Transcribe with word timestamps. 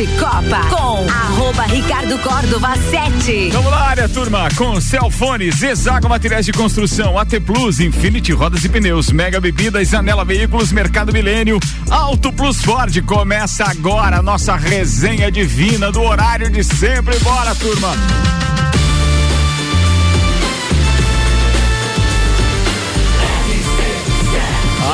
de 0.00 0.06
Copa 0.18 0.60
com 0.70 1.06
arroba 1.10 1.64
Ricardo 1.64 2.18
Córdova 2.20 2.74
7. 2.74 3.50
Vamos 3.50 3.70
lá, 3.70 3.90
área, 3.90 4.08
turma, 4.08 4.48
com 4.56 4.80
Celfones, 4.80 5.62
Exago 5.62 6.08
Materiais 6.08 6.46
de 6.46 6.52
Construção, 6.52 7.18
AT 7.18 7.38
Plus, 7.44 7.80
Infinity 7.80 8.32
Rodas 8.32 8.64
e 8.64 8.68
Pneus, 8.70 9.12
Mega 9.12 9.38
Bebidas, 9.38 9.92
Anela 9.92 10.24
Veículos, 10.24 10.72
Mercado 10.72 11.12
Milênio, 11.12 11.60
Auto 11.90 12.32
Plus 12.32 12.62
Ford. 12.62 12.98
Começa 13.02 13.64
agora 13.64 14.20
a 14.20 14.22
nossa 14.22 14.56
resenha 14.56 15.30
divina 15.30 15.92
do 15.92 16.00
horário 16.00 16.48
de 16.48 16.64
sempre. 16.64 17.18
Bora, 17.18 17.54
turma! 17.56 17.94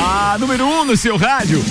A 0.01 0.37
número 0.37 0.65
1 0.65 0.81
um 0.81 0.85
no 0.85 0.97
seu 0.97 1.15
rádio. 1.15 1.63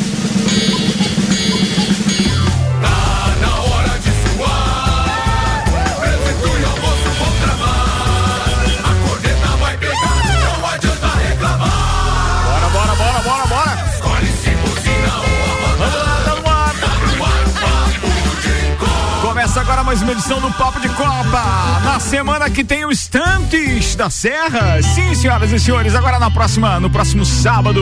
Começa 19.56 19.72
agora 19.72 19.84
mais 19.84 20.02
uma 20.02 20.12
edição 20.12 20.38
do 20.38 20.52
Papo 20.52 20.78
de 20.80 20.88
Copa. 20.90 21.80
Na 21.82 21.98
semana 21.98 22.50
que 22.50 22.62
tem 22.62 22.84
o 22.84 22.90
Estantes 22.90 23.94
da 23.94 24.10
Serra. 24.10 24.82
Sim, 24.82 25.14
senhoras 25.14 25.50
e 25.50 25.58
senhores, 25.58 25.94
agora 25.94 26.18
na 26.18 26.30
próxima, 26.30 26.78
no 26.78 26.90
próximo 26.90 27.24
sábado, 27.24 27.80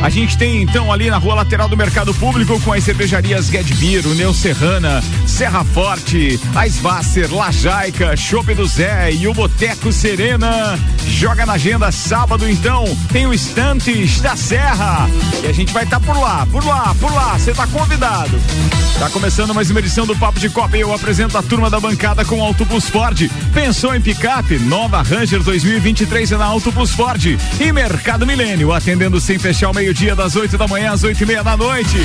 a 0.00 0.08
gente 0.10 0.38
tem 0.38 0.62
então 0.62 0.92
ali 0.92 1.10
na 1.10 1.18
rua 1.18 1.34
lateral 1.34 1.68
do 1.68 1.76
Mercado 1.76 2.14
Público 2.14 2.60
com 2.60 2.72
as 2.72 2.84
cervejarias 2.84 3.46
Gedbir, 3.46 4.06
Neo 4.14 4.32
Serrana, 4.32 5.02
Serra 5.26 5.64
Forte, 5.64 6.38
a 6.54 6.68
Svasser, 6.68 7.34
Lajaica, 7.34 8.16
Chope 8.16 8.54
do 8.54 8.64
Zé 8.64 9.10
e 9.10 9.26
o 9.26 9.34
Boteco 9.34 9.92
Serena. 9.92 10.78
Joga 11.04 11.44
na 11.44 11.54
agenda 11.54 11.90
sábado 11.90 12.48
então, 12.48 12.84
tem 13.10 13.26
o 13.26 13.34
Estantes 13.34 14.20
da 14.20 14.36
Serra. 14.36 15.10
E 15.42 15.48
a 15.48 15.52
gente 15.52 15.72
vai 15.72 15.82
estar 15.82 15.98
tá 15.98 16.06
por 16.06 16.16
lá, 16.16 16.46
por 16.46 16.64
lá, 16.64 16.94
por 17.00 17.12
lá. 17.12 17.36
Você 17.36 17.50
está 17.50 17.66
convidado. 17.66 18.40
Tá 19.00 19.10
começando 19.10 19.54
mais 19.54 19.70
uma 19.70 19.80
edição 19.80 20.06
do 20.06 20.14
Papo 20.14 20.38
de 20.38 20.48
Copa 20.48 20.76
e 20.76 20.80
eu 20.80 20.92
apresento 20.92 21.07
a 21.08 21.42
turma 21.42 21.70
da 21.70 21.80
bancada 21.80 22.22
com 22.22 22.42
Auto 22.42 22.66
Plus 22.66 22.84
Ford. 22.90 23.30
Pensou 23.54 23.94
em 23.94 24.00
picape? 24.00 24.58
Nova 24.58 25.00
Ranger 25.00 25.42
2023 25.42 26.32
é 26.32 26.36
na 26.36 26.44
Auto 26.44 26.70
Plus 26.70 26.90
Ford. 26.90 27.24
E 27.58 27.72
Mercado 27.72 28.26
Milênio, 28.26 28.74
atendendo 28.74 29.18
sem 29.18 29.38
fechar 29.38 29.70
o 29.70 29.74
meio-dia, 29.74 30.14
das 30.14 30.36
8 30.36 30.58
da 30.58 30.68
manhã 30.68 30.92
às 30.92 31.02
8 31.02 31.22
e 31.22 31.26
meia 31.26 31.42
da 31.42 31.56
noite. 31.56 31.96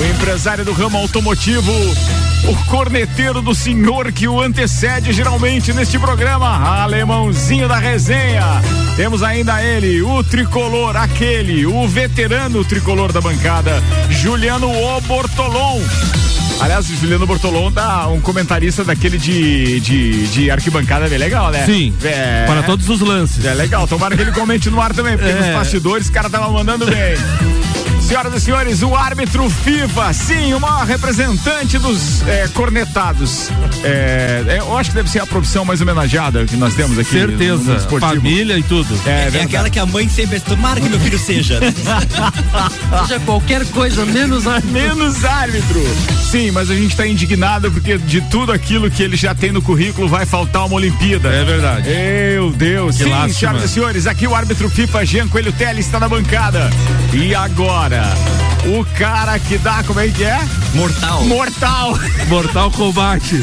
O 0.00 0.04
empresário 0.04 0.64
do 0.64 0.72
ramo 0.72 0.98
automotivo, 0.98 1.70
o 2.48 2.64
corneteiro 2.66 3.40
do 3.40 3.54
senhor 3.54 4.10
que 4.10 4.26
o 4.26 4.40
antecede 4.40 5.12
geralmente 5.12 5.72
neste 5.72 5.96
programa, 5.96 6.82
alemãozinho 6.82 7.68
da 7.68 7.76
resenha. 7.76 8.60
Temos 8.96 9.22
ainda 9.22 9.62
ele, 9.62 10.02
o 10.02 10.24
tricolor, 10.24 10.96
aquele, 10.96 11.66
o 11.66 11.86
veterano 11.86 12.64
tricolor 12.64 13.12
da 13.12 13.20
bancada, 13.20 13.80
Juliano 14.10 14.68
Obortolon. 14.96 15.80
Aliás, 16.60 16.86
Juliano 16.86 17.26
Bortolon 17.26 17.72
tá 17.72 18.06
um 18.08 18.20
comentarista 18.20 18.84
daquele 18.84 19.16
de, 19.16 19.80
de, 19.80 20.28
de 20.28 20.50
arquibancada 20.50 21.08
bem 21.08 21.18
legal, 21.18 21.50
né? 21.50 21.64
Sim. 21.64 21.94
É, 22.04 22.44
para 22.46 22.62
todos 22.62 22.88
os 22.88 23.00
lances. 23.00 23.44
É 23.44 23.54
legal. 23.54 23.88
Tomara 23.88 24.14
que 24.14 24.22
ele 24.22 24.32
comente 24.32 24.68
no 24.68 24.80
ar 24.80 24.92
também, 24.94 25.16
porque 25.16 25.32
é. 25.32 25.34
nos 25.34 25.54
bastidores 25.54 26.08
o 26.08 26.12
cara 26.12 26.28
tava 26.28 26.50
mandando 26.50 26.84
bem. 26.84 27.59
Senhoras 28.10 28.34
e 28.34 28.40
senhores, 28.40 28.82
o 28.82 28.96
árbitro 28.96 29.48
FIFA, 29.48 30.12
sim, 30.12 30.52
o 30.52 30.58
maior 30.58 30.84
representante 30.84 31.78
dos 31.78 32.26
é, 32.26 32.48
cornetados. 32.48 33.48
É, 33.84 34.42
é, 34.48 34.58
eu 34.58 34.76
acho 34.76 34.90
que 34.90 34.96
deve 34.96 35.08
ser 35.08 35.20
a 35.20 35.26
profissão 35.26 35.64
mais 35.64 35.80
homenageada 35.80 36.44
que 36.44 36.56
nós 36.56 36.74
temos 36.74 36.98
aqui. 36.98 37.08
Certeza. 37.08 37.78
No, 37.78 37.90
no 37.92 38.00
Família 38.00 38.58
e 38.58 38.64
tudo. 38.64 39.00
É, 39.06 39.30
é 39.32 39.42
aquela 39.42 39.70
que 39.70 39.78
a 39.78 39.86
mãe 39.86 40.08
sempre 40.08 40.40
tomara 40.40 40.80
que 40.80 40.88
meu 40.88 40.98
filho 40.98 41.20
seja. 41.20 41.60
Seja 43.06 43.20
qualquer 43.20 43.64
coisa, 43.66 44.04
menos 44.04 44.44
árbitro. 44.44 44.72
Menos 44.72 45.24
árbitro. 45.24 45.80
Sim, 46.30 46.50
mas 46.50 46.68
a 46.68 46.74
gente 46.74 46.90
está 46.90 47.06
indignado 47.06 47.70
porque 47.70 47.96
de 47.96 48.20
tudo 48.22 48.50
aquilo 48.50 48.90
que 48.90 49.04
ele 49.04 49.16
já 49.16 49.36
tem 49.36 49.52
no 49.52 49.62
currículo 49.62 50.08
vai 50.08 50.26
faltar 50.26 50.66
uma 50.66 50.74
Olimpíada. 50.74 51.28
É 51.28 51.44
verdade. 51.44 51.88
Meu 51.88 52.50
Deus. 52.50 52.96
Que 52.96 53.04
sim, 53.04 53.10
lástima. 53.10 53.34
senhoras 53.34 53.64
e 53.64 53.68
senhores, 53.68 54.06
aqui 54.08 54.26
o 54.26 54.34
árbitro 54.34 54.68
FIFA 54.68 55.06
Jean 55.06 55.28
Coelho 55.28 55.52
Teles 55.52 55.86
está 55.86 56.00
na 56.00 56.08
bancada. 56.08 56.68
E 57.12 57.34
agora? 57.34 57.99
O 58.66 58.84
cara 58.96 59.38
que 59.38 59.58
dá, 59.58 59.82
como 59.84 60.00
é 60.00 60.08
que 60.08 60.24
é? 60.24 60.38
Mortal. 60.74 61.24
Mortal. 61.24 61.98
Mortal 62.28 62.70
Combate. 62.70 63.38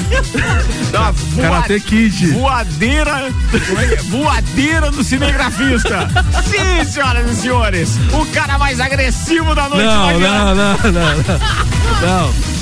da 0.91 1.13
Karate 1.41 1.79
Kid. 1.81 2.31
Voadeira, 2.31 3.29
é? 3.29 3.95
voadeira 4.03 4.91
do 4.91 5.03
cinegrafista. 5.03 6.07
Sim, 6.45 6.85
senhoras 6.85 7.31
e 7.31 7.35
senhores, 7.41 7.97
o 8.13 8.25
cara 8.27 8.57
mais 8.57 8.79
agressivo 8.79 9.53
da 9.55 9.67
noite. 9.69 9.85
Não, 9.85 10.19
não, 10.19 10.55
não, 10.55 10.77
não, 10.77 10.91
não. 10.91 11.39
Não. 12.01 12.56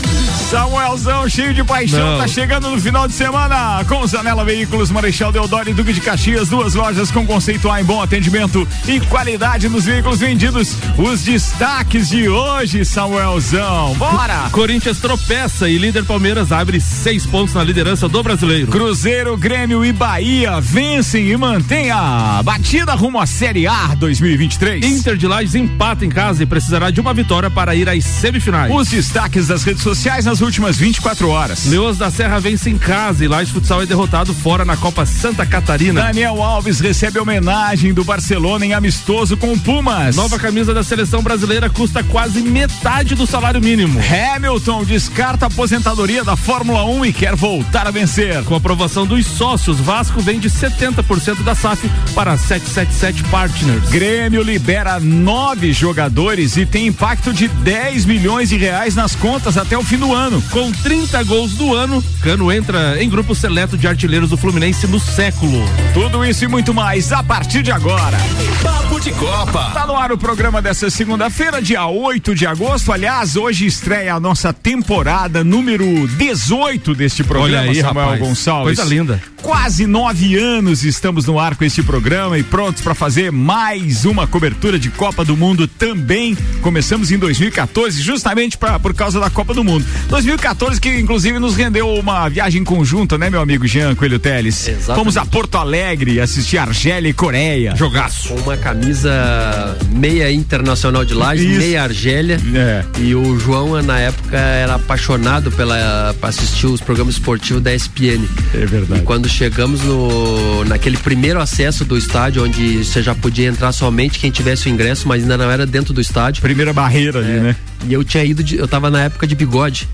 Samuelzão, 0.49 1.27
cheio 1.27 1.53
de 1.53 1.63
paixão, 1.63 2.11
Não. 2.13 2.17
tá 2.19 2.27
chegando 2.27 2.69
no 2.69 2.79
final 2.79 3.07
de 3.07 3.13
semana 3.13 3.83
com 3.87 4.05
Zanela 4.05 4.45
Veículos, 4.45 4.91
Marechal 4.91 5.31
Deodoro 5.31 5.69
e 5.69 5.73
Duque 5.73 5.91
de 5.91 5.99
Caxias, 5.99 6.49
duas 6.49 6.75
lojas 6.75 7.09
com 7.09 7.25
conceito 7.25 7.69
A 7.69 7.81
em 7.81 7.83
bom 7.83 8.01
atendimento 8.01 8.67
e 8.87 8.99
qualidade 9.01 9.67
nos 9.67 9.85
veículos 9.85 10.19
vendidos. 10.19 10.75
Os 10.97 11.23
destaques 11.23 12.09
de 12.09 12.29
hoje, 12.29 12.85
Samuelzão. 12.85 13.95
Bora! 13.95 14.49
Corinthians 14.51 14.99
tropeça 14.99 15.67
e 15.67 15.77
líder 15.77 16.05
Palmeiras 16.05 16.51
abre 16.51 16.79
seis 16.79 17.25
pontos 17.25 17.55
na 17.55 17.63
liderança 17.63 18.07
do 18.07 18.21
brasileiro. 18.21 18.67
Cruzeiro, 18.67 19.35
Grêmio 19.35 19.83
e 19.83 19.91
Bahia 19.91 20.61
vencem 20.61 21.27
e 21.27 21.35
mantêm 21.35 21.89
a 21.89 22.41
batida 22.43 22.93
rumo 22.93 23.19
à 23.19 23.25
Série 23.25 23.65
A 23.67 23.95
2023. 23.95 24.85
Inter 24.85 25.17
de 25.17 25.27
Lages 25.27 25.55
empata 25.55 26.05
em 26.05 26.09
casa 26.09 26.43
e 26.43 26.45
precisará 26.45 26.91
de 26.91 27.01
uma 27.01 27.13
vitória 27.13 27.49
para 27.49 27.75
ir 27.75 27.89
às 27.89 28.05
semifinais. 28.05 28.71
Os 28.73 28.87
destaques 28.89 29.47
das 29.47 29.63
redes 29.63 29.81
sociais 29.81 29.94
nas 30.03 30.35
nas 30.35 30.41
últimas 30.41 30.75
24 30.75 31.29
horas. 31.29 31.65
Leões 31.65 31.97
da 31.97 32.11
Serra 32.11 32.41
vence 32.41 32.69
em 32.69 32.77
casa 32.77 33.23
e 33.23 33.27
Laje 33.27 33.53
Futsal 33.53 33.81
é 33.81 33.85
derrotado 33.85 34.33
fora 34.33 34.65
na 34.65 34.75
Copa 34.75 35.05
Santa 35.05 35.45
Catarina. 35.45 36.01
Daniel 36.01 36.43
Alves 36.43 36.81
recebe 36.81 37.19
homenagem 37.19 37.93
do 37.93 38.03
Barcelona 38.03 38.65
em 38.65 38.73
amistoso 38.73 39.37
com 39.37 39.53
o 39.53 39.57
Pumas. 39.57 40.13
Nova 40.13 40.37
camisa 40.37 40.73
da 40.73 40.83
seleção 40.83 41.23
brasileira 41.23 41.69
custa 41.69 42.03
quase 42.03 42.41
metade 42.41 43.15
do 43.15 43.25
salário 43.25 43.61
mínimo. 43.61 43.97
Hamilton 43.97 44.83
descarta 44.83 45.45
a 45.45 45.47
aposentadoria 45.47 46.21
da 46.21 46.35
Fórmula 46.35 46.83
1 46.83 47.05
e 47.05 47.13
quer 47.13 47.33
voltar 47.33 47.87
a 47.87 47.91
vencer. 47.91 48.43
Com 48.43 48.55
a 48.55 48.57
aprovação 48.57 49.07
dos 49.07 49.25
sócios, 49.25 49.79
Vasco 49.79 50.19
vende 50.19 50.49
70% 50.49 51.43
da 51.43 51.55
SAF 51.55 51.89
para 52.13 52.37
777 52.37 53.23
Partners. 53.29 53.89
Grêmio 53.89 54.43
libera 54.43 54.99
nove 54.99 55.71
jogadores 55.71 56.57
e 56.57 56.65
tem 56.65 56.87
impacto 56.87 57.31
de 57.31 57.47
10 57.47 58.03
milhões 58.03 58.49
de 58.49 58.57
reais 58.57 58.95
nas 58.95 59.15
contas 59.15 59.55
até 59.55 59.77
o 59.77 59.84
fim 59.85 59.97
do 59.97 60.13
ano. 60.13 60.41
Com 60.49 60.71
30 60.71 61.23
gols 61.23 61.53
do 61.53 61.75
ano, 61.75 62.03
Cano 62.21 62.51
entra 62.51 63.01
em 63.01 63.07
grupo 63.07 63.35
seleto 63.35 63.77
de 63.77 63.87
artilheiros 63.87 64.31
do 64.31 64.37
Fluminense 64.37 64.87
no 64.87 64.99
século. 64.99 65.63
Tudo 65.93 66.25
isso 66.25 66.43
e 66.43 66.47
muito 66.47 66.73
mais 66.73 67.11
a 67.11 67.21
partir 67.21 67.61
de 67.61 67.71
agora. 67.71 68.17
Papo 68.63 68.99
de 68.99 69.11
Copa. 69.11 69.71
Tá 69.73 69.85
no 69.85 69.95
ar 69.95 70.11
o 70.11 70.17
programa 70.17 70.61
dessa 70.61 70.89
segunda-feira, 70.89 71.61
dia 71.61 71.85
8 71.85 72.33
de 72.33 72.47
agosto. 72.47 72.91
Aliás, 72.91 73.35
hoje 73.35 73.67
estreia 73.67 74.15
a 74.15 74.19
nossa 74.19 74.51
temporada 74.51 75.43
número 75.43 76.07
18 76.07 76.95
deste 76.95 77.23
programa, 77.23 77.59
Olha 77.59 77.69
aí, 77.69 77.81
Samuel 77.81 78.05
rapaz, 78.05 78.19
Gonçalves. 78.19 78.77
Coisa 78.77 78.89
linda. 78.89 79.21
Quase 79.45 79.85
nove 79.85 80.35
anos 80.35 80.83
estamos 80.83 81.27
no 81.27 81.39
ar 81.39 81.55
com 81.55 81.63
este 81.63 81.83
programa 81.83 82.35
e 82.35 82.41
prontos 82.41 82.81
para 82.81 82.95
fazer 82.95 83.31
mais 83.31 84.03
uma 84.03 84.25
cobertura 84.25 84.79
de 84.79 84.89
Copa 84.89 85.23
do 85.23 85.37
Mundo 85.37 85.67
também. 85.67 86.35
Começamos 86.63 87.11
em 87.11 87.17
2014, 87.19 88.01
justamente 88.01 88.57
pra, 88.57 88.79
por 88.79 88.91
causa 88.95 89.19
da 89.19 89.29
Copa 89.29 89.53
do 89.53 89.63
Mundo. 89.63 89.85
2014, 90.09 90.81
que 90.81 90.89
inclusive 90.99 91.37
nos 91.37 91.55
rendeu 91.55 91.93
uma 91.93 92.27
viagem 92.27 92.63
conjunta, 92.63 93.19
né, 93.19 93.29
meu 93.29 93.39
amigo 93.39 93.67
Jean 93.67 93.93
Coelho 93.93 94.17
Teles? 94.17 94.67
Exatamente. 94.67 94.97
Fomos 94.97 95.15
a 95.15 95.23
Porto 95.27 95.59
Alegre 95.59 96.19
assistir 96.19 96.57
Argélia 96.57 97.09
e 97.09 97.13
Coreia. 97.13 97.75
Jogaço. 97.75 98.29
Com 98.29 98.39
uma 98.39 98.57
camisa 98.57 99.77
meia 99.91 100.31
internacional 100.31 101.05
de 101.05 101.13
Isso. 101.13 101.59
meia 101.59 101.83
Argélia. 101.83 102.39
É. 102.55 102.83
E 102.99 103.13
o 103.13 103.37
João, 103.37 103.79
na 103.83 103.99
época, 103.99 104.37
era 104.37 104.73
apaixonado 104.73 105.51
pela, 105.51 106.15
pra 106.19 106.29
assistir 106.29 106.65
os 106.65 106.81
programas 106.81 107.13
esportivos 107.13 107.61
da 107.61 107.75
ESPN. 107.75 108.27
É 108.55 108.65
verdade. 108.65 109.01
E 109.01 109.03
quando 109.03 109.34
chegamos 109.35 109.81
no, 109.81 110.63
naquele 110.65 110.97
primeiro 110.97 111.41
acesso 111.41 111.83
do 111.83 111.97
estádio, 111.97 112.43
onde 112.43 112.83
você 112.83 113.03
já 113.03 113.13
podia 113.13 113.47
entrar 113.47 113.71
somente 113.71 114.17
quem 114.17 114.31
tivesse 114.31 114.67
o 114.67 114.69
ingresso, 114.69 115.07
mas 115.07 115.21
ainda 115.23 115.37
não 115.37 115.51
era 115.51 115.65
dentro 115.65 115.93
do 115.93 115.99
estádio. 115.99 116.41
Primeira 116.41 116.71
barreira 116.71 117.19
ali, 117.19 117.31
É, 117.31 117.39
né? 117.39 117.55
E 117.87 117.93
eu 117.93 118.03
tinha 118.03 118.23
ido, 118.23 118.41
de, 118.43 118.55
eu 118.55 118.67
tava 118.67 118.89
na 118.89 119.01
época 119.03 119.27
de 119.27 119.35
bigode. 119.35 119.87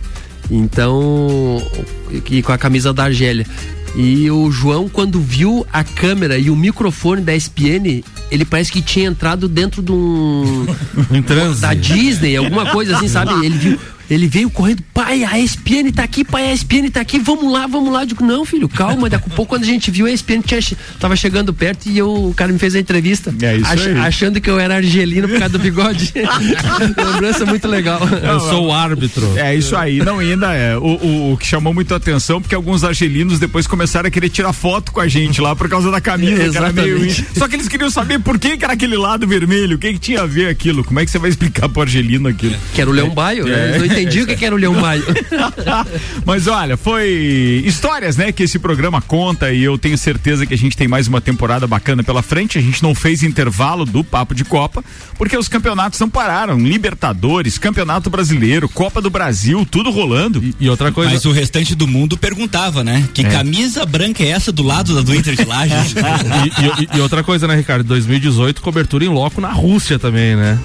Então, 0.50 1.62
e 2.30 2.42
com 2.42 2.52
a 2.52 2.58
camisa 2.58 2.94
da 2.94 3.06
Argélia. 3.06 3.46
E 3.96 4.30
o 4.32 4.50
João, 4.52 4.88
quando 4.88 5.20
viu 5.20 5.66
a 5.72 5.84
câmera 5.84 6.38
e 6.38 6.50
o 6.50 6.56
microfone 6.56 7.22
da 7.22 7.36
ESPN, 7.36 8.04
ele 8.30 8.46
parece 8.46 8.72
que 8.72 8.82
tinha 8.82 9.08
entrado 9.10 9.48
dentro 9.48 9.82
de 9.82 9.92
um. 9.92 10.66
Transe. 11.26 11.62
da 11.62 11.74
Disney, 11.74 12.38
alguma 12.38 12.68
coisa 12.68 12.96
assim, 12.96 13.08
sabe? 13.08 13.46
Ele 13.46 13.58
viu. 13.58 13.80
Ele 14.12 14.28
veio 14.28 14.50
correndo, 14.50 14.84
pai, 14.94 15.24
a 15.24 15.40
ESPN 15.40 15.90
tá 15.96 16.04
aqui, 16.04 16.26
pai, 16.26 16.50
a 16.50 16.54
ESPN 16.54 16.90
tá 16.92 17.00
aqui, 17.00 17.18
vamos 17.18 17.50
lá, 17.52 17.66
vamos 17.66 17.94
lá. 17.94 18.02
Eu 18.04 18.08
digo, 18.08 18.26
não, 18.26 18.44
filho, 18.44 18.68
calma, 18.68 19.10
daqui 19.10 19.30
a 19.32 19.34
pouco 19.34 19.52
quando 19.56 19.64
a 19.64 19.66
gente 19.66 19.90
viu, 19.90 20.06
a 20.06 20.12
ESPN 20.12 20.42
tinha, 20.42 20.60
tava 21.00 21.16
chegando 21.16 21.54
perto 21.54 21.88
e 21.88 21.98
eu, 21.98 22.12
o 22.28 22.34
cara 22.34 22.52
me 22.52 22.60
fez 22.60 22.76
a 22.76 22.80
entrevista. 22.80 23.34
É 23.42 23.56
isso 23.56 23.72
ach- 23.72 23.88
aí. 23.88 23.98
achando 23.98 24.42
que 24.42 24.50
eu 24.50 24.60
era 24.60 24.76
argelino 24.76 25.30
por 25.30 25.40
causa 25.40 25.54
do 25.58 25.60
bigode. 25.60 26.12
Lembrança 26.98 27.46
muito 27.46 27.68
legal. 27.70 28.02
Eu 28.22 28.40
sou 28.42 28.68
o 28.68 28.74
árbitro. 28.74 29.38
É 29.38 29.56
isso 29.56 29.76
aí, 29.78 30.00
não 30.00 30.20
ainda 30.20 30.54
é. 30.54 30.78
O, 30.78 30.82
o, 30.82 31.34
o 31.34 31.38
que 31.38 31.48
chamou 31.48 31.74
muito 31.74 31.94
a 31.94 31.98
atenção, 31.98 32.42
porque 32.42 32.54
alguns 32.54 32.84
argelinos 32.84 33.40
depois 33.40 33.66
começaram 33.66 34.08
a 34.08 34.12
querer 34.12 34.30
tirar 34.30 34.52
foto 34.52 34.92
com 34.92 35.00
a 35.00 35.08
gente 35.08 35.40
lá 35.40 35.56
por 35.56 35.70
causa 35.70 35.90
da 35.90 36.02
camisa, 36.02 36.50
que 36.50 36.58
era 36.58 36.74
meio. 36.74 36.98
Exatamente. 36.98 37.40
Só 37.40 37.48
que 37.48 37.56
eles 37.56 37.68
queriam 37.70 37.90
saber 37.90 38.20
por 38.20 38.38
que, 38.38 38.58
que 38.58 38.64
era 38.66 38.74
aquele 38.74 38.98
lado 38.98 39.26
vermelho, 39.26 39.78
o 39.78 39.80
que, 39.80 39.94
que 39.94 40.00
tinha 40.00 40.22
a 40.24 40.26
ver 40.26 40.48
aquilo. 40.50 40.84
Como 40.84 41.00
é 41.00 41.06
que 41.06 41.12
você 41.12 41.20
vai 41.20 41.30
explicar 41.30 41.70
pro 41.70 41.82
argelino 41.82 42.28
aquilo? 42.28 42.56
Que 42.74 42.82
era 42.82 42.90
o 42.90 42.94
Leão 42.94 43.10
Baio, 43.10 43.46
né? 43.46 43.78
Entendiam 44.02 44.24
o 44.24 44.28
que 44.28 44.36
que 44.36 44.46
era 44.46 44.56
o 44.56 44.58
Leão 44.58 44.74
Baio. 44.80 45.04
Mas 46.26 46.48
olha, 46.48 46.78
foi 46.78 47.62
histórias, 47.66 48.18
né, 48.18 48.32
que 48.32 48.44
esse 48.44 48.60
programa 48.60 49.02
conta 49.02 49.52
e 49.52 49.64
eu 49.64 49.78
tenho 49.78 49.98
certeza 49.98 50.46
que 50.46 50.54
a 50.54 50.58
gente 50.58 50.76
tem 50.78 50.88
mais 50.88 51.08
uma 51.08 51.22
temporada 51.22 51.68
bacana 51.68 52.04
pela 52.04 52.22
frente. 52.22 52.58
A 52.58 52.62
gente 52.62 52.82
não 52.84 52.94
fez 52.96 53.24
intervalo 53.24 53.86
do 53.86 54.04
Papo 54.04 54.34
de 54.36 54.44
Copa, 54.44 54.84
porque 55.18 55.38
os 55.38 55.48
campeonatos 55.48 56.00
não 56.00 56.10
pararam. 56.10 56.58
Libertadores, 56.60 57.58
Campeonato 57.58 58.10
Brasileiro, 58.10 58.68
Copa 58.70 59.02
do 59.02 59.10
Brasil, 59.10 59.66
tudo 59.70 59.92
rolando. 59.92 60.44
E 60.60 60.70
outra 60.70 60.92
coisa. 60.92 61.12
Mas 61.12 61.26
o 61.26 61.32
restante 61.32 61.76
do 61.76 61.88
mundo 61.88 62.18
perguntava, 62.18 62.84
né? 62.84 63.08
Que 63.14 63.24
camisa 63.24 63.86
branca 63.86 64.24
é 64.24 64.28
essa 64.30 64.52
do 64.52 64.64
lado 64.64 64.96
da 64.96 65.02
do 65.02 65.16
Inter 65.16 65.36
de 65.36 65.46
Lages? 65.46 65.94
E, 66.62 66.84
e- 66.84 66.98
e 66.98 67.00
outra 67.02 67.24
coisa, 67.24 67.48
né, 67.48 67.56
Ricardo? 67.56 67.84
2018, 67.86 68.62
cobertura 68.62 69.04
em 69.06 69.08
loco 69.10 69.40
na 69.42 69.50
Rússia 69.52 69.98
também, 70.00 70.36
né? 70.36 70.58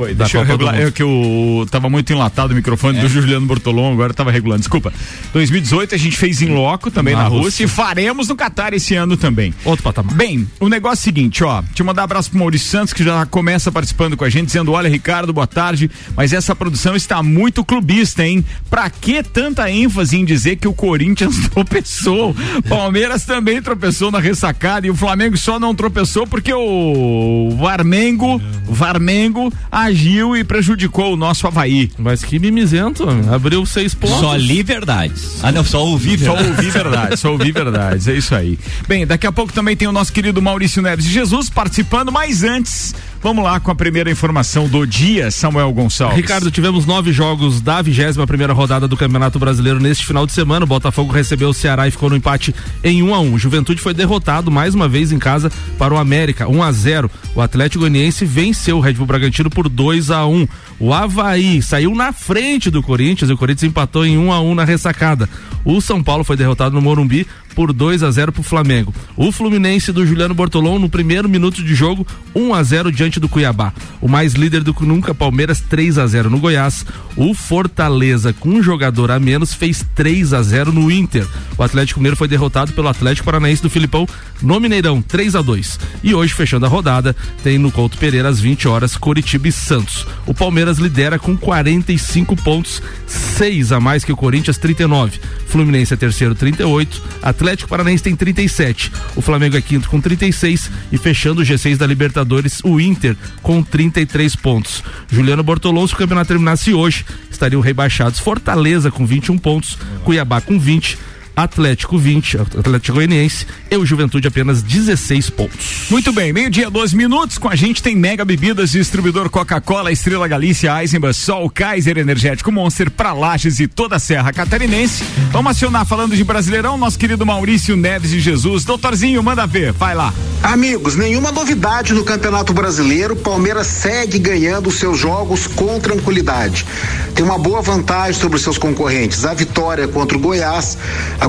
Foi, 0.00 0.14
deixa 0.14 0.38
eu 0.38 0.44
regular. 0.44 0.80
É 0.80 0.90
que 0.90 1.02
eu 1.02 1.66
tava 1.70 1.90
muito 1.90 2.10
enlatado 2.10 2.54
o 2.54 2.56
microfone 2.56 2.98
do 3.00 3.06
Juliano 3.06 3.44
Bortolom, 3.44 3.92
agora 3.92 4.14
tava 4.14 4.30
regulando. 4.30 4.60
Desculpa. 4.60 4.90
2018 5.34 5.94
a 5.94 5.98
gente 5.98 6.16
fez 6.16 6.40
em 6.40 6.48
loco 6.48 6.90
também 6.90 7.14
na, 7.14 7.24
Na 7.24 7.28
Rússia. 7.28 7.44
Rússia. 7.44 7.64
e 7.64 7.68
faremos 7.68 8.26
no 8.26 8.34
Catar 8.34 8.72
esse 8.72 8.94
ano 8.94 9.14
também. 9.18 9.52
Outro 9.62 9.82
patamar. 9.82 10.14
Bem, 10.14 10.48
o 10.58 10.70
negócio 10.70 11.00
é 11.00 11.02
o 11.02 11.04
seguinte, 11.04 11.44
ó. 11.44 11.60
Deixa 11.60 11.82
eu 11.82 11.84
mandar 11.84 12.00
um 12.00 12.04
abraço 12.04 12.30
pro 12.30 12.38
Maurício 12.38 12.70
Santos, 12.70 12.94
que 12.94 13.04
já 13.04 13.26
começa 13.26 13.70
participando 13.70 14.16
com 14.16 14.24
a 14.24 14.30
gente, 14.30 14.46
dizendo: 14.46 14.72
olha, 14.72 14.88
Ricardo, 14.88 15.34
boa 15.34 15.46
tarde. 15.46 15.90
Mas 16.16 16.32
essa 16.32 16.56
produção 16.56 16.96
está 16.96 17.22
muito 17.22 17.62
clubista, 17.62 18.24
hein? 18.26 18.42
Pra 18.70 18.88
que 18.88 19.22
tanta 19.22 19.70
ênfase 19.70 20.16
em 20.16 20.24
dizer 20.24 20.56
que 20.56 20.66
o 20.66 20.72
Corinthians 20.72 21.36
tropeçou? 21.52 22.34
Palmeiras 22.66 23.26
também 23.26 23.60
tropeçou 23.60 24.10
na 24.10 24.18
ressacada 24.18 24.86
e 24.86 24.90
o 24.90 24.96
Flamengo 24.96 25.36
só 25.36 25.60
não 25.60 25.74
tropeçou 25.74 26.26
porque 26.26 26.54
o 26.54 27.54
Varmengo, 27.60 28.40
Varmengo 28.66 29.52
agiu 29.90 30.36
e 30.36 30.42
prejudicou 30.44 31.12
o 31.12 31.16
nosso 31.16 31.46
Havaí. 31.46 31.90
Mas 31.98 32.24
que 32.24 32.38
mimizento, 32.38 33.06
abriu 33.32 33.64
seis 33.66 33.94
pontos. 33.94 34.18
só 34.20 34.36
li 34.36 34.62
verdades. 34.62 35.38
Ah, 35.42 35.52
não, 35.52 35.64
só 35.64 35.84
ouvi 35.84 36.18
Só 36.18 36.34
verdades. 36.34 36.50
ouvi 36.58 36.70
verdades, 36.70 37.20
só 37.20 37.32
ouvi 37.32 37.52
verdades, 37.52 38.08
é 38.08 38.14
isso 38.16 38.34
aí. 38.34 38.58
Bem, 38.88 39.06
daqui 39.06 39.26
a 39.26 39.32
pouco 39.32 39.52
também 39.52 39.76
tem 39.76 39.86
o 39.88 39.92
nosso 39.92 40.12
querido 40.12 40.40
Maurício 40.40 40.82
Neves 40.82 41.04
de 41.04 41.12
Jesus 41.12 41.48
participando, 41.50 42.10
mas 42.12 42.42
antes, 42.42 42.94
vamos 43.22 43.44
lá 43.44 43.58
com 43.60 43.70
a 43.70 43.74
primeira 43.74 44.10
informação 44.10 44.68
do 44.68 44.86
dia, 44.86 45.30
Samuel 45.30 45.72
Gonçalves. 45.72 46.16
Ricardo, 46.16 46.50
tivemos 46.50 46.86
nove 46.86 47.12
jogos 47.12 47.60
da 47.60 47.82
21 47.82 48.26
primeira 48.26 48.52
rodada 48.52 48.86
do 48.86 48.96
Campeonato 48.96 49.38
Brasileiro 49.38 49.80
neste 49.80 50.06
final 50.06 50.26
de 50.26 50.32
semana. 50.32 50.64
O 50.64 50.68
Botafogo 50.68 51.12
recebeu 51.12 51.48
o 51.48 51.54
Ceará 51.54 51.88
e 51.88 51.90
ficou 51.90 52.08
no 52.10 52.16
empate 52.16 52.54
em 52.84 53.02
1 53.02 53.14
a 53.14 53.20
1 53.20 53.34
O 53.34 53.38
Juventude 53.38 53.80
foi 53.80 53.92
derrotado 53.94 54.50
mais 54.50 54.74
uma 54.74 54.88
vez 54.88 55.12
em 55.12 55.18
casa 55.18 55.50
para 55.78 55.92
o 55.94 55.98
América, 55.98 56.48
1 56.48 56.62
a 56.62 56.72
0 56.72 57.10
O 57.34 57.40
Atlético 57.40 57.80
Goianiense 57.80 58.24
venceu 58.24 58.76
o 58.78 58.80
Red 58.80 58.94
Bull 58.94 59.06
Bragantino 59.06 59.50
por 59.50 59.68
2 59.68 59.79
a 60.10 60.26
1 60.26 60.46
O 60.78 60.92
Havaí 60.92 61.62
saiu 61.62 61.94
na 61.94 62.12
frente 62.12 62.70
do 62.70 62.82
Corinthians 62.82 63.30
e 63.30 63.32
o 63.32 63.38
Corinthians 63.38 63.70
empatou 63.70 64.04
em 64.04 64.18
1 64.18 64.32
a 64.32 64.40
1 64.40 64.54
na 64.54 64.64
ressacada. 64.64 65.28
O 65.64 65.80
São 65.80 66.02
Paulo 66.02 66.24
foi 66.24 66.36
derrotado 66.36 66.74
no 66.74 66.80
Morumbi 66.80 67.26
por 67.54 67.72
2 67.72 68.02
a 68.02 68.10
0 68.10 68.32
para 68.32 68.40
o 68.40 68.44
Flamengo. 68.44 68.94
O 69.16 69.30
Fluminense 69.30 69.92
do 69.92 70.06
Juliano 70.06 70.34
Bortolom 70.34 70.78
no 70.78 70.88
primeiro 70.88 71.28
minuto 71.28 71.62
de 71.62 71.74
jogo 71.74 72.06
1 72.34 72.54
a 72.54 72.62
0 72.62 72.92
diante 72.92 73.20
do 73.20 73.28
Cuiabá. 73.28 73.72
O 74.00 74.08
mais 74.08 74.34
líder 74.34 74.62
do 74.62 74.72
que 74.72 74.84
nunca 74.84 75.14
Palmeiras 75.14 75.60
3 75.60 75.98
a 75.98 76.06
0 76.06 76.30
no 76.30 76.38
Goiás. 76.38 76.86
O 77.16 77.34
Fortaleza 77.34 78.32
com 78.32 78.48
um 78.48 78.62
jogador 78.62 79.10
a 79.10 79.18
menos 79.18 79.52
fez 79.52 79.84
3 79.94 80.32
a 80.32 80.42
0 80.42 80.72
no 80.72 80.90
Inter. 80.90 81.26
O 81.58 81.62
Atlético 81.62 82.00
Mineiro 82.00 82.16
foi 82.16 82.28
derrotado 82.28 82.72
pelo 82.72 82.88
Atlético 82.88 83.26
Paranaense 83.26 83.62
do 83.62 83.70
Filipão 83.70 84.06
no 84.40 84.58
Mineirão 84.58 85.02
3 85.02 85.34
a 85.34 85.42
2. 85.42 85.78
E 86.02 86.14
hoje 86.14 86.32
fechando 86.32 86.66
a 86.66 86.68
rodada 86.68 87.14
tem 87.42 87.58
no 87.58 87.70
Couto 87.70 87.98
Pereira 87.98 88.28
às 88.28 88.40
20 88.40 88.68
horas 88.68 88.96
Coritiba 88.96 89.48
e 89.48 89.52
Santos. 89.60 90.06
O 90.26 90.34
Palmeiras 90.34 90.78
lidera 90.78 91.18
com 91.18 91.36
45 91.36 92.36
pontos, 92.36 92.82
6 93.06 93.72
a 93.72 93.80
mais 93.80 94.04
que 94.04 94.12
o 94.12 94.16
Corinthians 94.16 94.58
39. 94.58 95.20
Fluminense 95.46 95.94
é 95.94 95.96
terceiro 95.96 96.34
38, 96.34 97.02
Atlético 97.22 97.68
Paranaense 97.68 98.02
tem 98.02 98.14
37. 98.14 98.92
O 99.16 99.22
Flamengo 99.22 99.56
é 99.56 99.60
quinto 99.60 99.88
com 99.88 100.00
36 100.00 100.70
e 100.92 100.98
fechando 100.98 101.42
o 101.42 101.44
G6 101.44 101.76
da 101.76 101.86
Libertadores, 101.86 102.60
o 102.62 102.80
Inter 102.80 103.16
com 103.42 103.62
33 103.62 104.36
pontos. 104.36 104.82
Juliano 105.10 105.42
Bortolom, 105.42 105.86
se 105.86 105.94
o 105.94 105.96
campeonato 105.96 106.28
terminasse 106.28 106.72
hoje, 106.72 107.04
estariam 107.30 107.60
rebaixados 107.60 108.20
Fortaleza 108.20 108.90
com 108.90 109.06
21 109.06 109.38
pontos, 109.38 109.78
Cuiabá 110.04 110.40
com 110.40 110.58
20, 110.58 110.98
Atlético 111.42 111.96
20, 111.96 112.36
Atlético 112.58 112.96
Goianiense 112.96 113.46
e 113.70 113.76
o 113.76 113.86
Juventude 113.86 114.28
apenas 114.28 114.62
16 114.62 115.30
pontos. 115.30 115.86
Muito 115.90 116.12
bem, 116.12 116.32
meio-dia, 116.34 116.68
12 116.68 116.94
minutos. 116.94 117.38
Com 117.38 117.48
a 117.48 117.56
gente 117.56 117.82
tem 117.82 117.96
Mega 117.96 118.26
Bebidas, 118.26 118.72
distribuidor 118.72 119.30
Coca-Cola, 119.30 119.90
Estrela 119.90 120.28
Galícia, 120.28 120.78
Eisenbahn, 120.78 121.14
Sol, 121.14 121.48
Kaiser 121.48 121.96
Energético 121.96 122.52
Monster, 122.52 122.90
pra 122.90 123.14
Lages 123.14 123.58
e 123.58 123.66
toda 123.66 123.96
a 123.96 123.98
Serra 123.98 124.32
Catarinense. 124.34 125.02
Vamos 125.30 125.52
acionar 125.52 125.86
falando 125.86 126.14
de 126.14 126.22
Brasileirão, 126.22 126.76
nosso 126.76 126.98
querido 126.98 127.24
Maurício 127.24 127.74
Neves 127.74 128.10
de 128.10 128.20
Jesus. 128.20 128.64
Doutorzinho, 128.64 129.22
manda 129.22 129.46
ver, 129.46 129.72
vai 129.72 129.94
lá. 129.94 130.12
Amigos, 130.42 130.96
nenhuma 130.96 131.30
novidade 131.30 131.92
no 131.92 132.02
Campeonato 132.02 132.54
Brasileiro. 132.54 133.14
Palmeiras 133.14 133.66
segue 133.66 134.18
ganhando 134.18 134.70
seus 134.70 134.98
jogos 134.98 135.46
com 135.46 135.78
tranquilidade. 135.78 136.66
Tem 137.14 137.22
uma 137.22 137.38
boa 137.38 137.60
vantagem 137.60 138.18
sobre 138.18 138.36
os 138.36 138.42
seus 138.42 138.56
concorrentes. 138.56 139.26
A 139.26 139.34
vitória 139.34 139.86
contra 139.86 140.16
o 140.16 140.20
Goiás 140.20 140.78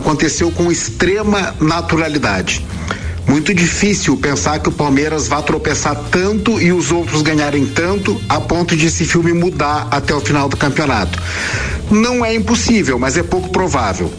aconteceu 0.02 0.52
com 0.52 0.72
extrema 0.72 1.56
naturalidade. 1.60 2.66
Muito 3.28 3.54
difícil 3.54 4.18
pensar 4.18 4.60
que 4.60 4.68
o 4.68 4.72
Palmeiras 4.72 5.28
vá 5.28 5.42
tropeçar 5.42 5.96
tanto 6.10 6.60
e 6.60 6.74
os 6.74 6.92
outros 6.92 7.22
ganharem 7.22 7.66
tanto 7.68 8.20
a 8.28 8.42
ponto 8.42 8.76
de 8.76 8.88
esse 8.88 9.06
filme 9.06 9.32
mudar 9.32 9.88
até 9.92 10.14
o 10.14 10.20
final 10.20 10.50
do 10.50 10.58
campeonato. 10.58 11.22
Não 11.90 12.26
é 12.26 12.34
impossível, 12.34 12.98
mas 12.98 13.16
é 13.16 13.24
pouco 13.24 13.50
provável. 13.50 14.12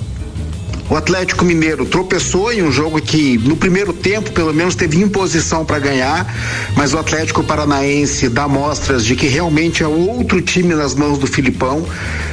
O 0.93 0.97
Atlético 0.97 1.43
Mineiro 1.43 1.87
tropeçou 1.87 2.53
em 2.53 2.63
um 2.63 2.71
jogo 2.71 3.01
que 3.01 3.39
no 3.39 3.57
primeiro 3.57 3.95
tempo 3.95 4.31
pelo 4.31 4.53
menos 4.53 4.75
teve 4.75 5.01
imposição 5.01 5.65
para 5.65 5.79
ganhar, 5.79 6.31
mas 6.77 6.93
o 6.93 6.99
Atlético 6.99 7.43
Paranaense 7.43 8.29
dá 8.29 8.47
mostras 8.47 9.03
de 9.03 9.17
que 9.17 9.27
realmente 9.27 9.83
é 9.83 9.89
outro 9.89 10.43
time 10.43 10.75
nas 10.75 10.95
mãos 10.95 11.17
do 11.17 11.27
Filipão, 11.27 11.87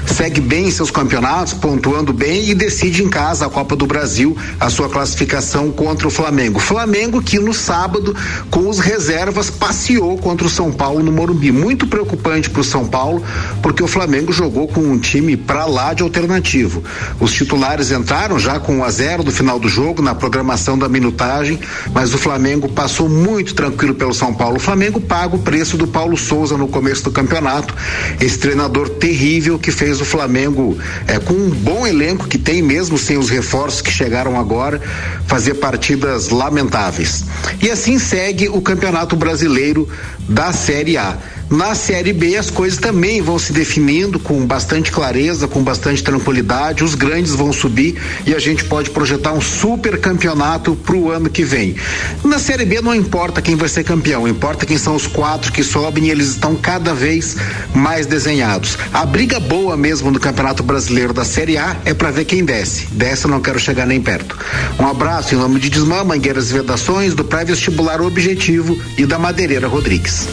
segue 0.05 0.41
bem 0.41 0.67
em 0.67 0.71
seus 0.71 0.91
campeonatos, 0.91 1.53
pontuando 1.53 2.11
bem 2.11 2.49
e 2.49 2.53
decide 2.53 3.01
em 3.01 3.07
casa 3.07 3.45
a 3.45 3.49
Copa 3.49 3.77
do 3.77 3.87
Brasil 3.87 4.35
a 4.59 4.69
sua 4.69 4.89
classificação 4.89 5.71
contra 5.71 6.05
o 6.05 6.11
Flamengo. 6.11 6.59
Flamengo 6.59 7.21
que 7.21 7.39
no 7.39 7.53
sábado 7.53 8.13
com 8.49 8.67
os 8.67 8.79
reservas 8.79 9.49
passeou 9.49 10.17
contra 10.17 10.45
o 10.45 10.49
São 10.49 10.69
Paulo 10.69 11.01
no 11.01 11.13
Morumbi, 11.13 11.49
muito 11.53 11.87
preocupante 11.87 12.49
para 12.49 12.59
o 12.59 12.65
São 12.65 12.85
Paulo, 12.85 13.23
porque 13.61 13.81
o 13.81 13.87
Flamengo 13.87 14.33
jogou 14.33 14.67
com 14.67 14.81
um 14.81 14.99
time 14.99 15.37
para 15.37 15.63
lá 15.63 15.93
de 15.93 16.03
alternativo. 16.03 16.83
Os 17.21 17.31
titulares 17.31 17.89
entraram 17.91 18.37
já 18.37 18.48
com 18.57 18.77
1 18.77 18.83
a 18.85 18.89
0 18.89 19.23
do 19.23 19.31
final 19.31 19.59
do 19.59 19.67
jogo 19.67 20.01
na 20.01 20.15
programação 20.15 20.77
da 20.77 20.87
minutagem, 20.87 21.59
mas 21.93 22.13
o 22.13 22.17
Flamengo 22.17 22.69
passou 22.69 23.09
muito 23.09 23.53
tranquilo 23.53 23.93
pelo 23.93 24.13
São 24.13 24.33
Paulo. 24.33 24.55
O 24.55 24.59
Flamengo 24.61 25.01
paga 25.01 25.35
o 25.35 25.39
preço 25.39 25.75
do 25.75 25.85
Paulo 25.85 26.15
Souza 26.15 26.57
no 26.57 26.69
começo 26.69 27.03
do 27.03 27.11
campeonato, 27.11 27.75
esse 28.21 28.37
treinador 28.37 28.87
terrível 28.91 29.59
que 29.59 29.71
fez 29.71 29.99
o 29.99 30.05
Flamengo 30.05 30.77
é, 31.05 31.19
com 31.19 31.33
um 31.33 31.49
bom 31.49 31.85
elenco 31.85 32.29
que 32.29 32.37
tem 32.37 32.61
mesmo 32.61 32.97
sem 32.97 33.17
os 33.17 33.29
reforços 33.29 33.81
que 33.81 33.91
chegaram 33.91 34.39
agora 34.39 34.79
fazer 35.27 35.55
partidas 35.55 36.29
lamentáveis. 36.29 37.25
E 37.61 37.69
assim 37.69 37.99
segue 37.99 38.47
o 38.47 38.61
Campeonato 38.61 39.15
Brasileiro 39.17 39.89
da 40.29 40.53
Série 40.53 40.97
A. 40.97 41.17
Na 41.49 41.73
Série 41.73 42.13
B 42.13 42.37
as 42.37 42.51
coisas 42.51 42.77
também 42.77 43.21
vão 43.21 43.39
se 43.39 43.51
definindo 43.51 44.19
com 44.19 44.45
bastante 44.45 44.91
clareza, 44.91 45.47
com 45.47 45.63
bastante 45.63 46.03
tranquilidade. 46.03 46.83
Os 46.83 46.93
grandes 46.93 47.33
vão 47.33 47.51
subir 47.51 47.99
e 48.25 48.35
a 48.35 48.39
gente 48.39 48.63
pode 48.65 48.91
projetar 48.91 49.31
um 49.33 49.41
super 49.41 49.99
campeonato 49.99 50.75
para 50.75 50.95
o 50.95 51.09
ano 51.09 51.27
que 51.27 51.43
vem. 51.43 51.75
Na 52.23 52.37
Série 52.37 52.65
B 52.65 52.81
não 52.81 52.93
importa 52.93 53.41
quem 53.41 53.55
vai 53.55 53.67
ser 53.67 53.83
campeão, 53.83 54.27
importa 54.27 54.63
quem 54.63 54.77
são 54.77 54.95
os 54.95 55.07
quatro 55.07 55.51
que 55.51 55.63
sobem 55.63 56.05
e 56.05 56.11
eles 56.11 56.29
estão 56.29 56.55
cada 56.55 56.93
vez 56.93 57.35
mais 57.73 58.05
desenhados. 58.05 58.77
A 58.93 59.03
briga 59.03 59.39
boa 59.39 59.75
mesmo 59.75 60.11
do 60.11 60.19
Campeonato 60.19 60.61
Brasileiro 60.61 61.13
da 61.13 61.25
Série 61.25 61.57
A 61.57 61.75
é 61.83 61.95
para 61.95 62.11
ver 62.11 62.25
quem 62.25 62.45
desce. 62.45 62.85
Desce 62.91 63.25
eu 63.25 63.31
não 63.31 63.41
quero 63.41 63.57
chegar 63.59 63.87
nem 63.87 63.99
perto. 63.99 64.37
Um 64.79 64.85
abraço 64.85 65.33
em 65.33 65.37
nome 65.37 65.59
de 65.59 65.71
Desmã, 65.71 66.03
Mangueiras 66.03 66.51
e 66.51 66.53
Vedações, 66.53 67.15
do 67.15 67.23
pré-vestibular 67.23 68.01
Objetivo 68.01 68.79
e 68.99 69.05
da 69.05 69.17
Madeireira 69.17 69.67
Rodrigues. 69.67 70.27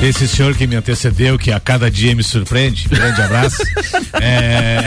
Esse 0.00 0.28
senhor 0.28 0.54
que 0.54 0.66
me 0.66 0.76
antecedeu, 0.76 1.36
que 1.36 1.50
a 1.50 1.58
cada 1.58 1.90
dia 1.90 2.14
me 2.14 2.22
surpreende, 2.22 2.88
grande 2.88 3.20
abraço. 3.20 3.58
É, 4.20 4.84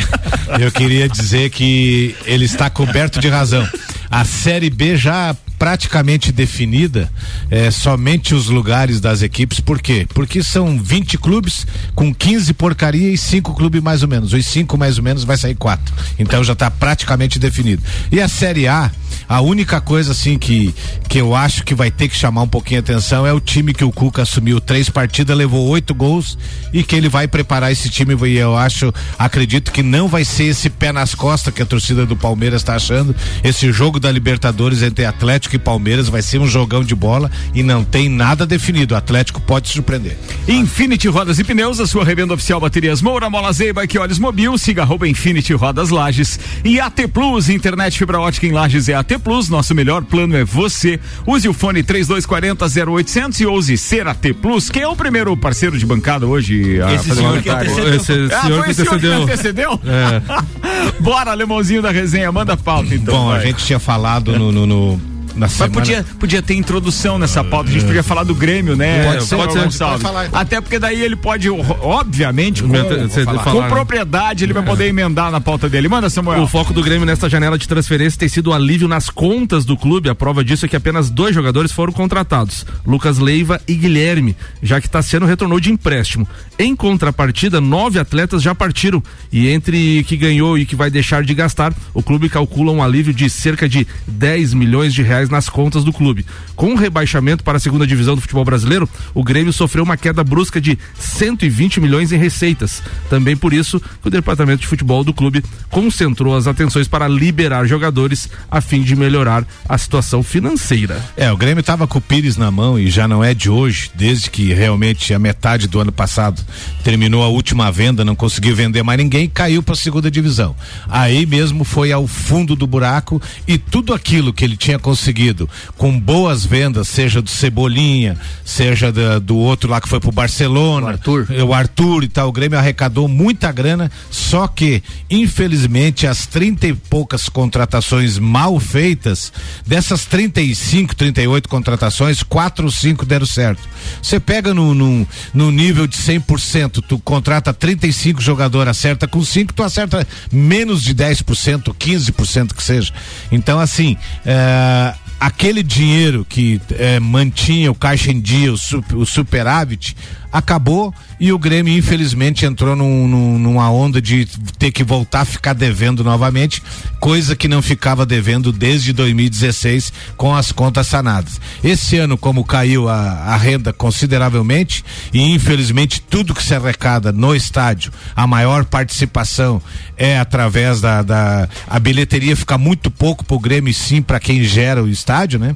eu 0.60 0.72
queria 0.72 1.08
dizer 1.08 1.50
que 1.52 2.16
ele 2.26 2.44
está 2.46 2.70
coberto 2.70 3.20
de 3.20 3.30
razão. 3.30 3.66
A 4.10 4.26
Série 4.26 4.70
B 4.70 4.98
já 4.98 5.36
praticamente 5.62 6.32
definida 6.32 7.08
é, 7.52 7.70
somente 7.70 8.34
os 8.34 8.48
lugares 8.48 9.00
das 9.00 9.22
equipes. 9.22 9.60
Por 9.60 9.80
quê? 9.80 10.08
Porque 10.12 10.42
são 10.42 10.76
20 10.76 11.20
clubes 11.20 11.68
com 11.94 12.12
15 12.12 12.52
porcaria 12.56 13.12
e 13.12 13.16
5 13.16 13.54
clubes 13.54 13.80
mais 13.80 14.02
ou 14.02 14.10
menos. 14.10 14.34
Os 14.34 14.44
5 14.48 14.76
mais 14.76 14.98
ou 14.98 15.04
menos 15.04 15.24
vai 15.24 15.38
sair 15.38 15.54
4. 15.54 15.94
Então 16.18 16.44
já 16.44 16.54
está 16.54 16.72
praticamente 16.72 17.38
definido. 17.38 17.84
E 18.12 18.20
a 18.20 18.28
Série 18.28 18.68
A, 18.68 18.90
a 19.30 19.40
única 19.40 19.80
coisa 19.80 20.14
assim 20.14 20.36
que, 20.36 20.74
que 21.08 21.22
eu 21.22 21.36
acho 21.36 21.64
que 21.64 21.76
vai 21.76 21.92
ter 21.92 22.08
que 22.08 22.18
chamar 22.18 22.42
um 22.42 22.48
pouquinho 22.48 22.80
a 22.80 22.82
atenção 22.82 23.28
é 23.28 23.32
o 23.32 23.40
time 23.40 23.72
que 23.72 23.84
o 23.86 23.92
Cuca 23.92 24.24
assumiu 24.24 24.60
três 24.60 24.90
partidas, 24.90 25.38
levou 25.38 25.68
oito 25.68 25.94
gols 25.94 26.40
e 26.74 26.84
que 26.84 26.96
ele 26.96 27.08
vai 27.08 27.28
preparar 27.28 27.72
esse 27.72 27.88
time. 27.88 28.18
E 28.28 28.36
eu 28.36 28.58
acho, 28.58 28.92
acredito 29.16 29.72
que 29.72 29.84
não 29.84 30.08
vai 30.08 30.26
ser 30.26 30.46
esse 30.46 30.72
pé 30.72 30.92
nas 30.92 31.14
costas 31.14 31.54
que 31.54 31.62
a 31.62 31.68
torcida 31.68 32.04
do 32.04 32.16
Palmeiras 32.16 32.62
está 32.62 32.74
achando. 32.74 33.16
Esse 33.44 33.72
jogo 33.72 34.00
da 34.00 34.12
Libertadores 34.12 34.82
entre 34.82 35.06
Atlético 35.06 35.51
Atlético 35.52 35.56
e 35.56 35.60
Palmeiras 35.60 36.10
vai 36.10 36.22
ser 36.22 36.40
um 36.40 36.48
jogão 36.48 36.84
de 36.84 36.96
bola 36.96 37.30
e 37.54 37.62
não 37.64 37.84
tem 37.84 38.08
nada 38.10 38.46
definido. 38.46 38.94
O 38.94 38.98
Atlético 38.98 39.42
pode 39.42 39.70
surpreender. 39.70 40.18
Infinity 40.48 41.08
Rodas 41.08 41.40
e 41.40 41.44
Pneus, 41.44 41.80
a 41.80 41.88
sua 41.88 42.04
revenda 42.06 42.34
oficial 42.34 42.60
Baterias 42.60 43.02
Moura, 43.02 43.30
Mola 43.30 43.52
Zeiba 43.52 43.84
e 43.86 43.98
Olhos 43.98 44.20
Mobil, 44.20 44.58
siga 44.58 44.84
arroba 44.84 45.08
Infinity 45.08 45.54
Rodas 45.54 45.90
Lages 45.90 46.40
e 46.64 46.80
AT 46.80 47.08
Plus, 47.14 47.50
internet 47.50 47.98
fibra 47.98 48.20
ótica 48.20 48.46
em 48.48 48.52
Lages 48.52 48.88
é 48.90 48.94
AT 48.94 49.12
Plus, 49.24 49.50
nosso 49.50 49.74
melhor 49.76 50.04
plano 50.04 50.36
é 50.36 50.44
você. 50.44 51.00
Use 51.26 51.48
o 51.48 51.54
fone 51.54 51.84
3240 51.84 52.66
0800 52.92 53.40
e 53.42 53.46
ouse 53.46 53.78
ser 53.78 54.08
AT 54.08 54.34
Plus. 54.42 54.70
Quem 54.70 54.84
é 54.84 54.88
o 54.88 54.96
primeiro 54.96 55.36
parceiro 55.36 55.78
de 55.78 55.86
bancada 55.86 56.26
hoje? 56.26 56.78
Esse 56.96 57.16
senhor 57.16 57.42
que 57.42 57.50
antecedeu. 57.50 57.96
Esse 57.96 58.12
Ah, 58.34 58.42
senhor 58.44 58.64
que 58.64 58.72
o 58.72 58.74
senhor 58.76 59.00
que 59.00 59.08
antecedeu. 59.08 59.74
antecedeu? 59.74 59.82
Bora, 61.02 61.34
Lemãozinho 61.34 61.82
da 61.82 61.92
resenha, 61.92 62.32
manda 62.32 62.54
a 62.54 62.58
pauta 62.58 62.94
então. 62.96 63.14
Bom, 63.14 63.30
a 63.30 63.38
vai. 63.38 63.48
gente 63.48 63.66
tinha 63.66 63.80
falado 63.80 64.38
no, 64.38 64.52
no, 64.52 64.66
no- 64.66 65.11
na 65.36 65.42
Mas 65.48 65.54
semana. 65.54 65.74
podia, 65.74 66.06
podia 66.20 66.42
ter 66.42 66.56
introdução 66.56 67.18
nessa 67.18 67.44
pauta, 67.44 67.70
a 67.70 67.74
gente 67.74 67.86
podia 67.86 68.04
falar 68.04 68.24
do 68.24 68.36
Grêmio, 68.36 68.76
né? 68.76 69.06
Pode 69.06 69.26
ser, 69.26 69.36
pode 69.36 69.54
ser. 69.54 69.84
Pode 69.84 70.02
falar, 70.02 70.28
então. 70.28 70.40
Até 70.40 70.62
porque 70.62 70.80
daí 70.80 71.02
ele 71.02 71.16
pode, 71.16 71.50
obviamente, 71.50 72.64
com, 72.64 72.70
com 72.70 73.62
né? 73.62 73.70
propriedade, 73.70 74.44
ele 74.44 74.54
vai 74.54 74.64
poder 74.64 74.88
emendar 74.88 75.32
na 75.32 75.42
pauta 75.42 75.70
dele. 75.70 75.88
Manda, 75.88 76.10
Samuel. 76.10 76.42
O 76.42 76.48
foco 76.48 76.74
do 76.74 76.84
Grêmio 76.84 77.06
nesta 77.06 77.30
janela 77.30 77.58
de 77.58 77.68
transferência 77.68 78.20
tem 78.20 78.30
sido 78.30 78.52
o 78.52 78.54
alívio 78.54 78.88
nas 78.88 79.10
contas 79.10 79.66
do 79.66 79.78
clube. 79.78 80.10
A 80.10 80.16
prova 80.16 80.44
disso 80.44 80.66
é 80.66 80.70
que 80.70 80.76
apenas 80.76 81.10
dois 81.10 81.34
jogadores 81.34 81.72
foram 81.72 81.94
contratados: 81.94 82.66
Lucas 82.86 83.18
Leiva 83.18 83.62
e 83.68 83.74
Guilherme, 83.74 84.36
já 84.62 84.80
que 84.80 84.90
Tassiano 84.90 85.26
retornou 85.26 85.60
de 85.60 85.72
empréstimo. 85.72 86.28
Em 86.58 86.76
contrapartida, 86.76 87.60
nove 87.60 88.00
atletas 88.00 88.42
já 88.42 88.54
partiram. 88.54 89.02
E 89.32 89.50
entre 89.50 90.04
que 90.04 90.18
ganhou 90.18 90.58
e 90.58 90.66
que 90.66 90.76
vai 90.76 90.90
deixar 90.90 91.24
de 91.24 91.34
gastar, 91.34 91.74
o 91.94 92.04
clube 92.04 92.30
calcula 92.30 92.72
um 92.72 92.84
alívio 92.84 93.14
de 93.14 93.30
cerca 93.30 93.68
de 93.68 93.88
10 94.08 94.54
milhões 94.54 94.94
de 94.94 95.02
reais 95.02 95.21
nas 95.30 95.50
contas 95.50 95.84
do 95.84 95.94
clube. 95.94 96.26
Com 96.62 96.76
rebaixamento 96.76 97.44
para 97.44 97.58
a 97.58 97.60
segunda 97.60 97.88
divisão 97.88 98.14
do 98.14 98.22
futebol 98.22 98.46
brasileiro, 98.46 98.88
o 99.16 99.24
Grêmio 99.24 99.52
sofreu 99.52 99.84
uma 99.84 99.98
queda 99.98 100.24
brusca 100.24 100.62
de 100.62 100.78
120 100.96 101.80
milhões 101.80 102.12
em 102.12 102.20
receitas. 102.20 102.84
Também 103.10 103.36
por 103.36 103.52
isso 103.52 103.80
que 103.80 104.08
o 104.08 104.12
departamento 104.12 104.62
de 104.62 104.68
futebol 104.68 105.04
do 105.04 105.12
clube 105.12 105.44
concentrou 105.72 106.36
as 106.36 106.46
atenções 106.46 106.88
para 106.88 107.08
liberar 107.08 107.66
jogadores 107.66 108.30
a 108.48 108.62
fim 108.62 108.84
de 108.84 108.96
melhorar 108.96 109.44
a 109.68 109.76
situação 109.76 110.22
financeira. 110.22 111.04
É, 111.18 111.32
o 111.32 111.36
Grêmio 111.36 111.64
tava 111.64 111.88
com 111.88 111.98
o 111.98 112.02
Pires 112.02 112.38
na 112.38 112.52
mão 112.52 112.78
e 112.78 112.92
já 112.92 113.08
não 113.08 113.24
é 113.24 113.34
de 113.34 113.50
hoje, 113.50 113.90
desde 113.96 114.30
que 114.30 114.54
realmente 114.54 115.16
a 115.16 115.18
metade 115.18 115.68
do 115.68 115.80
ano 115.80 115.92
passado 115.92 116.46
terminou 116.84 117.24
a 117.24 117.28
última 117.28 117.72
venda, 117.72 118.06
não 118.06 118.16
conseguiu 118.16 118.56
vender 118.56 118.84
mais 118.84 119.00
ninguém, 119.00 119.28
caiu 119.28 119.64
para 119.64 119.74
a 119.74 119.78
segunda 119.78 120.12
divisão. 120.12 120.56
Aí 120.88 121.26
mesmo 121.26 121.64
foi 121.64 121.92
ao 121.92 122.06
fundo 122.06 122.56
do 122.56 122.68
buraco 122.68 123.20
e 123.48 123.58
tudo 123.58 123.96
aquilo 123.96 124.32
que 124.32 124.46
ele 124.46 124.56
tinha 124.56 124.78
conseguido 124.78 125.50
com 125.76 126.00
boas 126.00 126.51
vendas, 126.52 126.90
seja 126.90 127.22
do 127.22 127.30
Cebolinha, 127.30 128.18
seja 128.44 128.92
da- 128.92 129.20
do 129.20 129.38
outro 129.38 129.70
lá 129.70 129.80
que 129.80 129.88
foi 129.88 130.02
pro 130.02 130.12
Barcelona, 130.12 130.88
O 130.88 130.90
Arthur. 130.90 131.28
o 131.48 131.54
Arthur 131.54 132.04
e 132.04 132.08
tal, 132.10 132.28
o 132.28 132.32
Grêmio 132.34 132.60
arrecadou 132.60 133.08
muita 133.08 133.50
grana, 133.54 133.90
só 134.10 134.48
que, 134.48 134.84
infelizmente, 135.10 136.06
as 136.06 136.26
30 136.28 136.68
e 136.68 136.74
poucas 136.74 137.30
contratações 137.30 138.20
mal 138.20 138.60
feitas, 138.60 139.32
dessas 139.66 140.06
35, 140.06 140.94
38 140.94 141.48
contratações, 141.48 142.22
quatro 142.22 142.66
ou 142.66 142.72
cinco 142.72 143.06
deram 143.06 143.26
certo. 143.26 143.62
Você 144.02 144.20
pega 144.20 144.54
no, 144.54 144.74
no, 144.76 145.08
no 145.34 145.52
nível 145.52 145.88
de 145.88 145.96
100%, 145.96 146.84
tu 146.86 147.00
contrata 147.00 147.54
35 147.54 148.20
jogadores, 148.20 148.72
acerta 148.72 149.08
com 149.08 149.24
5, 149.24 149.54
tu 149.54 149.64
acerta 149.64 150.06
menos 150.30 150.84
de 150.84 150.94
10%, 150.94 151.74
15% 151.74 152.54
que 152.54 152.62
seja. 152.64 152.92
Então, 153.32 153.58
assim, 153.58 153.96
é, 154.26 154.94
aquele 155.22 155.62
dinheiro 155.62 156.26
que 156.28 156.60
eh, 156.72 157.00
mantinha 157.00 157.72
o 157.72 157.76
caixa 157.76 158.12
em 158.12 158.20
dia, 158.20 158.52
o, 158.52 158.58
sup- 158.58 158.94
o 158.96 159.06
superávit, 159.06 159.96
acabou 160.32 160.94
e 161.20 161.32
o 161.32 161.38
Grêmio 161.40 161.78
infelizmente 161.78 162.46
entrou 162.46 162.76
num- 162.76 163.08
num- 163.08 163.38
numa 163.40 163.70
onda 163.70 164.02
de 164.02 164.26
ter 164.58 164.72
que 164.72 164.84
voltar 164.84 165.22
a 165.22 165.26
ficar 165.26 165.54
devendo 165.54 166.04
novamente, 166.04 166.62
coisa 167.00 167.36
que 167.36 167.48
não 167.48 167.62
ficava 167.62 168.06
devendo 168.06 168.52
desde 168.52 168.94
2016 168.94 169.92
com 170.16 170.34
as 170.36 170.52
contas 170.52 170.88
sanadas. 170.88 171.40
Esse 171.64 171.98
ano, 171.98 172.18
como 172.18 172.44
caiu 172.44 172.88
a, 172.90 172.96
a 173.02 173.36
renda 173.38 173.74
consideravelmente 173.74 174.84
e 175.14 175.22
infelizmente 175.22 176.02
tudo 176.02 176.34
que 176.34 176.44
se 176.44 176.54
arrecada 176.56 177.12
no 177.12 177.36
estádio, 177.36 177.92
a 178.16 178.26
maior 178.26 178.66
participação 178.66 179.62
é 179.98 180.18
através 180.20 180.82
da, 180.82 181.02
da 181.02 181.48
a 181.68 181.80
bilheteria 181.80 182.36
fica 182.36 182.58
muito 182.58 182.90
pouco 182.90 183.24
pro 183.26 183.40
Grêmio 183.40 183.70
e 183.70 183.74
sim 183.74 184.02
para 184.02 184.20
quem 184.20 184.44
gera 184.44 184.84
o 184.84 184.90
estádio, 184.90 185.40
né? 185.40 185.56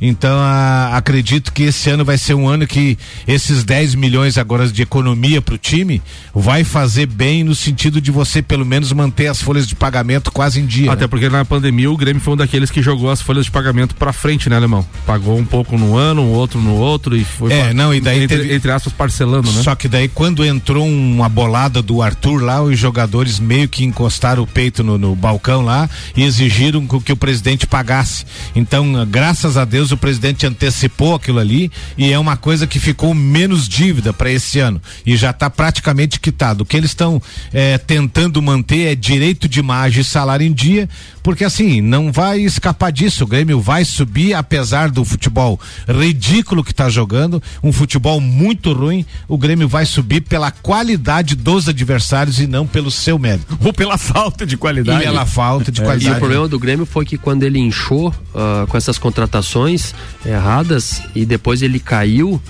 Então 0.00 0.38
a- 0.38 0.96
acredito 0.96 1.52
que 1.52 1.64
esse 1.64 1.90
ano 1.90 2.04
vai 2.04 2.16
ser 2.16 2.34
um 2.34 2.48
ano 2.48 2.66
que 2.66 2.96
esses 3.26 3.64
10 3.64 3.94
milhões 3.94 4.38
agora 4.38 4.66
de 4.66 4.82
economia 4.82 5.42
pro 5.42 5.58
time 5.58 6.00
vai 6.34 6.64
fazer 6.64 7.06
bem 7.06 7.44
no 7.44 7.54
sentido 7.54 8.00
de 8.00 8.10
você 8.10 8.40
pelo 8.40 8.64
menos 8.64 8.92
manter 8.92 9.26
as 9.26 9.42
folhas 9.42 9.66
de 9.66 9.74
pagamento 9.74 10.32
quase 10.32 10.60
em 10.60 10.66
dia. 10.66 10.90
Até 10.92 11.02
né? 11.02 11.08
porque 11.08 11.28
na 11.28 11.44
pandemia 11.44 11.90
o 11.90 11.96
Grêmio 11.96 12.22
foi 12.22 12.34
um 12.34 12.36
daqueles 12.36 12.70
que 12.70 12.80
jogou 12.82 13.10
as 13.10 13.20
folhas 13.20 13.44
de 13.44 13.50
pagamento 13.50 13.94
pra 13.94 14.12
frente, 14.12 14.48
né, 14.48 14.56
Alemão? 14.56 14.86
Pagou 15.06 15.38
um 15.38 15.44
pouco 15.44 15.76
no 15.76 15.96
ano, 15.96 16.22
um 16.22 16.30
outro 16.32 16.60
no 16.60 16.74
outro 16.74 17.16
e 17.16 17.24
foi 17.24 17.52
É, 17.52 17.68
pa- 17.68 17.74
não, 17.74 17.92
e 17.94 18.00
daí 18.00 18.22
entre, 18.24 18.38
teve- 18.38 18.54
entre 18.54 18.70
aspas 18.72 18.92
parcelando, 18.92 19.50
né? 19.52 19.62
Só 19.62 19.74
que 19.74 19.88
daí 19.88 20.08
quando 20.08 20.44
entrou 20.44 20.86
uma 20.86 21.28
bolada 21.28 21.82
do 21.82 22.00
Arthur 22.02 22.42
lá, 22.42 22.62
os 22.62 22.78
jogadores 22.78 23.38
meio 23.38 23.68
que 23.68 23.84
encostaram 23.84 24.42
o 24.42 24.46
peito 24.46 24.82
no, 24.82 24.96
no 24.96 25.14
balcão 25.14 25.62
lá 25.64 25.88
e 26.16 26.22
exigiram 26.24 26.86
que 26.86 27.12
o 27.12 27.16
presidente 27.16 27.66
pagasse. 27.66 28.24
Então, 28.56 29.06
graças 29.08 29.56
a 29.56 29.64
Deus, 29.64 29.89
o 29.92 29.96
presidente 29.96 30.46
antecipou 30.46 31.14
aquilo 31.14 31.38
ali 31.38 31.70
e 31.96 32.12
é 32.12 32.18
uma 32.18 32.36
coisa 32.36 32.66
que 32.66 32.78
ficou 32.78 33.14
menos 33.14 33.68
dívida 33.68 34.12
para 34.12 34.30
esse 34.30 34.58
ano 34.58 34.80
e 35.04 35.16
já 35.16 35.30
está 35.30 35.48
praticamente 35.50 36.18
quitado. 36.20 36.62
O 36.62 36.66
que 36.66 36.76
eles 36.76 36.90
estão 36.90 37.20
eh, 37.52 37.78
tentando 37.78 38.40
manter 38.42 38.92
é 38.92 38.94
direito 38.94 39.48
de 39.48 39.60
imagem 39.60 40.00
e 40.00 40.04
salário 40.04 40.46
em 40.46 40.52
dia, 40.52 40.88
porque 41.22 41.44
assim, 41.44 41.80
não 41.80 42.10
vai 42.12 42.40
escapar 42.40 42.90
disso. 42.92 43.24
O 43.24 43.26
Grêmio 43.26 43.60
vai 43.60 43.84
subir, 43.84 44.34
apesar 44.34 44.90
do 44.90 45.04
futebol 45.04 45.58
ridículo 45.88 46.64
que 46.64 46.70
está 46.72 46.88
jogando, 46.88 47.42
um 47.62 47.72
futebol 47.72 48.20
muito 48.20 48.72
ruim. 48.72 49.04
O 49.28 49.36
Grêmio 49.38 49.68
vai 49.68 49.84
subir 49.86 50.22
pela 50.22 50.50
qualidade 50.50 51.34
dos 51.34 51.68
adversários 51.68 52.40
e 52.40 52.46
não 52.46 52.66
pelo 52.66 52.90
seu 52.90 53.18
mérito. 53.18 53.58
Ou 53.64 53.72
pela 53.72 53.98
falta 53.98 54.46
de 54.46 54.54
E 54.54 54.58
qualidade. 54.58 55.04
pela 55.04 55.26
falta 55.26 55.70
de 55.70 55.80
E 55.80 55.84
qualidade. 55.84 56.16
o 56.16 56.18
problema 56.18 56.48
do 56.48 56.58
Grêmio 56.58 56.86
foi 56.86 57.04
que 57.04 57.16
quando 57.18 57.42
ele 57.42 57.58
inchou 57.58 58.14
ah, 58.34 58.66
com 58.68 58.76
essas 58.76 58.98
contratações 58.98 59.79
erradas 60.24 61.02
e 61.14 61.24
depois 61.24 61.62
ele 61.62 61.78
caiu, 61.78 62.40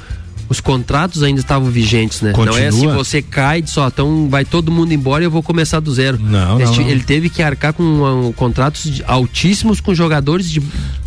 os 0.49 0.60
contratos 0.60 1.22
ainda 1.22 1.40
estavam 1.40 1.70
vigentes, 1.70 2.20
né? 2.22 2.32
Não 2.37 2.44
é 2.58 2.66
assim, 2.66 2.78
Continua. 2.80 2.94
você 3.04 3.22
cai 3.22 3.62
só, 3.66 3.87
então 3.87 4.28
vai 4.28 4.44
todo 4.44 4.70
mundo 4.72 4.92
embora 4.92 5.22
e 5.22 5.26
eu 5.26 5.30
vou 5.30 5.42
começar 5.42 5.78
do 5.80 5.92
zero. 5.94 6.18
Não, 6.20 6.58
não, 6.58 6.60
Este- 6.60 6.80
não. 6.80 6.88
Ele 6.88 7.02
teve 7.02 7.28
que 7.30 7.40
arcar 7.42 7.72
com 7.72 8.30
ah, 8.30 8.32
contratos 8.37 8.82
de- 8.90 9.04
altíssimos 9.06 9.80
com 9.80 9.94
jogadores 9.94 10.50
de, 10.50 10.60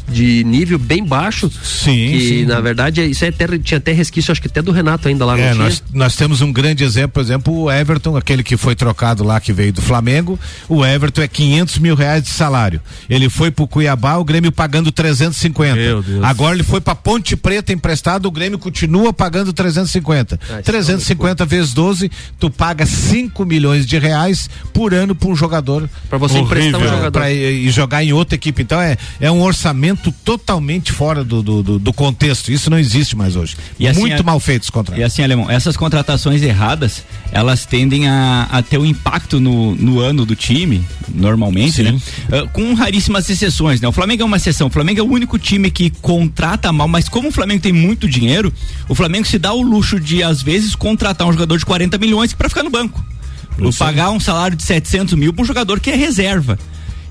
de 0.07 0.43
nível 0.43 0.77
bem 0.77 1.03
baixo. 1.03 1.49
Sim, 1.63 2.11
Que 2.11 2.19
sim. 2.19 2.45
na 2.45 2.59
verdade 2.59 3.01
é- 3.01 3.05
isso 3.05 3.23
é 3.25 3.29
até, 3.29 3.47
tinha 3.57 3.77
até 3.77 3.91
resquício, 3.91 4.31
acho 4.31 4.41
que 4.41 4.47
até 4.47 4.61
do 4.61 4.71
Renato 4.71 5.07
ainda 5.07 5.25
lá. 5.25 5.39
É, 5.39 5.53
nós, 5.53 5.83
nós 5.93 6.15
temos 6.15 6.41
um 6.41 6.51
grande 6.51 6.83
exemplo, 6.83 7.11
por 7.13 7.21
exemplo, 7.21 7.53
o 7.63 7.71
Everton, 7.71 8.15
aquele 8.17 8.43
que 8.43 8.57
foi 8.57 8.75
trocado 8.75 9.23
lá, 9.23 9.39
que 9.39 9.51
veio 9.53 9.71
do 9.73 9.81
Flamengo. 9.81 10.39
O 10.67 10.85
Everton 10.85 11.21
é 11.21 11.27
500 11.27 11.77
mil 11.79 11.95
reais 11.95 12.23
de 12.23 12.29
salário. 12.29 12.81
Ele 13.09 13.29
foi 13.29 13.49
pro 13.51 13.67
Cuiabá, 13.67 14.15
o 14.17 14.23
Grêmio 14.23 14.51
pagando 14.51 14.91
350. 14.91 15.75
Meu 15.75 16.01
Deus. 16.01 16.23
Agora 16.23 16.55
ele 16.55 16.63
foi 16.63 16.81
pra 16.81 16.95
Ponte 16.95 17.35
Preta 17.35 17.71
emprestado, 17.73 18.25
o 18.27 18.31
Grêmio 18.31 18.59
continua 18.59 19.13
pagando 19.13 19.51
350. 19.53 20.39
Ah, 20.49 20.53
isso 20.55 20.63
350 20.63 21.45
vezes 21.45 21.73
12, 21.73 22.11
tu 22.39 22.49
paga 22.49 22.85
5 22.85 23.45
milhões 23.45 23.85
de 23.85 23.97
reais 23.97 24.49
por 24.73 24.93
ano 24.93 25.15
pra 25.15 25.29
um 25.29 25.35
jogador. 25.35 25.89
Pra 26.09 26.17
você 26.17 26.37
emprestar 26.39 26.73
um 26.73 26.83
Horrível. 26.83 26.97
jogador. 26.97 27.11
Pra, 27.11 27.31
e, 27.31 27.67
e 27.67 27.69
jogar 27.71 28.03
em 28.03 28.13
outra 28.13 28.35
equipe. 28.35 28.61
Então 28.61 28.79
é, 28.81 28.97
é 29.19 29.31
um 29.31 29.41
orçamento 29.41 29.92
totalmente 29.95 30.91
fora 30.91 31.23
do, 31.23 31.41
do, 31.41 31.63
do, 31.63 31.79
do 31.79 31.93
contexto. 31.93 32.51
Isso 32.51 32.69
não 32.69 32.77
existe 32.77 33.15
mais 33.15 33.35
hoje. 33.35 33.55
E 33.79 33.87
assim, 33.87 34.01
Muito 34.01 34.19
a- 34.19 34.23
mal 34.23 34.39
feitos 34.39 34.67
os 34.67 34.69
contratos. 34.69 34.99
E 35.01 35.03
assim, 35.03 35.23
Alemão, 35.23 35.49
essas 35.49 35.75
contratações 35.77 36.41
erradas, 36.41 37.03
elas 37.31 37.65
tendem 37.65 38.07
a, 38.07 38.47
a 38.51 38.61
ter 38.61 38.77
um 38.77 38.85
impacto 38.85 39.39
no, 39.39 39.75
no 39.75 39.99
ano 39.99 40.25
do 40.25 40.35
time, 40.35 40.83
normalmente, 41.13 41.81
né? 41.83 41.97
Ah, 42.31 42.47
com 42.51 42.73
raríssimas 42.73 43.29
exceções, 43.29 43.79
né? 43.81 43.87
O 43.87 43.91
Flamengo 43.91 44.21
é 44.23 44.25
uma 44.25 44.37
exceção. 44.37 44.67
O 44.67 44.69
Flamengo 44.71 44.99
é 44.99 45.03
o 45.03 45.07
único 45.11 45.37
time 45.37 45.69
que 45.71 45.89
contrata 45.89 46.71
mal, 46.71 46.87
mas 46.87 47.07
como 47.09 47.29
o 47.29 47.31
Flamengo 47.31 47.61
tem 47.61 47.73
muito 47.73 48.07
dinheiro, 48.07 48.53
o 48.87 48.95
Flamengo 48.95 49.25
se 49.27 49.37
dá 49.37 49.53
o 49.53 49.61
luxo 49.61 49.99
de, 49.99 50.23
às 50.23 50.41
vezes, 50.41 50.75
contratar 50.75 51.27
um 51.27 51.31
jogador 51.31 51.57
de 51.57 51.65
40 51.65 51.97
milhões 51.97 52.33
para 52.33 52.49
ficar 52.49 52.63
no 52.63 52.69
banco. 52.69 53.03
Pagar 53.77 54.09
um 54.11 54.19
salário 54.19 54.57
de 54.57 54.63
700 54.63 55.13
mil 55.13 55.31
para 55.31 55.43
um 55.43 55.45
jogador 55.45 55.79
que 55.79 55.91
é 55.91 55.95
reserva. 55.95 56.57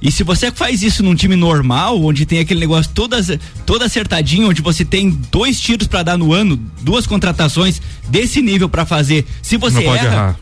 E 0.02 0.10
se 0.10 0.24
você 0.24 0.50
faz 0.50 0.82
isso 0.82 1.02
num 1.02 1.14
time 1.14 1.36
normal, 1.36 2.02
onde 2.02 2.26
tem 2.26 2.40
aquele 2.40 2.58
negócio 2.58 2.90
todo, 2.92 3.16
todo 3.64 3.84
acertadinho, 3.84 4.48
onde 4.48 4.60
você 4.60 4.84
tem 4.84 5.10
dois 5.30 5.60
tiros 5.60 5.86
pra 5.86 6.02
dar 6.02 6.18
no 6.18 6.32
ano, 6.32 6.60
duas 6.80 7.06
contratações 7.06 7.80
desse 8.08 8.42
nível 8.42 8.68
pra 8.68 8.84
fazer, 8.84 9.24
se 9.40 9.56
você 9.56 9.84
Não 9.84 9.94
erra, 9.94 10.38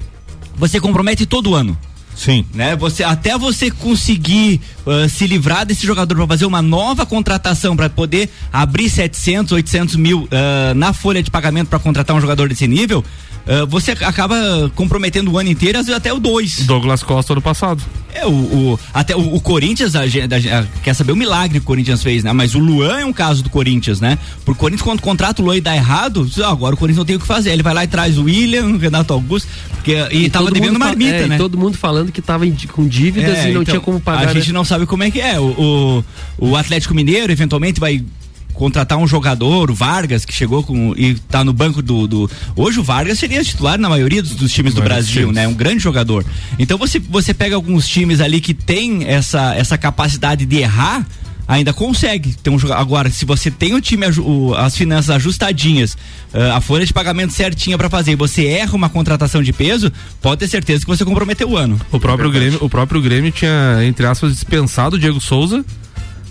você 0.57 0.81
compromete 0.81 1.26
todo 1.26 1.55
ano. 1.55 1.76
Sim. 2.17 2.45
Né? 2.52 2.75
Você, 2.76 3.02
até 3.02 3.37
você 3.38 3.71
conseguir 3.71 4.61
ah, 4.87 5.09
se 5.09 5.27
livrar 5.27 5.65
desse 5.67 5.87
jogador 5.87 6.15
para 6.17 6.27
fazer 6.27 6.47
uma 6.47 6.63
nova 6.63 7.05
contratação 7.07 7.77
para 7.77 7.89
poder 7.91 8.31
abrir 8.53 8.89
700, 8.91 9.53
800 9.53 9.97
mil 9.97 10.29
ah, 10.31 10.73
na 10.75 10.93
folha 10.93 11.23
de 11.23 11.31
pagamento 11.31 11.69
para 11.69 11.79
contratar 11.79 12.17
um 12.17 12.21
jogador 12.21 12.49
desse 12.49 12.67
nível, 12.67 13.05
ah, 13.47 13.65
você 13.67 13.93
acaba 13.93 14.37
comprometendo 14.75 15.31
o 15.33 15.39
ano 15.39 15.49
inteiro, 15.51 15.79
às 15.79 15.87
vezes 15.87 15.97
até 15.99 16.13
o 16.13 16.19
dois. 16.21 16.67
Douglas 16.67 17.03
Costa 17.03 17.33
ano 17.33 17.43
passado. 17.43 17.83
É, 18.13 18.27
o, 18.27 18.31
o- 18.31 18.81
até 18.93 19.15
o, 19.15 19.37
o 19.37 19.41
Corinthians, 19.41 19.95
a 19.95 20.05
gente- 20.07 20.35
a 20.35 20.59
a- 20.61 20.65
quer 20.83 20.95
saber 20.95 21.13
o 21.13 21.17
milagre 21.17 21.61
que 21.61 21.65
o 21.65 21.67
Corinthians 21.67 22.03
fez, 22.03 22.25
né? 22.25 22.33
Mas 22.33 22.57
o 22.57 22.59
Luan 22.59 22.99
é 22.99 23.05
um 23.05 23.13
caso 23.13 23.41
do 23.41 23.49
Corinthians, 23.49 24.01
né? 24.01 24.19
Por 24.45 24.57
Corinthians, 24.57 24.83
quando 24.83 25.01
contrata 25.01 25.41
o 25.41 25.45
Luan 25.45 25.57
e 25.57 25.61
dá 25.61 25.77
errado, 25.77 26.25
diz, 26.27 26.41
"Ah, 26.41 26.51
agora 26.51 26.75
o 26.75 26.79
Corinthians 26.79 26.99
não 26.99 27.05
tem 27.05 27.15
o 27.15 27.21
que 27.21 27.27
fazer. 27.27 27.51
Ele 27.53 27.63
vai 27.63 27.73
lá 27.73 27.85
e 27.85 27.87
traz 27.87 28.19
o 28.19 28.25
William, 28.25 28.67
o 28.67 28.77
Renato 28.79 29.13
Augusto, 29.13 29.49
porque, 29.77 29.95
e, 30.11 30.29
tava 30.29 30.47
todo 30.47 30.55
devendo 30.55 30.77
marmita, 30.77 31.13
é, 31.15 31.25
e 31.25 31.29
né? 31.29 31.37
todo 31.39 31.57
mundo 31.57 31.79
falando 31.79 32.11
que 32.11 32.21
tava 32.21 32.45
em- 32.45 32.57
com 32.73 32.85
dívidas 32.87 33.39
É, 33.39 33.43
e 33.51 33.55
não 33.55 33.63
então, 33.63 33.75
tinha 33.75 33.81
como 33.81 34.01
pagar. 34.01 34.29
A 34.29 34.33
gente 34.35 34.49
né? 34.49 34.55
não 34.55 34.65
sabe 34.65 34.80
como 34.87 35.03
é 35.03 35.11
que 35.11 35.21
é. 35.21 35.39
O, 35.41 36.05
o, 36.39 36.49
o 36.51 36.57
Atlético 36.57 36.95
Mineiro, 36.95 37.33
eventualmente, 37.33 37.79
vai 37.81 38.05
contratar 38.53 38.99
um 38.99 39.07
jogador, 39.07 39.71
o 39.71 39.75
Vargas, 39.75 40.25
que 40.25 40.35
chegou 40.35 40.63
com 40.63 40.93
e 40.97 41.15
tá 41.15 41.43
no 41.43 41.53
banco 41.53 41.81
do. 41.81 42.07
do- 42.07 42.31
hoje 42.55 42.79
o 42.81 42.83
Vargas 42.83 43.19
seria 43.19 43.43
titular 43.43 43.79
na 43.79 43.89
maioria 43.89 44.23
dos, 44.23 44.33
dos 44.33 44.53
times 44.53 44.75
do 44.75 44.83
Brasil, 44.83 45.23
times. 45.23 45.35
né? 45.35 45.49
Um 45.49 45.55
grande 45.55 45.83
jogador. 45.83 46.25
Então 46.59 46.77
você, 46.77 46.99
você 46.99 47.33
pega 47.33 47.55
alguns 47.55 47.89
times 47.89 48.21
ali 48.21 48.41
que 48.41 48.53
tem 48.53 49.05
essa, 49.07 49.55
essa 49.55 49.79
capacidade 49.79 50.45
de 50.45 50.57
errar. 50.59 51.07
Ainda 51.50 51.73
consegue 51.73 52.33
ter 52.35 52.49
um 52.49 52.57
joga- 52.59 52.76
Agora, 52.76 53.11
se 53.11 53.25
você 53.25 53.50
tem 53.50 53.75
o 53.75 53.80
time, 53.80 54.07
o- 54.21 54.54
as 54.54 54.76
finanças 54.76 55.11
ajustadinhas, 55.11 55.99
ah, 56.33 56.59
a 56.59 56.61
folha 56.61 56.87
de 56.87 56.92
pagamento 56.92 57.33
certinha 57.33 57.76
pra 57.76 57.90
fazer, 57.90 58.12
e 58.12 58.14
você 58.14 58.47
erra 58.47 58.76
uma 58.76 58.88
contratação 58.88 59.42
de 59.42 59.52
peso, 59.52 59.92
pode 60.23 60.38
ter 60.38 60.49
certeza 60.49 60.83
que 60.85 60.87
você 60.87 61.04
comprometeu 61.04 61.50
o 61.50 61.57
ano. 61.57 61.75
O 61.90 61.99
próprio, 61.99 62.30
Grêmio, 62.30 62.59
o 62.62 62.69
próprio 62.71 63.02
Grêmio 63.02 63.33
tinha, 63.33 63.80
entre 63.85 64.07
aspas, 64.07 64.33
dispensado 64.33 64.95
o 64.95 64.99
Diego 64.99 65.21
Souza. 65.21 65.64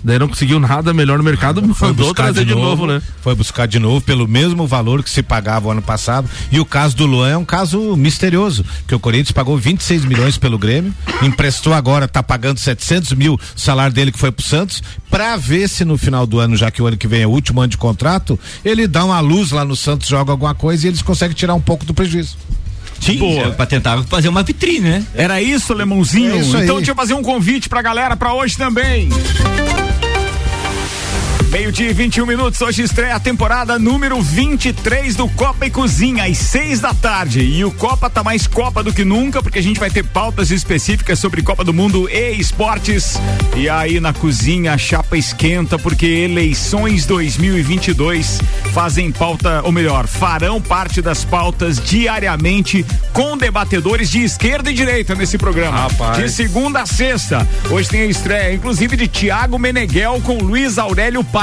Daí 0.02 0.18
não 0.18 0.28
conseguiu 0.28 0.58
nada 0.58 0.94
melhor 0.94 1.18
no 1.18 1.24
mercado, 1.24 1.62
mandou 1.80 2.14
trazer 2.14 2.44
de 2.44 2.54
novo, 2.54 2.86
né? 2.86 3.02
Foi 3.20 3.34
buscar 3.34 3.66
de 3.66 3.78
novo 3.78 4.00
pelo 4.00 4.26
mesmo 4.26 4.66
valor 4.66 5.02
que 5.02 5.10
se 5.10 5.22
pagava 5.22 5.68
o 5.68 5.70
ano 5.70 5.82
passado. 5.82 6.28
E 6.50 6.58
o 6.58 6.64
caso 6.64 6.96
do 6.96 7.06
Luan 7.06 7.28
é 7.28 7.36
um 7.36 7.44
caso 7.44 7.96
misterioso, 7.96 8.64
que 8.86 8.94
o 8.94 9.00
Corinthians 9.00 9.32
pagou 9.32 9.56
26 9.58 10.04
milhões 10.04 10.38
pelo 10.38 10.58
Grêmio, 10.58 10.94
emprestou 11.22 11.74
agora, 11.74 12.08
tá 12.08 12.22
pagando 12.22 12.58
700 12.58 13.12
mil, 13.12 13.34
o 13.34 13.40
salário 13.60 13.92
dele 13.92 14.10
que 14.10 14.18
foi 14.18 14.32
pro 14.32 14.44
Santos, 14.44 14.82
pra 15.10 15.36
ver 15.36 15.68
se 15.68 15.84
no 15.84 15.98
final 15.98 16.26
do 16.26 16.38
ano, 16.38 16.56
já 16.56 16.70
que 16.70 16.80
o 16.80 16.86
ano 16.86 16.96
que 16.96 17.06
vem 17.06 17.22
é 17.22 17.26
o 17.26 17.30
último 17.30 17.60
ano 17.60 17.68
de 17.68 17.76
contrato, 17.76 18.38
ele 18.64 18.86
dá 18.86 19.04
uma 19.04 19.20
luz 19.20 19.50
lá 19.50 19.64
no 19.64 19.76
Santos, 19.76 20.08
joga 20.08 20.32
alguma 20.32 20.54
coisa 20.54 20.86
e 20.86 20.88
eles 20.88 21.02
conseguem 21.02 21.36
tirar 21.36 21.54
um 21.54 21.60
pouco 21.60 21.84
do 21.84 21.92
prejuízo. 21.92 22.36
Sim, 23.00 23.16
Boa. 23.16 23.50
pra 23.52 23.64
tentar 23.64 24.02
fazer 24.04 24.28
uma 24.28 24.42
vitrine, 24.42 24.80
né? 24.80 25.06
Era 25.14 25.40
isso, 25.40 25.72
Lemãozinho? 25.72 26.34
É 26.34 26.38
isso 26.38 26.56
então 26.58 26.76
deixa 26.76 26.90
eu 26.90 26.94
fazer 26.94 27.14
um 27.14 27.22
convite 27.22 27.68
pra 27.68 27.80
galera 27.80 28.14
pra 28.16 28.34
hoje 28.34 28.56
também. 28.56 29.08
Meio-dia 31.50 31.90
e 31.90 31.92
21 31.92 32.26
minutos, 32.26 32.60
hoje 32.60 32.84
estreia 32.84 33.16
a 33.16 33.18
temporada 33.18 33.76
número 33.76 34.22
23 34.22 35.16
do 35.16 35.28
Copa 35.30 35.66
e 35.66 35.70
Cozinha, 35.70 36.22
às 36.24 36.38
6 36.38 36.78
da 36.78 36.94
tarde. 36.94 37.40
E 37.40 37.64
o 37.64 37.72
Copa 37.72 38.08
tá 38.08 38.22
mais 38.22 38.46
Copa 38.46 38.84
do 38.84 38.92
que 38.92 39.04
nunca, 39.04 39.42
porque 39.42 39.58
a 39.58 39.62
gente 39.62 39.80
vai 39.80 39.90
ter 39.90 40.04
pautas 40.04 40.52
específicas 40.52 41.18
sobre 41.18 41.42
Copa 41.42 41.64
do 41.64 41.74
Mundo 41.74 42.08
e 42.08 42.34
esportes. 42.34 43.18
E 43.56 43.68
aí 43.68 43.98
na 43.98 44.12
cozinha 44.12 44.74
a 44.74 44.78
chapa 44.78 45.16
esquenta, 45.16 45.76
porque 45.76 46.06
eleições 46.06 47.04
2022 47.04 48.40
fazem 48.72 49.10
pauta, 49.10 49.60
ou 49.64 49.72
melhor, 49.72 50.06
farão 50.06 50.60
parte 50.60 51.02
das 51.02 51.24
pautas 51.24 51.80
diariamente 51.80 52.86
com 53.12 53.36
debatedores 53.36 54.08
de 54.08 54.22
esquerda 54.22 54.70
e 54.70 54.74
direita 54.74 55.16
nesse 55.16 55.36
programa. 55.36 55.78
Rapaz. 55.78 56.16
De 56.16 56.30
segunda 56.30 56.82
a 56.82 56.86
sexta. 56.86 57.46
Hoje 57.68 57.88
tem 57.88 58.02
a 58.02 58.06
estreia, 58.06 58.54
inclusive, 58.54 58.96
de 58.96 59.08
Tiago 59.08 59.58
Meneghel 59.58 60.20
com 60.24 60.38
Luiz 60.38 60.78
Aurélio 60.78 61.24
Paz. 61.24 61.39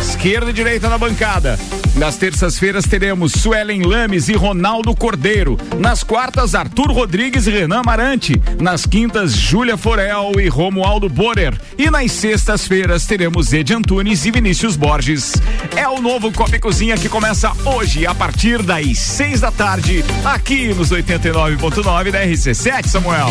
Esquerda 0.00 0.48
e 0.48 0.52
direita 0.54 0.88
na 0.88 0.96
bancada. 0.96 1.58
Nas 1.96 2.16
terças-feiras 2.16 2.86
teremos 2.86 3.32
Suelen 3.32 3.82
Lames 3.82 4.28
e 4.28 4.32
Ronaldo 4.32 4.94
Cordeiro. 4.96 5.58
Nas 5.78 6.02
quartas, 6.02 6.54
Arthur 6.54 6.90
Rodrigues 6.90 7.46
e 7.46 7.50
Renan 7.50 7.82
Marante. 7.84 8.40
Nas 8.58 8.86
quintas, 8.86 9.32
Júlia 9.34 9.76
Forel 9.76 10.32
e 10.40 10.48
Romualdo 10.48 11.10
Borer. 11.10 11.60
E 11.76 11.90
nas 11.90 12.10
sextas-feiras 12.12 13.04
teremos 13.04 13.52
Ed 13.52 13.74
Antunes 13.74 14.24
e 14.24 14.30
Vinícius 14.30 14.76
Borges. 14.76 15.34
É 15.76 15.86
o 15.86 16.00
novo 16.00 16.32
Copa 16.32 16.56
e 16.56 16.58
Cozinha 16.58 16.96
que 16.96 17.08
começa 17.08 17.52
hoje, 17.64 18.06
a 18.06 18.14
partir 18.14 18.62
das 18.62 18.98
seis 18.98 19.40
da 19.40 19.50
tarde, 19.50 20.02
aqui 20.24 20.72
nos 20.72 20.90
89.9 20.90 22.10
da 22.10 22.24
RC7, 22.24 22.86
Samuel. 22.86 23.30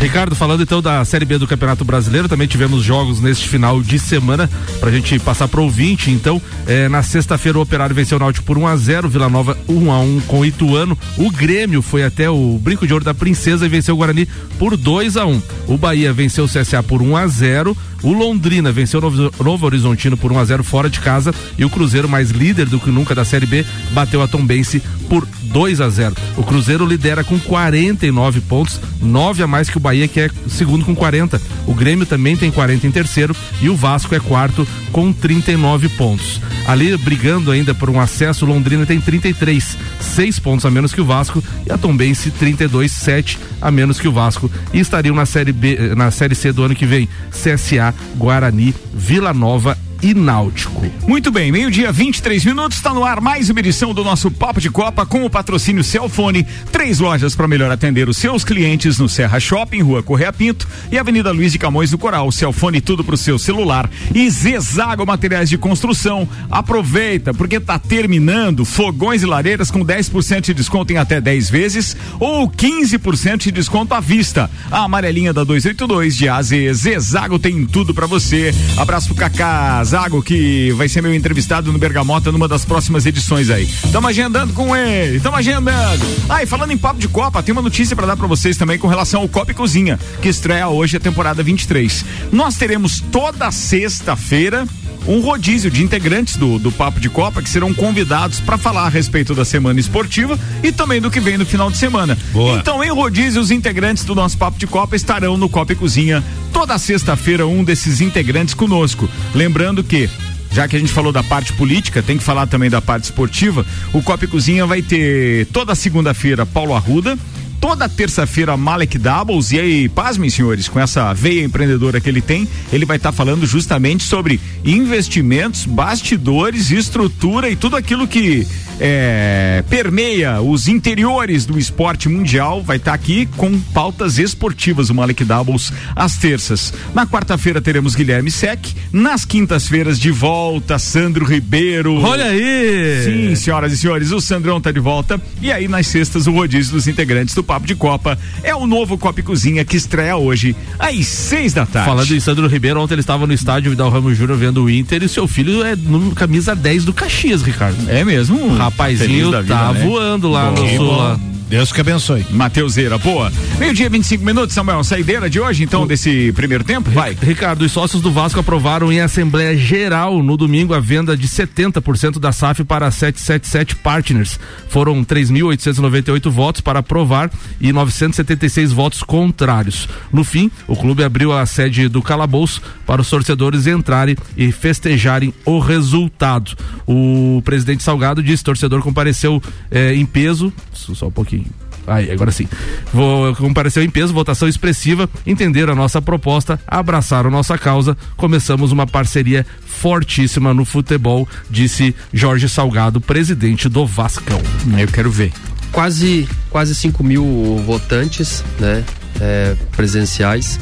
Ricardo, 0.00 0.34
falando 0.34 0.62
então 0.62 0.80
da 0.80 1.04
Série 1.04 1.26
B 1.26 1.36
do 1.36 1.46
Campeonato 1.46 1.84
Brasileiro, 1.84 2.28
também 2.28 2.48
tivemos 2.48 2.82
jogos 2.82 3.20
neste 3.20 3.48
final 3.48 3.82
de 3.82 3.98
semana 3.98 4.48
pra 4.80 4.90
gente 4.90 5.18
passar 5.18 5.31
pro 5.48 5.62
ouvinte. 5.62 6.10
Então, 6.10 6.40
eh, 6.66 6.88
na 6.88 7.02
sexta-feira 7.02 7.58
o 7.58 7.62
Operário 7.62 7.94
venceu 7.94 8.16
o 8.16 8.20
Náutico 8.20 8.46
por 8.46 8.58
1 8.58 8.66
a 8.66 8.76
0 8.76 9.08
Vila 9.08 9.28
Nova 9.28 9.56
1 9.68 9.90
a 9.90 10.00
1 10.00 10.20
com 10.22 10.40
o 10.40 10.44
Ituano. 10.44 10.96
O 11.16 11.30
Grêmio 11.30 11.82
foi 11.82 12.04
até 12.04 12.28
o 12.30 12.58
Brinco 12.62 12.86
de 12.86 12.92
Ouro 12.92 13.04
da 13.04 13.14
Princesa 13.14 13.66
e 13.66 13.68
venceu 13.68 13.94
o 13.94 13.98
Guarani 13.98 14.28
por 14.58 14.76
2 14.76 15.16
a 15.16 15.26
1 15.26 15.42
O 15.66 15.76
Bahia 15.76 16.12
venceu 16.12 16.44
o 16.44 16.48
CSA 16.48 16.82
por 16.82 17.02
1 17.02 17.16
a 17.16 17.26
0 17.26 17.76
O 18.02 18.12
Londrina 18.12 18.72
venceu 18.72 18.98
o 18.98 19.02
Novo, 19.02 19.32
Novo 19.42 19.66
Horizontino 19.66 20.16
por 20.16 20.32
1 20.32 20.38
a 20.38 20.44
0 20.44 20.64
fora 20.64 20.90
de 20.90 21.00
casa. 21.00 21.34
E 21.56 21.64
o 21.64 21.70
Cruzeiro, 21.70 22.08
mais 22.08 22.30
líder 22.30 22.66
do 22.66 22.80
que 22.80 22.90
nunca 22.90 23.14
da 23.14 23.24
Série 23.24 23.46
B, 23.46 23.64
bateu 23.92 24.22
a 24.22 24.28
Tombense 24.28 24.82
por 25.08 25.26
2 25.42 25.80
a 25.82 25.90
0 25.90 26.16
O 26.36 26.42
Cruzeiro 26.42 26.86
lidera 26.86 27.22
com 27.22 27.38
49 27.38 28.40
pontos, 28.40 28.80
9 29.00 29.42
a 29.42 29.46
mais 29.46 29.68
que 29.68 29.76
o 29.76 29.80
Bahia, 29.80 30.08
que 30.08 30.20
é 30.20 30.30
segundo 30.48 30.84
com 30.84 30.94
40. 30.94 31.40
O 31.66 31.74
Grêmio 31.74 32.06
também 32.06 32.36
tem 32.36 32.50
40 32.50 32.86
em 32.86 32.90
terceiro 32.90 33.36
e 33.60 33.68
o 33.68 33.76
Vasco 33.76 34.14
é 34.14 34.20
quarto 34.20 34.66
com 34.90 35.12
39 35.12 35.88
pontos. 35.90 36.40
Ali 36.66 36.96
brigando 36.96 37.50
ainda 37.50 37.74
por 37.74 37.90
um 37.90 38.00
acesso, 38.00 38.44
o 38.44 38.48
Londrina 38.48 38.86
tem 38.86 39.00
33, 39.00 39.76
6 40.00 40.38
pontos 40.38 40.64
a 40.64 40.70
menos 40.70 40.92
que 40.92 41.00
o 41.00 41.04
Vasco 41.04 41.42
e 41.66 41.72
a 41.72 41.76
Tombense 41.76 42.30
32, 42.30 42.90
7 42.90 43.38
a 43.60 43.70
menos 43.70 44.00
que 44.00 44.08
o 44.08 44.12
Vasco. 44.12 44.50
E 44.72 44.78
estariam 44.78 45.14
na 45.14 45.26
série 45.26 45.52
B, 45.52 45.76
eh, 45.78 45.94
na 45.94 46.10
série 46.10 46.34
C 46.34 46.52
do 46.52 46.62
ano 46.62 46.74
que 46.74 46.86
vem, 46.86 47.08
CSA, 47.30 47.91
Guarani, 48.16 48.74
Vila 48.92 49.32
Nova 49.32 49.76
e 50.02 50.12
Náutico. 50.14 50.84
Muito 51.06 51.30
bem, 51.30 51.52
meio-dia 51.52 51.92
23 51.92 52.44
minutos, 52.44 52.78
está 52.78 52.92
no 52.92 53.04
ar 53.04 53.20
mais 53.20 53.48
uma 53.48 53.60
edição 53.60 53.94
do 53.94 54.02
nosso 54.02 54.30
Papo 54.30 54.60
de 54.60 54.68
Copa 54.68 55.06
com 55.06 55.24
o 55.24 55.30
patrocínio 55.30 55.84
Celfone. 55.84 56.44
Três 56.72 56.98
lojas 56.98 57.36
para 57.36 57.46
melhor 57.46 57.70
atender 57.70 58.08
os 58.08 58.16
seus 58.16 58.42
clientes 58.44 58.98
no 58.98 59.08
Serra 59.08 59.38
Shopping, 59.38 59.80
Rua 59.80 60.02
Correia 60.02 60.32
Pinto 60.32 60.66
e 60.90 60.98
Avenida 60.98 61.30
Luiz 61.30 61.52
de 61.52 61.58
Camões 61.58 61.90
do 61.90 61.98
Coral. 61.98 62.32
Celfone 62.32 62.80
tudo 62.80 63.04
pro 63.04 63.16
seu 63.16 63.38
celular. 63.38 63.88
E 64.12 64.28
Zezago 64.28 65.06
Materiais 65.06 65.48
de 65.48 65.56
Construção. 65.56 66.28
Aproveita, 66.50 67.32
porque 67.32 67.60
tá 67.60 67.78
terminando 67.78 68.64
fogões 68.64 69.22
e 69.22 69.26
lareiras 69.26 69.70
com 69.70 69.84
10% 69.84 70.40
de 70.40 70.54
desconto 70.54 70.92
em 70.92 70.96
até 70.96 71.20
10 71.20 71.48
vezes 71.48 71.96
ou 72.18 72.50
15% 72.50 73.38
de 73.38 73.52
desconto 73.52 73.94
à 73.94 74.00
vista. 74.00 74.50
A 74.70 74.84
amarelinha 74.84 75.32
da 75.32 75.44
282 75.44 76.16
de 76.16 76.28
AZ. 76.28 76.50
Zezago 76.74 77.38
tem 77.38 77.64
tudo 77.66 77.94
para 77.94 78.06
você. 78.06 78.52
Abraço 78.76 79.08
pro 79.08 79.16
Cacá 79.16 79.84
Zago, 79.92 80.22
que 80.22 80.72
vai 80.72 80.88
ser 80.88 81.02
meu 81.02 81.12
entrevistado 81.12 81.70
no 81.70 81.78
Bergamota 81.78 82.32
numa 82.32 82.48
das 82.48 82.64
próximas 82.64 83.04
edições 83.04 83.50
aí. 83.50 83.68
Tamo 83.92 84.08
agendando 84.08 84.54
com 84.54 84.74
ele, 84.74 85.20
tamo 85.20 85.36
agendando. 85.36 86.02
Ah, 86.30 86.42
e 86.42 86.46
falando 86.46 86.70
em 86.70 86.78
papo 86.78 86.98
de 86.98 87.08
Copa, 87.08 87.42
tem 87.42 87.52
uma 87.52 87.60
notícia 87.60 87.94
para 87.94 88.06
dar 88.06 88.16
para 88.16 88.26
vocês 88.26 88.56
também 88.56 88.78
com 88.78 88.88
relação 88.88 89.20
ao 89.20 89.28
Copa 89.28 89.50
e 89.50 89.54
Cozinha, 89.54 90.00
que 90.22 90.30
estreia 90.30 90.66
hoje 90.66 90.96
a 90.96 91.00
temporada 91.00 91.42
23. 91.42 92.06
Nós 92.32 92.56
teremos 92.56 93.02
toda 93.12 93.50
sexta-feira 93.50 94.66
um 95.06 95.20
rodízio 95.20 95.70
de 95.70 95.82
integrantes 95.82 96.36
do, 96.36 96.58
do 96.58 96.70
Papo 96.70 97.00
de 97.00 97.08
Copa 97.08 97.42
que 97.42 97.48
serão 97.48 97.72
convidados 97.74 98.40
para 98.40 98.56
falar 98.56 98.86
a 98.86 98.88
respeito 98.88 99.34
da 99.34 99.44
semana 99.44 99.80
esportiva 99.80 100.38
e 100.62 100.70
também 100.70 101.00
do 101.00 101.10
que 101.10 101.20
vem 101.20 101.38
no 101.38 101.46
final 101.46 101.70
de 101.70 101.76
semana. 101.76 102.16
Boa. 102.32 102.58
Então, 102.58 102.82
em 102.82 102.90
rodízio, 102.90 103.40
os 103.40 103.50
integrantes 103.50 104.04
do 104.04 104.14
nosso 104.14 104.38
Papo 104.38 104.58
de 104.58 104.66
Copa 104.66 104.96
estarão 104.96 105.36
no 105.36 105.48
Copa 105.48 105.72
e 105.72 105.76
Cozinha 105.76 106.22
toda 106.52 106.78
sexta-feira 106.78 107.46
um 107.46 107.64
desses 107.64 108.00
integrantes 108.00 108.54
conosco. 108.54 109.08
Lembrando 109.34 109.82
que 109.82 110.08
já 110.52 110.68
que 110.68 110.76
a 110.76 110.78
gente 110.78 110.92
falou 110.92 111.12
da 111.12 111.22
parte 111.22 111.52
política, 111.54 112.02
tem 112.02 112.18
que 112.18 112.22
falar 112.22 112.46
também 112.46 112.68
da 112.68 112.82
parte 112.82 113.04
esportiva. 113.04 113.64
O 113.92 114.02
Copa 114.02 114.26
e 114.26 114.28
Cozinha 114.28 114.66
vai 114.66 114.82
ter 114.82 115.46
toda 115.46 115.74
segunda-feira 115.74 116.44
Paulo 116.44 116.74
Arruda, 116.74 117.18
toda 117.62 117.88
terça-feira 117.88 118.56
Malek 118.56 118.98
Doubles. 118.98 119.52
E 119.52 119.60
aí, 119.60 119.88
pasmem, 119.88 120.28
senhores, 120.28 120.68
com 120.68 120.80
essa 120.80 121.14
veia 121.14 121.44
empreendedora 121.44 122.00
que 122.00 122.08
ele 122.08 122.20
tem, 122.20 122.46
ele 122.72 122.84
vai 122.84 122.96
estar 122.96 123.12
tá 123.12 123.16
falando 123.16 123.46
justamente 123.46 124.02
sobre 124.02 124.40
investimentos, 124.64 125.64
bastidores, 125.64 126.72
estrutura 126.72 127.48
e 127.48 127.54
tudo 127.54 127.76
aquilo 127.76 128.08
que 128.08 128.44
é, 128.80 129.62
permeia 129.70 130.40
os 130.40 130.66
interiores 130.66 131.46
do 131.46 131.56
esporte 131.56 132.08
mundial. 132.08 132.60
Vai 132.64 132.78
estar 132.78 132.90
tá 132.90 132.94
aqui 132.96 133.26
com 133.36 133.60
pautas 133.72 134.18
esportivas, 134.18 134.90
o 134.90 134.94
Malek 134.94 135.24
Doubles, 135.24 135.72
às 135.94 136.16
terças. 136.16 136.74
Na 136.92 137.06
quarta-feira 137.06 137.60
teremos 137.60 137.94
Guilherme 137.94 138.32
Sec. 138.32 138.74
Nas 138.92 139.24
quintas-feiras, 139.24 140.00
de 140.00 140.10
volta, 140.10 140.80
Sandro 140.80 141.24
Ribeiro. 141.24 141.94
Olha 142.02 142.24
aí! 142.24 143.02
Sim, 143.04 143.34
senhoras 143.36 143.72
e 143.72 143.78
senhores, 143.78 144.10
o 144.10 144.20
Sandrão 144.20 144.60
tá 144.60 144.72
de 144.72 144.80
volta. 144.80 145.20
E 145.40 145.52
aí, 145.52 145.68
nas 145.68 145.86
sextas, 145.86 146.26
o 146.26 146.32
rodízio 146.32 146.72
dos 146.72 146.88
integrantes 146.88 147.36
do 147.36 147.51
Papo 147.52 147.66
de 147.66 147.74
Copa. 147.74 148.18
É 148.42 148.54
o 148.54 148.66
novo 148.66 148.96
Copa 148.96 149.20
e 149.20 149.22
Cozinha 149.22 149.62
que 149.62 149.76
estreia 149.76 150.16
hoje, 150.16 150.56
às 150.78 151.06
seis 151.06 151.52
da 151.52 151.66
tarde. 151.66 151.86
Falando 151.86 152.10
em 152.10 152.18
Sandro 152.18 152.46
Ribeiro, 152.46 152.80
ontem 152.80 152.94
ele 152.94 153.02
estava 153.02 153.26
no 153.26 153.32
estádio 153.34 153.70
Vidal 153.70 153.90
Ramos 153.90 154.16
Júnior 154.16 154.38
vendo 154.38 154.64
o 154.64 154.70
Inter 154.70 155.02
e 155.02 155.08
seu 155.08 155.28
filho 155.28 155.62
é 155.62 155.76
no 155.76 156.12
camisa 156.12 156.56
10 156.56 156.86
do 156.86 156.94
Caxias, 156.94 157.42
Ricardo. 157.42 157.76
É 157.90 158.02
mesmo? 158.04 158.38
O 158.38 158.56
rapazinho 158.56 159.26
vida, 159.26 159.44
tá 159.44 159.70
né? 159.70 159.84
voando 159.84 160.30
lá 160.30 160.50
bom, 160.50 160.62
no 160.62 160.76
sul. 160.76 160.96
Lá. 160.96 161.20
Deus 161.52 161.70
que 161.70 161.82
abençoe. 161.82 162.24
Mateuseira, 162.30 162.96
boa. 162.96 163.30
Meio-dia, 163.58 163.90
25 163.90 164.24
minutos, 164.24 164.54
Samuel. 164.54 164.82
Saideira 164.82 165.28
de 165.28 165.38
hoje, 165.38 165.62
então, 165.62 165.86
desse 165.86 166.32
primeiro 166.32 166.64
tempo? 166.64 166.90
Vai. 166.90 167.14
Ricardo, 167.20 167.60
os 167.60 167.72
sócios 167.72 168.00
do 168.00 168.10
Vasco 168.10 168.40
aprovaram 168.40 168.90
em 168.90 169.02
Assembleia 169.02 169.54
Geral 169.54 170.22
no 170.22 170.38
domingo 170.38 170.72
a 170.72 170.80
venda 170.80 171.14
de 171.14 171.28
70% 171.28 172.18
da 172.18 172.32
SAF 172.32 172.64
para 172.64 172.90
777 172.90 173.76
Partners. 173.76 174.40
Foram 174.70 175.04
3.898 175.04 176.30
votos 176.30 176.62
para 176.62 176.78
aprovar 176.78 177.30
e 177.60 177.70
976 177.70 178.72
votos 178.72 179.02
contrários. 179.02 179.86
No 180.10 180.24
fim, 180.24 180.50
o 180.66 180.74
clube 180.74 181.04
abriu 181.04 181.34
a 181.34 181.44
sede 181.44 181.86
do 181.86 182.00
calabouço 182.00 182.62
para 182.86 183.02
os 183.02 183.10
torcedores 183.10 183.66
entrarem 183.66 184.16
e 184.38 184.50
festejarem 184.50 185.34
o 185.44 185.58
resultado. 185.58 186.56
O 186.86 187.42
presidente 187.44 187.82
Salgado 187.82 188.22
disse 188.22 188.40
o 188.40 188.46
torcedor 188.46 188.80
compareceu 188.80 189.42
eh, 189.70 189.94
em 189.94 190.06
peso, 190.06 190.50
só 190.72 191.08
um 191.08 191.10
pouquinho 191.10 191.41
Aí, 191.86 192.10
agora 192.10 192.30
sim. 192.30 192.48
Vou, 192.92 193.34
compareceu 193.34 193.82
em 193.82 193.90
peso, 193.90 194.12
votação 194.12 194.48
expressiva, 194.48 195.08
entenderam 195.26 195.72
a 195.72 195.76
nossa 195.76 196.00
proposta, 196.00 196.60
abraçaram 196.66 197.30
nossa 197.30 197.58
causa. 197.58 197.96
Começamos 198.16 198.72
uma 198.72 198.86
parceria 198.86 199.44
fortíssima 199.64 200.54
no 200.54 200.64
futebol, 200.64 201.28
disse 201.50 201.94
Jorge 202.12 202.48
Salgado, 202.48 203.00
presidente 203.00 203.68
do 203.68 203.86
Vascão. 203.86 204.40
Eu 204.78 204.88
quero 204.88 205.10
ver. 205.10 205.32
Quase, 205.72 206.28
quase 206.50 206.74
5 206.74 207.02
mil 207.02 207.62
votantes, 207.66 208.44
né? 208.60 208.84
É, 209.20 209.56
presenciais. 209.76 210.60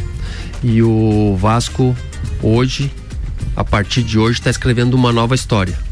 E 0.63 0.83
o 0.83 1.37
Vasco, 1.39 1.97
hoje, 2.43 2.91
a 3.57 3.65
partir 3.65 4.03
de 4.03 4.19
hoje, 4.19 4.39
está 4.39 4.51
escrevendo 4.51 4.95
uma 4.95 5.13
nova 5.13 5.35
história 5.35 5.90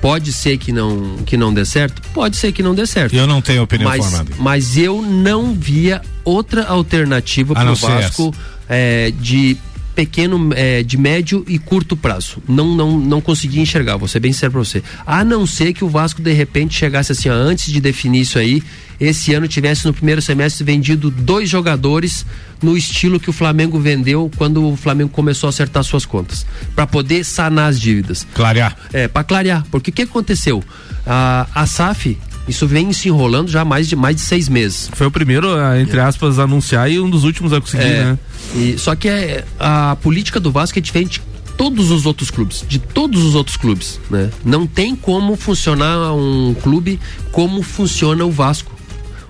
Pode 0.00 0.32
ser 0.32 0.56
que 0.56 0.72
não, 0.72 1.16
que 1.26 1.36
não 1.36 1.52
dê 1.52 1.64
certo? 1.64 2.00
Pode 2.14 2.36
ser 2.36 2.52
que 2.52 2.62
não 2.62 2.74
dê 2.74 2.86
certo. 2.86 3.14
Eu 3.14 3.26
não 3.26 3.42
tenho 3.42 3.62
opinião 3.62 3.90
mas, 3.90 4.04
formada. 4.04 4.30
Mas 4.38 4.76
eu 4.76 5.02
não 5.02 5.52
via 5.54 6.00
outra 6.24 6.64
alternativa 6.64 7.52
para 7.54 7.70
o 7.70 7.74
Vasco 7.74 8.34
é, 8.68 9.12
de 9.20 9.58
pequeno, 9.94 10.50
é, 10.54 10.82
de 10.82 10.96
médio 10.96 11.44
e 11.48 11.58
curto 11.58 11.96
prazo. 11.96 12.38
Não, 12.48 12.74
não, 12.74 12.98
não 12.98 13.20
consegui 13.20 13.60
enxergar, 13.60 13.96
vou 13.96 14.08
ser 14.08 14.20
bem 14.20 14.32
sério 14.32 14.52
pra 14.52 14.64
você. 14.64 14.82
A 15.06 15.24
não 15.24 15.46
ser 15.46 15.72
que 15.72 15.84
o 15.84 15.88
Vasco 15.88 16.22
de 16.22 16.32
repente 16.32 16.74
chegasse 16.74 17.12
assim, 17.12 17.28
ó, 17.28 17.32
antes 17.32 17.72
de 17.72 17.80
definir 17.80 18.20
isso 18.20 18.38
aí, 18.38 18.62
esse 19.00 19.32
ano 19.32 19.48
tivesse 19.48 19.86
no 19.86 19.94
primeiro 19.94 20.20
semestre 20.20 20.62
vendido 20.62 21.10
dois 21.10 21.48
jogadores 21.48 22.26
no 22.62 22.76
estilo 22.76 23.18
que 23.18 23.30
o 23.30 23.32
Flamengo 23.32 23.80
vendeu 23.80 24.30
quando 24.36 24.66
o 24.66 24.76
Flamengo 24.76 25.10
começou 25.10 25.48
a 25.48 25.50
acertar 25.50 25.82
suas 25.82 26.04
contas, 26.04 26.46
para 26.74 26.86
poder 26.86 27.24
sanar 27.24 27.70
as 27.70 27.80
dívidas. 27.80 28.26
Clarear. 28.34 28.76
É, 28.92 29.08
para 29.08 29.24
clarear, 29.24 29.64
porque 29.70 29.90
o 29.90 29.92
que 29.92 30.02
aconteceu? 30.02 30.62
A, 31.06 31.46
a 31.54 31.66
SAF 31.66 32.18
isso 32.48 32.66
vem 32.66 32.92
se 32.92 33.08
enrolando 33.08 33.48
já 33.48 33.62
há 33.62 33.64
mais 33.64 33.88
de 33.88 33.94
mais 33.94 34.16
de 34.16 34.22
seis 34.22 34.48
meses. 34.48 34.90
Foi 34.92 35.06
o 35.06 35.10
primeiro, 35.10 35.48
entre 35.78 36.00
aspas, 36.00 36.38
a 36.38 36.44
anunciar 36.44 36.90
e 36.90 36.98
um 36.98 37.08
dos 37.08 37.24
últimos 37.24 37.52
a 37.52 37.60
conseguir, 37.60 37.84
é, 37.84 38.04
né? 38.04 38.18
E, 38.54 38.78
só 38.78 38.94
que 38.94 39.08
é, 39.08 39.44
a 39.58 39.96
política 40.02 40.40
do 40.40 40.50
Vasco 40.50 40.78
é 40.78 40.82
diferente 40.82 41.22
todos 41.56 41.90
os 41.90 42.06
outros 42.06 42.30
clubes, 42.30 42.64
de 42.66 42.78
todos 42.78 43.22
os 43.22 43.34
outros 43.34 43.56
clubes, 43.56 44.00
né? 44.10 44.30
Não 44.44 44.66
tem 44.66 44.96
como 44.96 45.36
funcionar 45.36 46.12
um 46.14 46.54
clube 46.54 46.98
como 47.30 47.62
funciona 47.62 48.24
o 48.24 48.30
Vasco. 48.30 48.72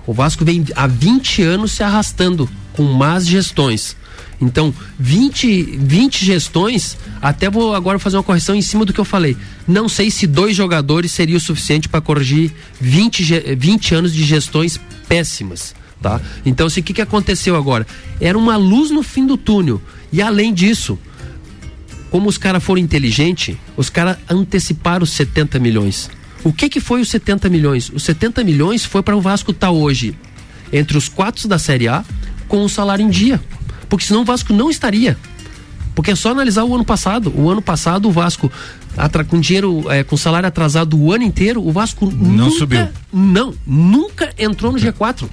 O 0.07 0.13
Vasco 0.13 0.43
vem 0.43 0.65
há 0.75 0.87
20 0.87 1.43
anos 1.43 1.73
se 1.73 1.83
arrastando 1.83 2.49
com 2.73 2.83
más 2.83 3.27
gestões. 3.27 3.95
Então, 4.41 4.73
20, 4.99 5.77
20 5.77 6.25
gestões, 6.25 6.97
até 7.21 7.49
vou 7.49 7.75
agora 7.75 7.99
fazer 7.99 8.17
uma 8.17 8.23
correção 8.23 8.55
em 8.55 8.61
cima 8.61 8.83
do 8.83 8.91
que 8.91 8.99
eu 8.99 9.05
falei. 9.05 9.37
Não 9.67 9.87
sei 9.87 10.09
se 10.09 10.25
dois 10.25 10.55
jogadores 10.55 11.11
seria 11.11 11.37
o 11.37 11.39
suficiente 11.39 11.87
para 11.87 12.01
corrigir 12.01 12.51
20, 12.79 13.55
20 13.55 13.95
anos 13.95 14.13
de 14.13 14.23
gestões 14.23 14.79
péssimas. 15.07 15.75
Tá? 16.01 16.19
Então, 16.43 16.65
o 16.65 16.71
que, 16.71 16.93
que 16.93 17.01
aconteceu 17.01 17.55
agora? 17.55 17.85
Era 18.19 18.35
uma 18.35 18.57
luz 18.57 18.89
no 18.89 19.03
fim 19.03 19.27
do 19.27 19.37
túnel. 19.37 19.79
E 20.11 20.19
além 20.19 20.51
disso, 20.51 20.97
como 22.09 22.27
os 22.27 22.39
caras 22.39 22.63
foram 22.63 22.81
inteligentes, 22.81 23.55
os 23.77 23.89
caras 23.89 24.17
anteciparam 24.27 25.03
os 25.03 25.11
70 25.11 25.59
milhões. 25.59 26.09
O 26.43 26.51
que 26.51 26.67
que 26.67 26.79
foi 26.79 27.01
os 27.01 27.09
70 27.09 27.47
milhões? 27.49 27.91
Os 27.93 28.03
70 28.03 28.43
milhões 28.43 28.83
foi 28.83 29.03
para 29.03 29.15
o 29.15 29.21
Vasco 29.21 29.51
estar 29.51 29.67
tá 29.67 29.71
hoje 29.71 30.15
entre 30.73 30.97
os 30.97 31.07
quatro 31.07 31.47
da 31.47 31.59
Série 31.59 31.87
A 31.87 32.03
com 32.47 32.63
o 32.63 32.69
salário 32.69 33.05
em 33.05 33.09
dia. 33.09 33.39
Porque 33.91 34.05
senão 34.05 34.21
o 34.21 34.25
Vasco 34.25 34.53
não 34.53 34.69
estaria. 34.69 35.17
Porque 35.93 36.11
é 36.11 36.15
só 36.15 36.31
analisar 36.31 36.63
o 36.63 36.73
ano 36.73 36.85
passado. 36.85 37.33
O 37.35 37.49
ano 37.49 37.61
passado 37.61 38.07
o 38.07 38.11
Vasco 38.11 38.49
com 39.27 39.37
dinheiro, 39.37 39.83
é, 39.91 40.01
com 40.01 40.15
salário 40.15 40.47
atrasado 40.47 40.97
o 40.97 41.11
ano 41.11 41.25
inteiro, 41.25 41.61
o 41.61 41.73
Vasco 41.73 42.05
não 42.05 42.45
nunca, 42.45 42.57
subiu. 42.57 42.87
Não, 43.11 43.53
nunca 43.67 44.33
entrou 44.39 44.71
no 44.71 44.77
G4. 44.77 45.27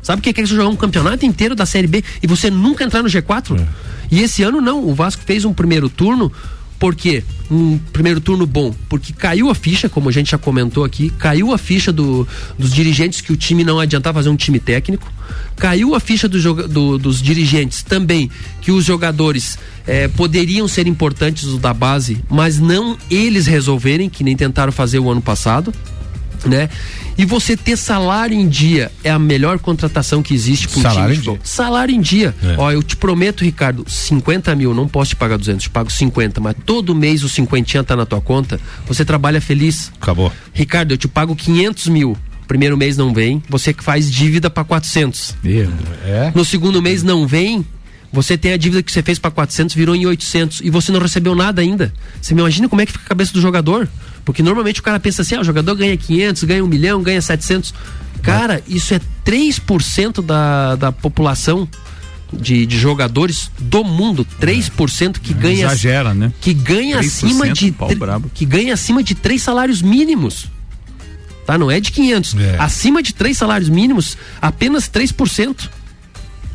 Sabe 0.00 0.20
o 0.20 0.22
que 0.22 0.30
é, 0.30 0.32
que 0.32 0.40
é 0.40 0.46
você 0.46 0.54
jogar 0.54 0.70
um 0.70 0.76
campeonato 0.76 1.26
inteiro 1.26 1.54
da 1.54 1.66
Série 1.66 1.86
B 1.86 2.02
e 2.22 2.26
você 2.26 2.50
nunca 2.50 2.84
entrar 2.84 3.02
no 3.02 3.08
G4? 3.10 3.60
É. 3.60 3.66
E 4.10 4.22
esse 4.22 4.42
ano 4.42 4.62
não, 4.62 4.82
o 4.82 4.94
Vasco 4.94 5.22
fez 5.22 5.44
um 5.44 5.52
primeiro 5.52 5.90
turno 5.90 6.32
por 6.78 6.94
quê? 6.94 7.24
Um 7.50 7.78
primeiro 7.92 8.20
turno 8.20 8.46
bom, 8.46 8.74
porque 8.88 9.12
caiu 9.12 9.50
a 9.50 9.54
ficha, 9.54 9.88
como 9.88 10.08
a 10.08 10.12
gente 10.12 10.30
já 10.30 10.38
comentou 10.38 10.84
aqui, 10.84 11.10
caiu 11.10 11.52
a 11.52 11.58
ficha 11.58 11.92
do, 11.92 12.26
dos 12.58 12.72
dirigentes 12.72 13.20
que 13.20 13.32
o 13.32 13.36
time 13.36 13.64
não 13.64 13.80
adiantava 13.80 14.18
fazer 14.18 14.28
um 14.28 14.36
time 14.36 14.60
técnico, 14.60 15.10
caiu 15.56 15.94
a 15.94 16.00
ficha 16.00 16.28
do, 16.28 16.68
do, 16.68 16.98
dos 16.98 17.20
dirigentes 17.20 17.82
também 17.82 18.30
que 18.60 18.70
os 18.70 18.84
jogadores 18.84 19.58
eh, 19.86 20.08
poderiam 20.08 20.68
ser 20.68 20.86
importantes 20.86 21.58
da 21.58 21.74
base, 21.74 22.22
mas 22.28 22.58
não 22.58 22.96
eles 23.10 23.46
resolverem, 23.46 24.08
que 24.08 24.22
nem 24.22 24.36
tentaram 24.36 24.70
fazer 24.70 24.98
o 24.98 25.10
ano 25.10 25.22
passado 25.22 25.72
né? 26.46 26.68
E 27.18 27.24
você 27.24 27.56
ter 27.56 27.76
salário 27.76 28.38
em 28.38 28.48
dia 28.48 28.92
é 29.02 29.10
a 29.10 29.18
melhor 29.18 29.58
contratação 29.58 30.22
que 30.22 30.32
existe 30.32 30.68
para 30.68 30.78
um 30.78 30.82
salário 30.82 31.14
time. 31.14 31.16
Em 31.16 31.32
dia. 31.32 31.40
Salário 31.42 31.94
em 31.94 32.00
dia. 32.00 32.34
É. 32.40 32.54
Ó, 32.56 32.70
eu 32.70 32.80
te 32.80 32.96
prometo, 32.96 33.42
Ricardo, 33.42 33.84
50 33.88 34.54
mil, 34.54 34.72
não 34.72 34.86
posso 34.86 35.10
te 35.10 35.16
pagar 35.16 35.36
200, 35.36 35.64
te 35.64 35.68
pago 35.68 35.90
50, 35.90 36.40
mas 36.40 36.54
todo 36.64 36.94
mês 36.94 37.24
o 37.24 37.28
50 37.28 37.82
tá 37.82 37.96
na 37.96 38.06
tua 38.06 38.20
conta, 38.20 38.60
você 38.86 39.04
trabalha 39.04 39.40
feliz. 39.40 39.90
Acabou. 40.00 40.32
Ricardo, 40.54 40.92
eu 40.92 40.96
te 40.96 41.08
pago 41.08 41.34
500 41.34 41.88
mil. 41.88 42.16
Primeiro 42.46 42.76
mês 42.78 42.96
não 42.96 43.12
vem, 43.12 43.42
você 43.48 43.74
que 43.74 43.82
faz 43.82 44.10
dívida 44.10 44.48
para 44.48 44.62
400. 44.62 45.36
É. 46.06 46.32
No 46.34 46.44
segundo 46.44 46.80
mês 46.80 47.02
não 47.02 47.26
vem, 47.26 47.66
você 48.12 48.38
tem 48.38 48.52
a 48.52 48.56
dívida 48.56 48.82
que 48.82 48.90
você 48.90 49.02
fez 49.02 49.18
para 49.18 49.30
400, 49.30 49.74
virou 49.74 49.94
em 49.94 50.06
800 50.06 50.60
e 50.62 50.70
você 50.70 50.90
não 50.90 51.00
recebeu 51.00 51.34
nada 51.34 51.60
ainda. 51.60 51.92
Você 52.20 52.32
me 52.32 52.40
imagina 52.40 52.68
como 52.68 52.80
é 52.80 52.86
que 52.86 52.92
fica 52.92 53.04
a 53.04 53.08
cabeça 53.08 53.32
do 53.32 53.40
jogador? 53.40 53.88
Porque 54.28 54.42
normalmente 54.42 54.80
o 54.80 54.82
cara 54.82 55.00
pensa 55.00 55.22
assim: 55.22 55.36
ah, 55.36 55.40
o 55.40 55.44
jogador 55.44 55.74
ganha 55.74 55.96
500, 55.96 56.44
ganha 56.44 56.62
1 56.62 56.68
milhão, 56.68 57.02
ganha 57.02 57.22
700. 57.22 57.72
Cara, 58.20 58.62
isso 58.68 58.92
é 58.92 59.00
3% 59.24 60.22
da, 60.22 60.76
da 60.76 60.92
população 60.92 61.66
de, 62.30 62.66
de 62.66 62.78
jogadores 62.78 63.50
do 63.58 63.82
mundo, 63.82 64.26
3% 64.38 65.18
que 65.18 65.32
ganha 65.32 65.64
exagera, 65.64 66.12
né? 66.12 66.30
Que 66.42 66.52
ganha 66.52 66.98
acima 66.98 67.48
de 67.48 67.74
que 68.34 68.44
ganha 68.44 68.74
acima 68.74 69.02
de 69.02 69.14
três 69.14 69.40
salários 69.40 69.80
mínimos. 69.80 70.50
Tá, 71.46 71.56
não 71.56 71.70
é 71.70 71.80
de 71.80 71.90
500. 71.90 72.34
É. 72.34 72.56
Acima 72.58 73.02
de 73.02 73.14
três 73.14 73.38
salários 73.38 73.70
mínimos, 73.70 74.18
apenas 74.42 74.90
3%. 74.90 75.70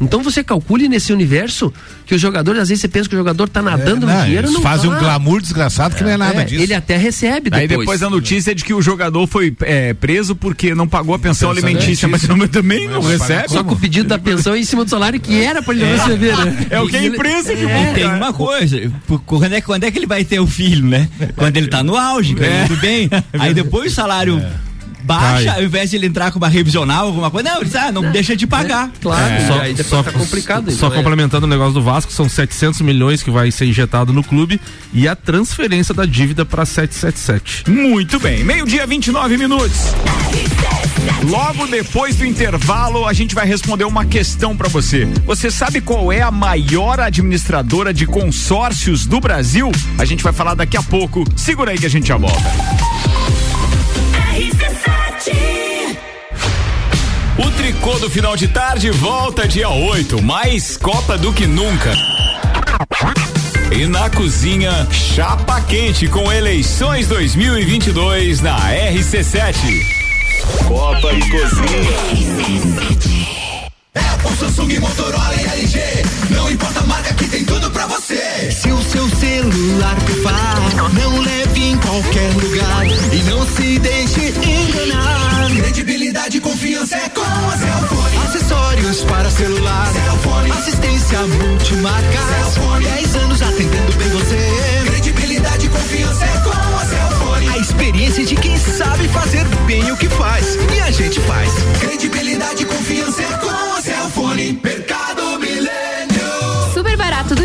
Então 0.03 0.21
você 0.23 0.43
calcule 0.43 0.87
nesse 0.87 1.11
universo 1.13 1.73
que 2.05 2.13
os 2.15 2.21
jogadores, 2.21 2.61
às 2.61 2.69
vezes 2.69 2.81
você 2.81 2.87
pensa 2.87 3.07
que 3.09 3.15
o 3.15 3.17
jogador 3.17 3.47
tá 3.49 3.61
nadando 3.61 4.09
É, 4.09 4.13
no 4.15 4.21
dinheiro, 4.23 4.45
eles 4.47 4.53
não 4.53 4.61
fazem 4.61 4.89
tá. 4.89 4.95
um 4.95 4.99
glamour 4.99 5.41
desgraçado 5.41 5.95
que 5.95 6.03
não 6.03 6.09
é 6.11 6.17
nada 6.17 6.41
É, 6.41 6.45
disso. 6.45 6.61
ele 6.61 6.73
até 6.73 6.97
recebe 6.97 7.49
depois. 7.49 7.61
Aí 7.61 7.67
depois 7.67 8.03
a 8.03 8.09
notícia 8.09 8.51
é 8.51 8.53
de 8.53 8.63
que 8.63 8.73
o 8.73 8.81
jogador 8.81 9.25
foi 9.27 9.55
é, 9.61 9.93
preso 9.93 10.35
porque 10.35 10.73
não 10.75 10.87
pagou 10.87 11.15
a 11.15 11.19
pensão 11.19 11.33
Pensão 11.33 11.51
alimentícia, 11.51 12.07
mas 12.07 12.21
também 12.51 12.87
não 12.87 13.01
Mas 13.01 13.19
pagar 13.19 13.35
recebe. 13.35 13.53
Só 13.53 13.63
que 13.63 13.73
o 13.73 13.75
pedido 13.75 14.07
da 14.09 14.19
pensão 14.19 14.53
é 14.53 14.59
em 14.59 14.63
cima 14.63 14.83
do 14.83 14.89
salário 14.89 15.19
que 15.19 15.41
era 15.41 15.61
pra 15.63 15.73
ele 15.73 15.85
não 15.85 15.97
receber, 15.97 16.37
né? 16.37 16.67
É 16.69 16.79
o 16.79 16.87
que 16.87 16.95
a 16.95 17.03
imprensa 17.03 17.55
que 17.55 17.63
E 17.63 17.93
tem 17.95 18.05
uma 18.05 18.31
coisa, 18.33 18.91
quando 19.25 19.53
é, 19.53 19.61
quando 19.61 19.83
é 19.85 19.91
que 19.91 19.97
ele 19.97 20.05
vai 20.05 20.23
ter 20.23 20.39
o 20.39 20.47
filho, 20.47 20.85
né? 20.85 21.07
Quando 21.35 21.57
ele 21.57 21.67
tá 21.67 21.83
no 21.83 21.95
auge, 21.95 22.33
ganhando 22.33 22.75
bem. 22.77 23.09
Aí 23.39 23.53
depois 23.53 23.91
o 23.91 23.95
salário 23.95 24.41
baixa, 25.03 25.45
Cai. 25.45 25.55
ao 25.57 25.63
invés 25.63 25.89
de 25.89 25.95
ele 25.97 26.07
entrar 26.07 26.31
com 26.31 26.37
uma 26.37 26.47
revisional, 26.47 27.07
alguma 27.07 27.29
coisa, 27.29 27.49
não, 27.49 27.57
ele 27.57 27.65
diz, 27.65 27.75
ah, 27.75 27.91
não 27.91 28.11
deixa 28.11 28.35
de 28.35 28.47
pagar. 28.47 28.91
Claro, 29.01 29.47
Só, 29.47 29.59
aí 29.59 29.73
depois 29.73 29.87
só- 29.87 30.03
tá 30.03 30.11
complicado. 30.11 30.71
só 30.71 30.87
então 30.87 30.93
é. 30.93 30.95
complementando 30.95 31.45
o 31.45 31.49
negócio 31.49 31.73
do 31.73 31.81
Vasco, 31.81 32.11
são 32.11 32.27
700 32.29 32.81
milhões 32.81 33.21
que 33.21 33.29
vai 33.31 33.51
ser 33.51 33.65
injetado 33.65 34.11
no 34.13 34.23
clube 34.23 34.59
e 34.93 35.07
a 35.07 35.15
transferência 35.15 35.93
da 35.93 36.05
dívida 36.05 36.45
para 36.45 36.65
777. 36.65 37.69
Muito 37.69 38.19
bem, 38.19 38.43
meio-dia, 38.43 38.85
29 38.87 39.37
minutos. 39.37 39.93
Logo 41.29 41.67
depois 41.67 42.15
do 42.15 42.25
intervalo, 42.25 43.05
a 43.07 43.13
gente 43.13 43.33
vai 43.35 43.45
responder 43.45 43.83
uma 43.85 44.05
questão 44.05 44.55
pra 44.55 44.67
você. 44.69 45.05
Você 45.25 45.49
sabe 45.49 45.81
qual 45.81 46.11
é 46.11 46.21
a 46.21 46.31
maior 46.31 46.99
administradora 46.99 47.93
de 47.93 48.05
consórcios 48.05 49.05
do 49.05 49.19
Brasil? 49.19 49.71
A 49.97 50.05
gente 50.05 50.23
vai 50.23 50.33
falar 50.33 50.53
daqui 50.53 50.75
a 50.77 50.83
pouco. 50.83 51.23
Segura 51.35 51.71
aí 51.71 51.77
que 51.77 51.85
a 51.85 51.89
gente 51.89 52.07
já 52.07 52.17
volta. 52.17 52.41
O 57.37 57.49
tricô 57.51 57.97
do 57.97 58.09
final 58.09 58.35
de 58.35 58.47
tarde 58.47 58.91
volta 58.91 59.47
dia 59.47 59.67
8, 59.69 60.21
mais 60.21 60.77
Copa 60.77 61.17
do 61.17 61.33
que 61.33 61.47
nunca. 61.47 61.91
E 63.71 63.87
na 63.87 64.07
cozinha, 64.09 64.87
chapa 64.91 65.59
quente 65.61 66.07
com 66.07 66.31
eleições 66.31 67.07
2022 67.07 68.39
na 68.41 68.55
RC7. 68.69 69.55
Copa 70.67 71.11
e 71.11 71.29
cozinha. 71.29 71.93
Samsung, 74.43 74.77
Motorola 74.79 75.33
e 75.35 75.45
LG. 75.45 75.79
Não 76.31 76.51
importa 76.51 76.81
a 76.81 76.83
marca 76.83 77.13
que 77.13 77.27
tem 77.29 77.45
tudo 77.45 77.71
pra 77.71 77.87
você. 77.87 78.51
Se 78.51 78.69
o 78.71 78.81
seu 78.83 79.07
celular 79.09 79.95
pifar, 80.05 80.57
não 80.93 81.21
leve 81.21 81.63
em 81.63 81.77
qualquer 81.77 82.29
lugar 82.33 82.85
e 82.85 83.23
não 83.23 83.47
se 83.47 83.79
deixe 83.79 84.33
enganar. 84.45 85.49
Credibilidade 85.55 86.37
e 86.37 86.41
confiança 86.41 86.97
é 86.97 87.09
com 87.09 87.21
a 87.21 87.57
Cellfone. 87.57 88.17
Acessórios 88.27 89.03
para 89.05 89.29
celular. 89.31 89.87
Cellfone. 89.93 90.51
Assistência 90.51 91.19
multimarca. 91.21 92.19
Cellfone. 92.27 92.85
10 92.85 93.15
anos 93.15 93.41
atendendo 93.41 93.97
bem 93.97 94.09
você. 94.09 94.83
Credibilidade 94.87 95.65
e 95.67 95.69
confiança 95.69 96.25
é 96.25 96.37
com 96.39 96.49
a 96.49 96.85
Cellfone. 96.85 97.02
Experiência 98.03 98.35
de 98.35 98.41
quem 98.41 98.57
sabe 98.57 99.07
fazer 99.07 99.45
bem 99.65 99.89
o 99.89 99.95
que 99.95 100.09
faz. 100.09 100.57
E 100.75 100.79
a 100.81 100.91
gente 100.91 101.21
faz. 101.21 101.49
Credibilidade 101.79 102.63
e 102.63 102.65
confiança 102.65 103.21
é 103.21 103.37
com 103.37 103.49
a 103.49 103.81
Cellfone. 103.81 104.59
Mercado 104.61 105.02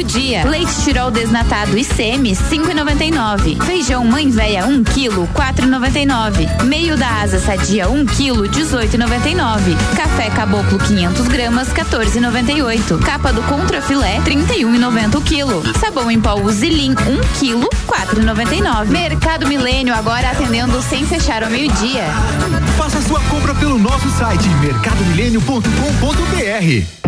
dia. 0.09 0.45
Leite 0.45 0.73
tirol 0.83 1.11
desnatado 1.11 1.77
e 1.77 1.85
semi, 1.85 2.33
5,99. 2.33 3.63
Feijão 3.65 4.03
mãe 4.05 4.31
véia 4.31 4.65
1 4.67 4.85
kg, 4.85 5.29
4,99. 5.35 6.65
Meio 6.65 6.97
da 6.97 7.21
asa 7.21 7.39
sadia 7.39 7.87
1 7.89 8.07
kg, 8.07 8.49
18,99. 8.49 9.77
Café 9.95 10.31
caboclo 10.31 10.79
500 10.79 11.29
gramas, 11.29 11.69
14,98. 11.69 12.99
Capa 13.05 13.31
do 13.33 13.43
contra 13.43 13.83
filé, 13.83 14.21
31,90 14.25 15.17
o 15.17 15.21
quilo. 15.21 15.63
Sabão 15.79 16.11
em 16.11 16.19
pó 16.21 16.37
Zilim 16.51 16.93
1 16.93 16.95
kg, 17.39 17.69
4,99. 17.87 18.87
Mercado 18.87 19.47
Milênio 19.47 19.95
agora 19.95 20.31
atendendo 20.31 20.81
sem 20.83 21.07
fechar 21.07 21.45
ao 21.45 21.51
meio-dia. 21.51 22.05
Faça 22.79 23.03
sua 23.03 23.21
compra 23.23 23.55
pelo 23.55 23.79
nosso 23.79 24.09
site 24.11 24.49
mercadomilênio.com.br. 24.61 27.08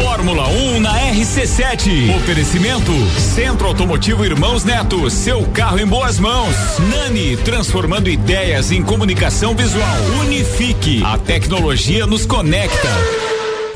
Fórmula 0.00 0.46
1 0.46 0.78
na 0.78 0.96
RC7. 1.10 2.14
Oferecimento 2.14 2.92
Centro 3.18 3.66
Automotivo 3.66 4.24
Irmãos 4.24 4.62
Neto. 4.62 5.10
Seu 5.10 5.42
carro 5.48 5.80
em 5.80 5.86
boas 5.86 6.20
mãos. 6.20 6.54
Nani, 6.88 7.36
transformando 7.38 8.08
ideias 8.08 8.70
em 8.70 8.80
comunicação 8.80 9.56
visual. 9.56 9.96
Unifique. 10.20 11.02
A 11.04 11.18
tecnologia 11.18 12.06
nos 12.06 12.24
conecta. 12.24 12.88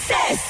Success! 0.00 0.49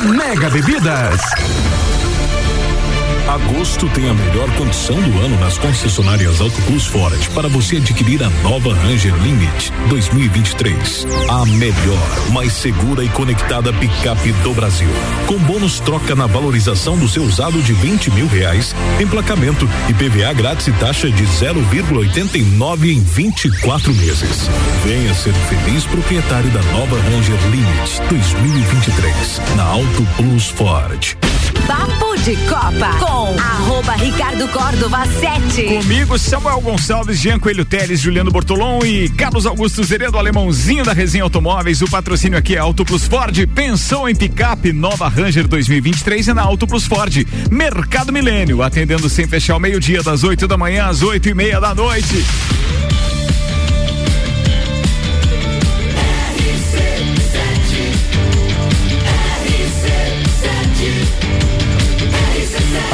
Mega 0.00 0.48
Bebidas. 0.48 1.63
Agosto 3.28 3.88
tem 3.88 4.08
a 4.08 4.12
melhor 4.12 4.50
condição 4.56 5.00
do 5.00 5.18
ano 5.18 5.40
nas 5.40 5.56
concessionárias 5.56 6.42
Auto 6.42 6.60
Plus 6.62 6.86
Ford 6.86 7.18
para 7.30 7.48
você 7.48 7.78
adquirir 7.78 8.22
a 8.22 8.28
nova 8.42 8.74
Ranger 8.74 9.14
Limit 9.22 9.72
2023. 9.88 11.06
A 11.30 11.46
melhor, 11.46 12.30
mais 12.32 12.52
segura 12.52 13.02
e 13.02 13.08
conectada 13.08 13.72
picape 13.72 14.30
do 14.42 14.52
Brasil. 14.52 14.88
Com 15.26 15.38
bônus 15.38 15.80
troca 15.80 16.14
na 16.14 16.26
valorização 16.26 16.98
do 16.98 17.08
seu 17.08 17.22
usado 17.22 17.62
de 17.62 17.72
20 17.72 18.10
mil 18.10 18.26
reais, 18.26 18.76
emplacamento 19.00 19.66
e 19.88 19.94
PVA 19.94 20.32
grátis 20.34 20.66
e 20.66 20.72
taxa 20.72 21.10
de 21.10 21.24
0,89 21.24 22.92
em 22.92 23.00
24 23.00 23.94
meses. 23.94 24.50
Venha 24.84 25.14
ser 25.14 25.32
feliz 25.32 25.84
proprietário 25.86 26.50
da 26.50 26.62
nova 26.72 27.00
Ranger 27.00 27.40
Limit 27.50 28.02
2023 28.10 29.40
na 29.56 29.64
Auto 29.64 30.06
Plus 30.16 30.48
Ford. 30.48 31.16
Papo 31.66 32.14
de 32.18 32.36
Copa 32.48 32.98
com 32.98 33.38
arroba 33.38 33.94
Ricardo 33.94 34.46
Córdova 34.48 35.04
7. 35.06 35.64
Comigo, 35.64 36.18
Samuel 36.18 36.60
Gonçalves, 36.60 37.18
Jean 37.18 37.38
Coelho 37.38 37.64
Teles, 37.64 38.00
Juliano 38.00 38.30
Bortolom 38.30 38.80
e 38.84 39.08
Carlos 39.08 39.46
Augusto 39.46 39.82
Zeredo, 39.82 40.18
alemãozinho 40.18 40.84
da 40.84 40.92
Resenha 40.92 41.24
Automóveis. 41.24 41.80
O 41.80 41.90
patrocínio 41.90 42.38
aqui 42.38 42.54
é 42.56 42.58
Auto 42.58 42.84
Plus 42.84 43.06
Ford. 43.06 43.34
Pensou 43.54 44.08
em 44.08 44.14
picape 44.14 44.72
nova 44.72 45.08
Ranger 45.08 45.48
2023 45.48 46.28
é 46.28 46.34
na 46.34 46.42
Auto 46.42 46.66
Plus 46.66 46.86
Ford. 46.86 47.26
Mercado 47.50 48.12
Milênio, 48.12 48.62
atendendo 48.62 49.08
sem 49.08 49.26
fechar 49.26 49.56
o 49.56 49.60
meio-dia, 49.60 50.02
das 50.02 50.22
8 50.22 50.46
da 50.46 50.56
manhã 50.56 50.86
às 50.86 51.02
8 51.02 51.28
e 51.28 51.34
meia 51.34 51.60
da 51.60 51.74
noite. 51.74 52.24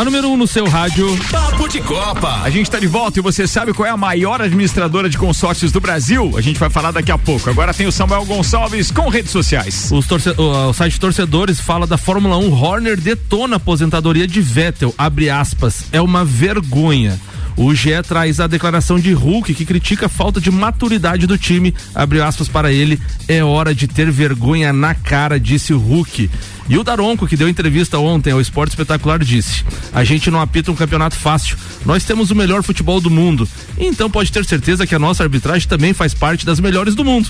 A 0.01 0.05
número 0.05 0.29
1 0.29 0.33
um 0.33 0.37
no 0.39 0.47
seu 0.47 0.67
rádio. 0.67 1.07
Papo 1.31 1.69
de 1.69 1.79
Copa. 1.79 2.41
A 2.43 2.49
gente 2.49 2.63
está 2.63 2.79
de 2.79 2.87
volta 2.87 3.19
e 3.19 3.23
você 3.23 3.47
sabe 3.47 3.75
qual 3.75 3.87
é 3.87 3.91
a 3.91 3.99
maior 3.99 4.41
administradora 4.41 5.11
de 5.11 5.19
consórcios 5.19 5.73
do 5.73 5.79
Brasil? 5.79 6.39
A 6.39 6.41
gente 6.41 6.59
vai 6.59 6.71
falar 6.71 6.91
daqui 6.91 7.13
a 7.13 7.19
pouco. 7.19 7.51
Agora 7.51 7.75
tem 7.75 7.87
o 7.87 7.93
Samuel 7.93 8.25
Gonçalves 8.25 8.91
com 8.91 9.11
redes 9.11 9.31
sociais. 9.31 9.91
Os 9.93 10.07
torce... 10.07 10.31
o, 10.31 10.71
o 10.71 10.73
site 10.73 10.99
Torcedores 10.99 11.61
fala 11.61 11.87
da 11.87 11.99
Fórmula 11.99 12.39
1. 12.39 12.51
Horner 12.51 12.99
detona 12.99 13.57
a 13.57 13.59
aposentadoria 13.59 14.27
de 14.27 14.41
Vettel. 14.41 14.95
Abre 14.97 15.29
aspas. 15.29 15.85
É 15.93 16.01
uma 16.01 16.25
vergonha. 16.25 17.21
O 17.57 17.75
GE 17.75 18.03
traz 18.07 18.41
a 18.41 18.47
declaração 18.47 18.99
de 18.99 19.13
Hulk 19.13 19.55
que 19.55 19.65
critica 19.65 20.07
a 20.07 20.09
falta 20.09 20.41
de 20.41 20.51
maturidade 20.51 21.27
do 21.27 21.37
time. 21.37 21.75
Abre 21.95 22.21
aspas 22.21 22.49
para 22.49 22.73
ele. 22.73 23.01
É 23.29 23.43
hora 23.45 23.75
de 23.75 23.87
ter 23.87 24.11
vergonha 24.11 24.73
na 24.73 24.95
cara, 24.95 25.39
disse 25.39 25.73
o 25.73 25.79
Hulk. 25.79 26.31
E 26.69 26.79
o 26.79 26.85
Daronco, 26.85 27.27
que 27.27 27.37
deu 27.37 27.49
entrevista 27.49 27.99
ontem 27.99 28.33
ao 28.33 28.41
Esporte 28.41 28.71
Espetacular, 28.71 29.19
disse: 29.19 29.65
A 29.93 30.05
gente 30.05 30.31
não 30.31 30.41
apita 30.41 30.71
um 30.71 30.77
campeonato 30.77 31.17
fácil. 31.17 31.57
Nós 31.85 32.05
temos 32.05 32.31
o 32.31 32.35
melhor 32.35 32.63
futebol 32.63 33.01
do 33.01 33.11
mundo. 33.11 33.49
Então 33.77 34.09
pode 34.09 34.31
ter 34.31 34.45
certeza 34.45 34.87
que 34.87 34.95
a 34.95 34.99
nossa 34.99 35.23
arbitragem 35.23 35.69
também 35.69 35.93
faz 35.93 36.15
parte 36.15 36.47
das 36.47 36.61
melhores 36.61 36.95
do 36.95 37.05
mundo. 37.05 37.29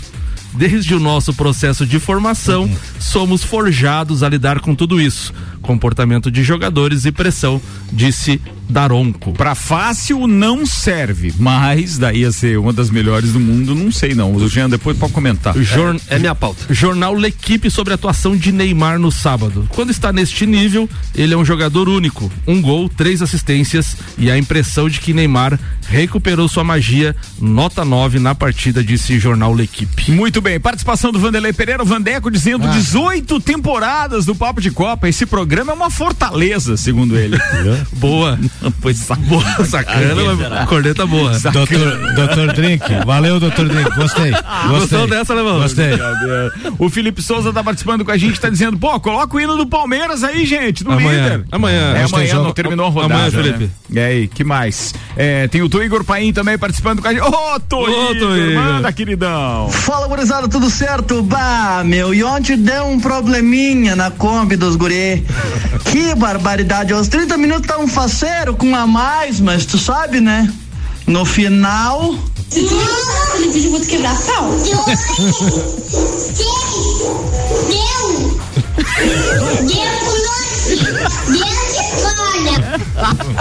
Desde 0.53 0.95
o 0.95 1.01
nosso 1.01 1.33
processo 1.33 1.87
de 1.87 1.99
formação, 1.99 2.69
somos 2.99 3.45
forjados 3.45 4.23
a 4.23 4.29
lidar 4.29 4.61
com 4.61 4.75
tudo 4.75 5.01
isso. 5.01 5.33
Comportamento 5.63 6.31
de 6.31 6.43
jogadores 6.43 7.05
e 7.05 7.13
pressão, 7.13 7.61
disse 7.93 8.41
Daronco. 8.69 9.33
Pra 9.33 9.55
fácil 9.55 10.27
não 10.27 10.65
serve, 10.65 11.35
mas 11.39 11.99
daí 11.99 12.25
a 12.25 12.33
ser 12.33 12.59
uma 12.59 12.73
das 12.73 12.89
melhores 12.89 13.33
do 13.33 13.41
mundo, 13.41 13.75
não 13.75 13.91
sei 13.91 14.15
não. 14.15 14.35
O 14.35 14.49
Jean 14.49 14.69
depois 14.71 14.97
pode 14.97 15.13
comentar. 15.13 15.57
Jorn... 15.59 15.99
É 16.09 16.19
minha 16.19 16.35
pauta. 16.35 16.73
Jornal 16.73 17.15
L'Equipe 17.15 17.71
sobre 17.71 17.93
a 17.93 17.97
atuação 17.97 18.37
de 18.37 18.53
Neymar 18.53 18.99
no 18.99 19.11
sábado. 19.11 19.67
Quando 19.71 19.91
está 19.91 20.13
neste 20.13 20.47
nível, 20.47 20.89
ele 21.15 21.35
é 21.35 21.37
um 21.37 21.45
jogador 21.45 21.89
único. 21.89 22.31
Um 22.47 22.63
gol, 22.63 22.89
três 22.89 23.21
assistências 23.21 23.97
e 24.17 24.31
a 24.31 24.39
impressão 24.39 24.89
de 24.89 25.01
que 25.01 25.13
Neymar 25.13 25.59
recuperou 25.89 26.49
sua 26.49 26.63
magia. 26.65 27.15
Nota 27.41 27.85
9 27.85 28.19
na 28.21 28.35
partida, 28.35 28.83
disse 28.85 29.19
Jornal 29.19 29.53
L'Equipe. 29.53 30.13
Muito 30.13 30.41
bem, 30.41 30.61
participação 30.61 31.11
do 31.11 31.19
Vanderlei 31.19 31.53
Pereira, 31.53 31.83
o 31.83 31.87
Vandeco 31.87 32.31
dizendo 32.31 32.67
Ah. 32.67 32.71
18 32.71 33.41
temporadas 33.41 34.25
do 34.25 34.35
Papo 34.35 34.61
de 34.61 34.71
Copa. 34.71 35.09
Esse 35.09 35.27
programa 35.27 35.50
é 35.59 35.63
uma 35.73 35.91
fortaleza, 35.91 36.77
segundo 36.77 37.17
ele. 37.17 37.37
Boa. 37.95 38.39
Pois 38.81 38.97
sac... 38.99 39.21
Boa, 39.27 39.45
sacana, 39.67 40.15
mas 40.51 40.69
corneta 40.69 41.07
boa. 41.07 41.33
Doutor, 41.39 42.15
doutor 42.15 42.53
Drink, 42.53 42.83
valeu, 43.05 43.39
doutor 43.41 43.69
Drink, 43.69 43.91
gostei. 43.95 44.31
Gostou 44.69 45.01
Gostei. 45.01 45.07
dessa, 45.19 45.35
né, 45.35 45.43
mano? 45.43 45.61
Gostei. 45.61 45.91
O 46.79 46.89
Felipe 46.91 47.23
Souza 47.23 47.53
tá 47.53 47.63
participando 47.63 48.05
com 48.05 48.11
a 48.11 48.17
gente, 48.17 48.41
tá 48.41 48.49
dizendo, 48.49 48.79
pô, 48.79 48.99
coloca 49.01 49.37
o 49.37 49.41
hino 49.41 49.57
do 49.57 49.67
Palmeiras 49.67 50.23
aí, 50.25 50.45
gente, 50.45 50.83
do 50.85 50.93
Amanhã. 50.93 51.23
líder. 51.25 51.45
Amanhã. 51.53 51.95
É 51.97 52.05
amanhã, 52.05 52.27
jogo- 52.33 52.45
não 52.45 52.53
terminou 52.53 52.87
a 52.87 52.91
rodada. 52.91 53.15
Amanhã, 53.15 53.31
né? 53.31 53.43
Felipe. 53.43 53.71
E 53.91 53.99
aí, 54.01 54.29
que 54.29 54.45
mais? 54.45 54.95
É, 55.17 55.49
tem 55.49 55.63
o 55.63 55.69
Tô 55.69 55.83
Igor 55.83 56.05
Paim 56.05 56.33
também 56.33 56.57
participando 56.59 57.01
com 57.03 57.09
a 57.09 57.13
gente. 57.13 57.23
Ô, 57.23 57.61
Tô 57.61 57.85
Ô, 57.85 57.89
Igor, 57.89 58.17
Tô 58.19 58.37
Igor. 58.37 58.55
manda, 58.63 58.93
queridão. 58.93 59.69
Fala, 59.71 60.07
gurizada, 60.07 60.49
tudo 60.49 60.71
certo? 60.71 61.23
Bah, 61.23 61.83
meu, 61.85 62.13
e 62.15 62.23
ontem 62.25 62.57
deu 62.57 62.87
um 62.87 62.99
probleminha 63.01 63.95
na 63.97 64.11
Kombi 64.11 64.57
dos 64.57 64.77
guri. 64.77 65.25
Que 65.85 66.15
barbaridade, 66.15 66.93
aos 66.93 67.09
30 67.09 67.37
minutos 67.37 67.67
tá 67.67 67.79
um 67.79 67.89
faceiro 67.89 68.55
com 68.55 68.75
a 68.75 68.87
mais, 68.87 69.41
mas 69.41 69.65
tu 69.67 69.79
sabe, 69.79 70.21
né? 70.21 70.53
No 71.07 71.25
final... 71.25 72.15
Aquele 72.53 73.53
vídeo 73.53 73.69
eu 73.69 73.71
vou 73.73 73.81
te 73.81 73.87
quebrar 73.87 74.17
pau. 74.23 74.51
Deu 74.59 74.77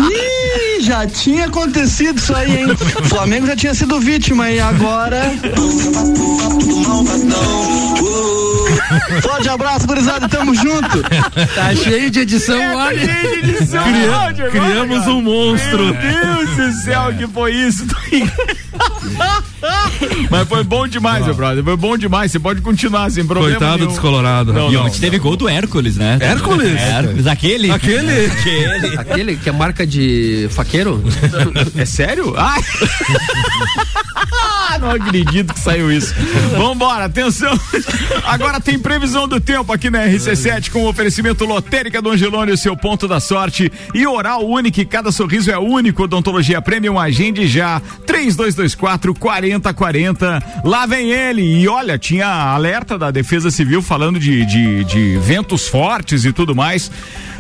Ih, 0.01 0.81
já 0.81 1.05
tinha 1.07 1.45
acontecido 1.45 2.17
isso 2.17 2.33
aí, 2.35 2.61
hein? 2.61 2.67
O 2.71 3.05
Flamengo 3.05 3.47
já 3.47 3.55
tinha 3.55 3.73
sido 3.73 3.99
vítima 3.99 4.49
e 4.49 4.59
agora... 4.59 5.31
Forte 9.21 9.47
abraço, 9.49 9.85
gurizada, 9.87 10.27
tamo 10.27 10.53
junto. 10.55 11.01
Tá 11.55 11.75
cheio 11.75 12.09
de 12.09 12.19
edição, 12.21 12.75
olha. 12.75 12.99
Cria- 12.99 14.49
criamos 14.49 15.05
um 15.07 15.21
monstro. 15.21 15.85
Meu 15.85 15.93
Deus 15.93 16.49
do 16.55 16.71
céu, 16.83 17.13
que 17.17 17.27
foi 17.27 17.53
isso? 17.53 17.85
Mas 20.29 20.47
foi 20.47 20.63
bom 20.63 20.87
demais, 20.87 21.25
meu 21.25 21.35
brother. 21.35 21.63
Foi 21.63 21.75
bom 21.75 21.97
demais. 21.97 22.31
Você 22.31 22.39
pode 22.39 22.61
continuar 22.61 23.09
sem 23.11 23.25
problema. 23.25 23.57
Coitado 23.57 23.77
nenhum. 23.79 23.89
descolorado. 23.89 24.53
Não, 24.53 24.71
E 24.71 24.75
não, 24.75 24.85
ontem 24.85 24.99
teve 24.99 25.19
gol 25.19 25.35
do 25.35 25.49
Hércules, 25.49 25.97
né? 25.97 26.17
Hércules? 26.21 26.79
Hércules, 26.79 27.27
aquele? 27.27 27.71
Aquele? 27.71 28.25
Aquele. 28.25 28.97
Aquele 28.97 29.35
que 29.35 29.49
é 29.49 29.51
marca 29.51 29.85
de 29.85 30.47
faqueiro? 30.51 31.03
É 31.77 31.85
sério? 31.85 32.33
Ai. 32.37 32.61
Não 34.77 34.91
acredito 34.91 35.53
que 35.53 35.59
saiu 35.59 35.91
isso. 35.91 36.13
Vambora, 36.57 37.05
atenção. 37.05 37.57
Agora 38.25 38.59
tem 38.59 38.77
previsão 38.77 39.27
do 39.27 39.39
tempo 39.39 39.71
aqui 39.73 39.89
na 39.89 40.05
RC7 40.05 40.69
com 40.69 40.83
o 40.83 40.89
oferecimento 40.89 41.45
lotérica 41.45 42.01
do 42.01 42.09
Angelone, 42.11 42.51
o 42.51 42.57
seu 42.57 42.75
ponto 42.75 43.07
da 43.07 43.19
sorte. 43.19 43.71
E 43.93 44.05
oral 44.05 44.45
único, 44.45 44.85
cada 44.85 45.11
sorriso 45.11 45.49
é 45.49 45.57
único. 45.57 46.03
Odontologia 46.03 46.61
Premium, 46.61 46.99
agende 46.99 47.47
já. 47.47 47.81
3224 48.05 49.13
4040. 49.13 50.43
Lá 50.63 50.85
vem 50.85 51.11
ele. 51.11 51.41
E 51.41 51.67
olha, 51.67 51.97
tinha 51.97 52.27
alerta 52.27 52.97
da 52.97 53.11
Defesa 53.11 53.49
Civil 53.49 53.81
falando 53.81 54.19
de, 54.19 54.45
de, 54.45 54.83
de 54.83 55.17
ventos 55.19 55.67
fortes 55.67 56.25
e 56.25 56.33
tudo 56.33 56.55
mais. 56.55 56.91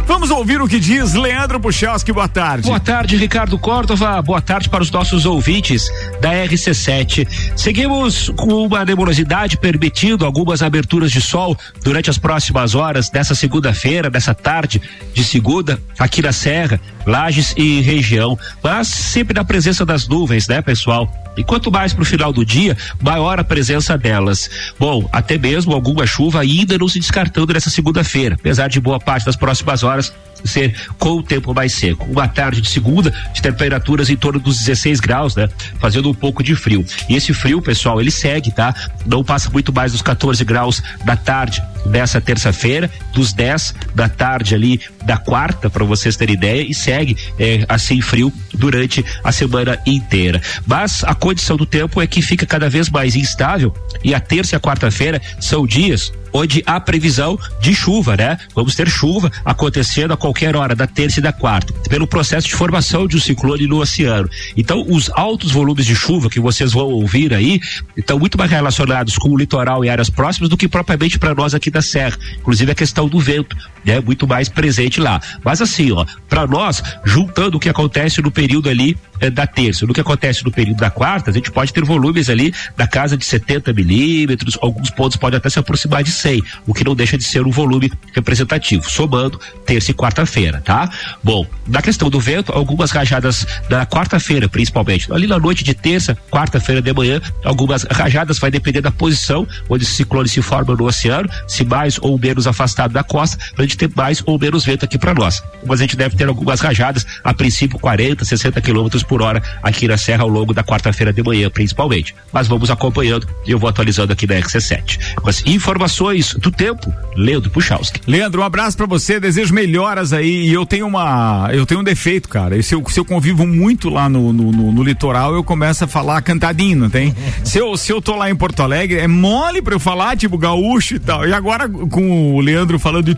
Vamos 0.09 0.31
ouvir 0.31 0.59
o 0.59 0.67
que 0.67 0.79
diz 0.79 1.13
Leandro 1.13 1.59
Puchalski. 1.59 2.11
Boa 2.11 2.27
tarde. 2.27 2.65
Boa 2.65 2.79
tarde, 2.79 3.15
Ricardo 3.15 3.59
Córdova. 3.59 4.19
Boa 4.23 4.41
tarde 4.41 4.67
para 4.67 4.81
os 4.81 4.89
nossos 4.89 5.23
ouvintes 5.23 5.87
da 6.19 6.31
RC7. 6.31 7.27
Seguimos 7.55 8.27
com 8.29 8.65
uma 8.65 8.83
nebulosidade 8.83 9.55
permitindo 9.55 10.25
algumas 10.25 10.63
aberturas 10.63 11.11
de 11.11 11.21
sol 11.21 11.55
durante 11.83 12.09
as 12.09 12.17
próximas 12.17 12.73
horas 12.73 13.11
dessa 13.11 13.35
segunda-feira, 13.35 14.09
dessa 14.09 14.33
tarde 14.33 14.81
de 15.13 15.23
segunda, 15.23 15.79
aqui 15.99 16.23
na 16.23 16.31
Serra, 16.31 16.81
Lages 17.05 17.53
e 17.55 17.79
região. 17.81 18.37
Mas 18.63 18.87
sempre 18.87 19.35
na 19.35 19.43
presença 19.43 19.85
das 19.85 20.07
nuvens, 20.07 20.47
né, 20.47 20.59
pessoal? 20.59 21.07
E 21.37 21.43
quanto 21.43 21.71
mais 21.71 21.93
para 21.93 22.01
o 22.01 22.05
final 22.05 22.33
do 22.33 22.43
dia, 22.43 22.75
maior 23.01 23.39
a 23.39 23.43
presença 23.43 23.97
delas. 23.97 24.49
Bom, 24.77 25.07
até 25.11 25.37
mesmo 25.37 25.73
alguma 25.73 26.05
chuva 26.05 26.41
ainda 26.41 26.77
não 26.77 26.87
se 26.87 26.99
descartando 26.99 27.53
nessa 27.53 27.69
segunda-feira, 27.69 28.35
apesar 28.35 28.67
de 28.67 28.81
boa 28.81 28.99
parte 28.99 29.25
das 29.25 29.37
próximas 29.37 29.83
horas 29.83 29.98
Yes. 29.99 30.28
Ser 30.45 30.75
com 30.97 31.17
o 31.17 31.23
tempo 31.23 31.53
mais 31.53 31.73
seco. 31.73 32.05
Uma 32.05 32.27
tarde 32.27 32.61
de 32.61 32.69
segunda, 32.69 33.13
de 33.33 33.41
temperaturas 33.41 34.09
em 34.09 34.15
torno 34.15 34.39
dos 34.39 34.59
16 34.59 34.99
graus, 34.99 35.35
né? 35.35 35.49
Fazendo 35.79 36.09
um 36.09 36.13
pouco 36.13 36.43
de 36.43 36.55
frio. 36.55 36.85
E 37.07 37.15
esse 37.15 37.33
frio, 37.33 37.61
pessoal, 37.61 37.99
ele 37.99 38.11
segue, 38.11 38.51
tá? 38.51 38.73
Não 39.05 39.23
passa 39.23 39.49
muito 39.49 39.73
mais 39.73 39.91
dos 39.91 40.01
14 40.01 40.43
graus 40.43 40.81
da 41.03 41.15
tarde 41.15 41.61
dessa 41.85 42.19
terça-feira, 42.19 42.89
dos 43.13 43.33
10 43.33 43.73
da 43.95 44.09
tarde 44.09 44.55
ali 44.55 44.81
da 45.05 45.17
quarta, 45.17 45.69
para 45.69 45.85
vocês 45.85 46.15
terem 46.15 46.35
ideia, 46.35 46.61
e 46.61 46.73
segue 46.73 47.17
eh, 47.39 47.65
assim 47.67 48.01
frio 48.01 48.31
durante 48.53 49.03
a 49.23 49.31
semana 49.31 49.79
inteira. 49.85 50.41
Mas 50.65 51.03
a 51.03 51.15
condição 51.15 51.57
do 51.57 51.65
tempo 51.65 52.01
é 52.01 52.07
que 52.07 52.21
fica 52.21 52.45
cada 52.45 52.69
vez 52.69 52.89
mais 52.89 53.15
instável 53.15 53.73
e 54.03 54.13
a 54.13 54.19
terça 54.19 54.55
e 54.55 54.57
a 54.57 54.59
quarta-feira 54.59 55.21
são 55.39 55.65
dias 55.65 56.11
onde 56.33 56.63
há 56.65 56.79
previsão 56.79 57.39
de 57.59 57.73
chuva, 57.73 58.15
né? 58.15 58.37
Vamos 58.53 58.75
ter 58.75 58.87
chuva 58.89 59.31
acontecendo 59.43 60.13
a 60.13 60.17
qualquer 60.29 60.55
hora 60.55 60.75
da 60.75 60.85
terça 60.85 61.19
e 61.19 61.23
da 61.23 61.33
quarta, 61.33 61.73
pelo 61.89 62.05
processo 62.05 62.47
de 62.47 62.53
formação 62.53 63.07
de 63.07 63.17
um 63.17 63.19
ciclone 63.19 63.65
no 63.65 63.81
oceano. 63.81 64.29
Então, 64.55 64.85
os 64.87 65.09
altos 65.15 65.51
volumes 65.51 65.85
de 65.85 65.95
chuva 65.95 66.29
que 66.29 66.39
vocês 66.39 66.71
vão 66.71 66.87
ouvir 66.87 67.33
aí 67.33 67.59
estão 67.97 68.19
muito 68.19 68.37
mais 68.37 68.51
relacionados 68.51 69.17
com 69.17 69.29
o 69.29 69.37
litoral 69.37 69.83
e 69.83 69.89
áreas 69.89 70.09
próximas 70.09 70.47
do 70.47 70.55
que 70.55 70.67
propriamente 70.67 71.17
para 71.17 71.33
nós 71.33 71.55
aqui 71.55 71.71
da 71.71 71.81
Serra. 71.81 72.15
Inclusive 72.37 72.71
a 72.71 72.75
questão 72.75 73.07
do 73.09 73.19
vento 73.19 73.55
né, 73.85 73.99
muito 73.99 74.27
mais 74.27 74.49
presente 74.49 74.99
lá. 74.99 75.21
Mas 75.43 75.61
assim, 75.61 75.91
ó, 75.91 76.05
para 76.27 76.45
nós, 76.47 76.81
juntando 77.03 77.57
o 77.57 77.59
que 77.59 77.69
acontece 77.69 78.21
no 78.21 78.31
período 78.31 78.69
ali 78.69 78.97
eh, 79.19 79.29
da 79.29 79.45
terça, 79.45 79.85
no 79.85 79.93
que 79.93 80.01
acontece 80.01 80.43
no 80.43 80.51
período 80.51 80.77
da 80.77 80.89
quarta, 80.89 81.31
a 81.31 81.33
gente 81.33 81.51
pode 81.51 81.73
ter 81.73 81.83
volumes 81.83 82.29
ali 82.29 82.53
da 82.77 82.87
casa 82.87 83.17
de 83.17 83.25
70 83.25 83.73
milímetros, 83.73 84.57
alguns 84.61 84.89
pontos 84.89 85.17
podem 85.17 85.37
até 85.37 85.49
se 85.49 85.59
aproximar 85.59 86.03
de 86.03 86.11
100, 86.11 86.41
o 86.67 86.73
que 86.73 86.83
não 86.83 86.95
deixa 86.95 87.17
de 87.17 87.23
ser 87.23 87.45
um 87.45 87.51
volume 87.51 87.91
representativo, 88.13 88.89
somando 88.89 89.39
terça 89.65 89.91
e 89.91 89.93
quarta-feira, 89.93 90.61
tá? 90.61 90.89
Bom, 91.23 91.45
na 91.67 91.81
questão 91.81 92.09
do 92.09 92.19
vento, 92.19 92.51
algumas 92.51 92.91
rajadas 92.91 93.45
da 93.69 93.85
quarta-feira, 93.85 94.47
principalmente, 94.47 95.11
ali 95.11 95.27
na 95.27 95.39
noite 95.39 95.63
de 95.63 95.73
terça, 95.73 96.17
quarta-feira 96.31 96.81
de 96.81 96.93
manhã, 96.93 97.21
algumas 97.43 97.83
rajadas 97.83 98.39
vai 98.39 98.51
depender 98.51 98.81
da 98.81 98.91
posição 98.91 99.47
onde 99.69 99.83
esse 99.83 99.93
ciclone 99.93 100.29
se 100.29 100.41
forma 100.41 100.75
no 100.75 100.85
oceano, 100.85 101.29
se 101.47 101.63
mais 101.65 101.97
ou 102.01 102.17
menos 102.17 102.47
afastado 102.47 102.93
da 102.93 103.03
costa, 103.03 103.37
pra 103.55 103.65
gente 103.69 103.77
ter 103.77 103.89
mais 103.95 104.21
ou 104.25 104.37
menos 104.39 104.65
vento 104.65 104.83
aqui 104.85 104.97
para 104.97 105.13
nós. 105.13 105.43
Mas 105.65 105.79
a 105.79 105.83
gente 105.83 105.95
deve 105.95 106.15
ter 106.15 106.27
algumas 106.27 106.59
rajadas, 106.59 107.05
a 107.23 107.33
princípio 107.33 107.77
40, 107.79 108.25
60 108.25 108.59
quilômetros 108.61 109.03
por 109.03 109.21
hora 109.21 109.41
aqui 109.61 109.87
na 109.87 109.97
Serra 109.97 110.23
ao 110.23 110.29
longo 110.29 110.53
da 110.53 110.63
quarta-feira 110.63 111.13
de 111.13 111.21
manhã, 111.23 111.49
principalmente. 111.49 112.15
Mas 112.33 112.47
vamos 112.47 112.69
acompanhando 112.71 113.27
e 113.45 113.51
eu 113.51 113.59
vou 113.59 113.69
atualizando 113.69 114.11
aqui 114.13 114.25
na 114.27 114.35
RC7. 114.35 115.15
Com 115.15 115.29
as 115.29 115.43
informações 115.45 116.33
do 116.35 116.51
tempo, 116.51 116.93
Leandro 117.15 117.49
Puchalski. 117.49 117.99
Leandro, 118.07 118.41
um 118.41 118.45
abraço 118.45 118.75
pra 118.75 118.85
você, 118.85 119.19
desejo 119.19 119.53
melhoras 119.53 120.11
aí. 120.13 120.47
E 120.49 120.53
eu 120.53 120.65
tenho 120.65 120.87
uma. 120.87 121.49
Eu 121.51 121.65
tenho 121.65 121.81
um 121.81 121.83
defeito, 121.83 122.27
cara. 122.27 122.61
Se 122.63 122.73
eu, 122.73 122.83
se 122.89 122.99
eu 122.99 123.05
convivo 123.05 123.45
muito 123.45 123.89
lá 123.89 124.09
no, 124.09 124.33
no, 124.33 124.51
no- 124.51 124.71
no 124.71 124.83
litoral, 124.83 125.33
eu 125.35 125.43
começo 125.43 125.83
a 125.83 125.87
falar 125.87 126.21
cantadinho, 126.21 126.77
não 126.77 126.89
tem? 126.89 127.13
se, 127.43 127.57
eu, 127.59 127.75
se 127.77 127.91
eu 127.91 128.01
tô 128.01 128.15
lá 128.15 128.29
em 128.29 128.35
Porto 128.35 128.61
Alegre, 128.63 128.97
é 128.99 129.07
mole 129.07 129.61
pra 129.61 129.75
eu 129.75 129.79
falar, 129.79 130.17
tipo, 130.17 130.37
gaúcho 130.37 130.95
e 130.95 130.99
tal. 130.99 131.27
E 131.27 131.33
agora, 131.33 131.67
com 131.69 132.35
o 132.35 132.39
Leandro 132.41 132.79
falando 132.79 133.09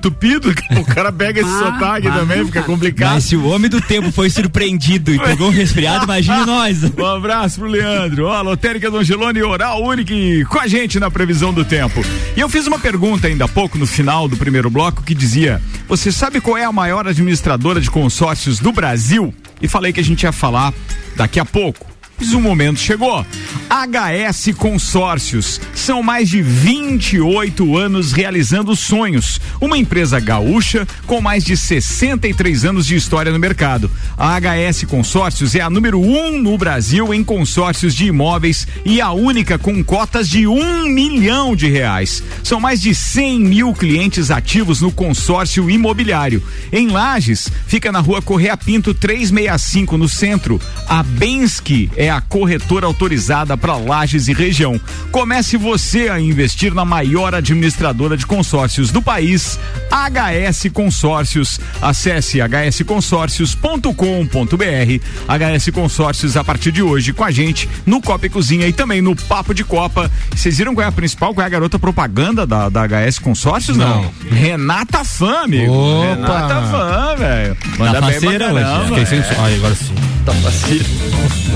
o 0.49 0.85
cara 0.85 1.11
pega 1.11 1.41
esse 1.41 1.59
sotaque 1.59 2.09
também, 2.09 2.45
fica 2.45 2.63
complicado. 2.63 3.13
Mas 3.13 3.25
se 3.25 3.35
o 3.35 3.47
homem 3.47 3.69
do 3.69 3.81
tempo 3.81 4.11
foi 4.11 4.29
surpreendido 4.29 5.13
e 5.13 5.19
pegou 5.19 5.47
um 5.47 5.51
resfriado, 5.51 6.05
imagine 6.05 6.45
nós. 6.45 6.81
Um 7.01 7.05
abraço 7.05 7.59
pro 7.59 7.69
Leandro. 7.69 8.25
Ó, 8.25 8.41
Lotérica 8.41 8.91
do 8.91 8.97
Angelone 8.97 9.41
Oral 9.41 9.83
Único 9.83 10.11
com 10.49 10.59
a 10.59 10.67
gente 10.67 10.99
na 10.99 11.09
previsão 11.09 11.53
do 11.53 11.65
tempo. 11.65 12.03
E 12.35 12.39
eu 12.39 12.49
fiz 12.49 12.67
uma 12.67 12.77
pergunta 12.77 13.27
ainda 13.27 13.45
há 13.45 13.47
pouco 13.47 13.77
no 13.77 13.87
final 13.87 14.27
do 14.27 14.37
primeiro 14.37 14.69
bloco 14.69 15.03
que 15.03 15.15
dizia: 15.15 15.61
Você 15.87 16.11
sabe 16.11 16.39
qual 16.41 16.57
é 16.57 16.63
a 16.63 16.71
maior 16.71 17.07
administradora 17.07 17.81
de 17.81 17.89
consórcios 17.89 18.59
do 18.59 18.71
Brasil? 18.71 19.33
E 19.61 19.67
falei 19.67 19.93
que 19.93 19.99
a 19.99 20.03
gente 20.03 20.23
ia 20.23 20.31
falar 20.31 20.73
daqui 21.15 21.39
a 21.39 21.45
pouco. 21.45 21.90
Mas 22.21 22.33
o 22.33 22.39
momento 22.39 22.79
chegou. 22.79 23.25
HS 23.67 24.55
Consórcios. 24.55 25.59
São 25.73 26.03
mais 26.03 26.29
de 26.29 26.39
28 26.39 27.75
anos 27.75 28.11
realizando 28.11 28.75
sonhos. 28.75 29.41
Uma 29.59 29.75
empresa 29.75 30.19
gaúcha 30.19 30.87
com 31.07 31.19
mais 31.19 31.43
de 31.43 31.57
63 31.57 32.63
anos 32.63 32.85
de 32.85 32.95
história 32.95 33.31
no 33.31 33.39
mercado. 33.39 33.89
A 34.15 34.39
HS 34.39 34.83
Consórcios 34.83 35.55
é 35.55 35.61
a 35.61 35.69
número 35.69 35.99
um 35.99 36.39
no 36.39 36.55
Brasil 36.59 37.11
em 37.11 37.23
consórcios 37.23 37.95
de 37.95 38.05
imóveis 38.05 38.67
e 38.85 39.01
a 39.01 39.11
única 39.11 39.57
com 39.57 39.83
cotas 39.83 40.29
de 40.29 40.45
um 40.45 40.85
milhão 40.85 41.55
de 41.55 41.67
reais. 41.69 42.21
São 42.43 42.59
mais 42.59 42.79
de 42.79 42.93
100 42.93 43.39
mil 43.39 43.73
clientes 43.73 44.29
ativos 44.29 44.79
no 44.79 44.91
consórcio 44.91 45.71
imobiliário. 45.71 46.43
Em 46.71 46.87
Lages, 46.87 47.49
fica 47.65 47.91
na 47.91 47.99
rua 47.99 48.21
Correia 48.21 48.55
Pinto 48.55 48.93
365, 48.93 49.97
no 49.97 50.07
centro. 50.07 50.61
A 50.87 51.01
Bensky 51.01 51.89
é 51.95 52.10
a 52.11 52.21
corretora 52.21 52.85
autorizada 52.85 53.57
para 53.57 53.75
Lages 53.75 54.27
e 54.27 54.33
região. 54.33 54.79
Comece 55.11 55.57
você 55.57 56.09
a 56.09 56.19
investir 56.19 56.73
na 56.73 56.85
maior 56.85 57.33
administradora 57.33 58.15
de 58.17 58.25
consórcios 58.25 58.91
do 58.91 59.01
país, 59.01 59.57
HS 59.89 60.69
Consórcios. 60.73 61.59
Acesse 61.81 62.39
hsconsórcios.com.br. 62.41 65.01
HS 65.27 65.69
Consórcios 65.73 66.37
a 66.37 66.43
partir 66.43 66.71
de 66.71 66.81
hoje 66.81 67.13
com 67.13 67.23
a 67.23 67.31
gente 67.31 67.69
no 67.85 68.01
Copa 68.01 68.25
e 68.25 68.29
Cozinha 68.29 68.67
e 68.67 68.73
também 68.73 69.01
no 69.01 69.15
Papo 69.15 69.53
de 69.53 69.63
Copa. 69.63 70.09
Vocês 70.35 70.57
viram 70.57 70.73
qual 70.75 70.85
é 70.85 70.87
a 70.87 70.91
principal, 70.91 71.33
qual 71.33 71.43
é 71.43 71.47
a 71.47 71.49
garota 71.49 71.79
propaganda 71.79 72.45
da, 72.45 72.69
da 72.69 72.81
HS 72.87 73.19
Consórcios? 73.19 73.77
Não. 73.77 74.11
Renata 74.29 75.03
Fã, 75.03 75.43
amigo. 75.43 75.71
Opa. 75.73 76.15
Renata 76.15 76.61
Fã, 76.67 77.15
velho. 77.17 77.57
Manda 77.77 78.01
Tá 78.01 78.07
bem 78.07 78.19
pra 78.19 78.21
faceira 78.21 78.53
hoje. 78.53 78.63
caramba, 78.63 78.87
Fiquei 78.87 79.05
sem 79.05 79.19
é. 79.19 79.35
Ai, 79.39 79.55
agora 79.55 79.75
sim. 79.75 79.93
Tá 80.25 80.33
faceira. 80.33 80.85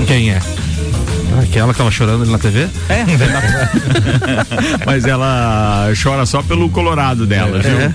Quem 0.06 0.30
é? 0.30 0.40
Aquela 1.42 1.72
que 1.72 1.78
tava 1.78 1.90
chorando 1.90 2.22
ali 2.22 2.32
na 2.32 2.38
TV? 2.38 2.68
É. 2.88 3.04
Mas 4.86 5.04
ela 5.04 5.88
chora 6.00 6.24
só 6.26 6.42
pelo 6.42 6.68
Colorado 6.70 7.26
dela, 7.26 7.58
É. 7.58 7.60
viu? 7.62 7.80
É, 7.80 7.94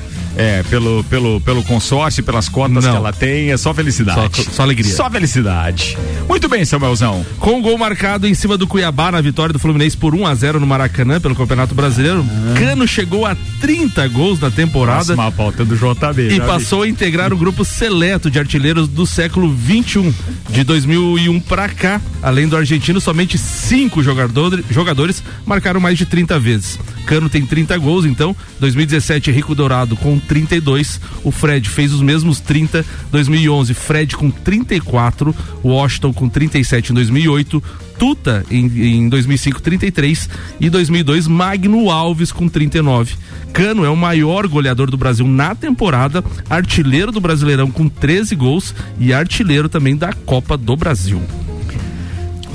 pelo, 0.69 1.03
pelo, 1.05 1.41
pelo 1.41 1.63
consórcio, 1.63 2.23
pelas 2.23 2.47
cotas 2.49 2.83
que 2.85 2.89
ela 2.95 3.11
tem, 3.13 3.51
é 3.51 3.57
só 3.57 3.73
felicidade. 3.73 4.43
Só- 4.43 4.51
só 4.51 4.63
alegria. 4.63 4.93
Só 4.93 5.09
felicidade. 5.09 5.97
Muito 6.27 6.47
bem, 6.47 6.63
Samuelzão. 6.65 7.25
Com 7.39 7.59
o 7.59 7.61
gol 7.61 7.77
marcado 7.77 8.27
em 8.27 8.33
cima 8.33 8.57
do 8.57 8.65
Cuiabá 8.67 9.11
na 9.11 9.21
vitória 9.21 9.53
do 9.53 9.59
Fluminense 9.59 9.95
por 9.97 10.15
1 10.15 10.25
a 10.25 10.35
0 10.35 10.59
no 10.59 10.67
Maracanã 10.67 11.19
pelo 11.19 11.35
Campeonato 11.35 11.75
Brasileiro, 11.75 12.25
Cano 12.57 12.87
chegou 12.87 13.25
a 13.25 13.35
30 13.59 14.07
gols 14.07 14.39
na 14.39 14.49
temporada. 14.51 15.05
Próxima 15.15 15.31
pauta 15.31 15.65
do 15.65 15.75
JB. 15.75 16.27
E 16.27 16.35
já 16.37 16.43
vi. 16.43 16.47
passou 16.49 16.83
a 16.83 16.87
integrar 16.87 17.33
o 17.33 17.37
grupo 17.37 17.63
seleto 17.65 18.29
de 18.31 18.39
artilheiros 18.39 18.87
do 18.87 19.05
século 19.05 19.51
21. 19.53 20.13
De 20.49 20.63
2001 20.63 21.39
pra 21.39 21.69
cá, 21.69 22.01
além 22.21 22.47
do 22.47 22.55
argentino, 22.57 22.99
somente 22.99 23.37
cinco 23.37 24.01
jogador- 24.03 24.63
jogadores 24.69 25.23
marcaram 25.45 25.79
mais 25.79 25.97
de 25.97 26.05
30 26.05 26.39
vezes. 26.39 26.79
Cano 27.05 27.29
tem 27.29 27.45
30 27.45 27.77
gols, 27.77 28.05
então. 28.05 28.35
2017, 28.59 29.31
Rico 29.31 29.55
Dourado 29.55 29.95
com 29.97 30.19
32. 30.31 31.01
O 31.25 31.31
Fred 31.31 31.67
fez 31.67 31.91
os 31.91 32.01
mesmos 32.01 32.39
30. 32.39 32.85
2011, 33.11 33.73
Fred 33.73 34.15
com 34.15 34.31
34. 34.31 35.35
Washington 35.61 36.13
com 36.13 36.29
37 36.29 36.91
em 36.91 36.95
2008. 36.95 37.61
Tuta 37.99 38.45
em, 38.49 38.65
em 38.65 39.09
2005, 39.09 39.61
33. 39.61 40.29
E 40.57 40.69
2002, 40.69 41.27
Magno 41.27 41.91
Alves 41.91 42.31
com 42.31 42.47
39. 42.47 43.15
Cano 43.51 43.83
é 43.83 43.89
o 43.89 43.97
maior 43.97 44.47
goleador 44.47 44.89
do 44.89 44.95
Brasil 44.95 45.27
na 45.27 45.53
temporada, 45.53 46.23
artilheiro 46.49 47.11
do 47.11 47.19
Brasileirão 47.19 47.69
com 47.69 47.89
13 47.89 48.33
gols 48.33 48.73
e 48.97 49.13
artilheiro 49.13 49.67
também 49.67 49.97
da 49.97 50.13
Copa 50.13 50.55
do 50.55 50.77
Brasil. 50.77 51.21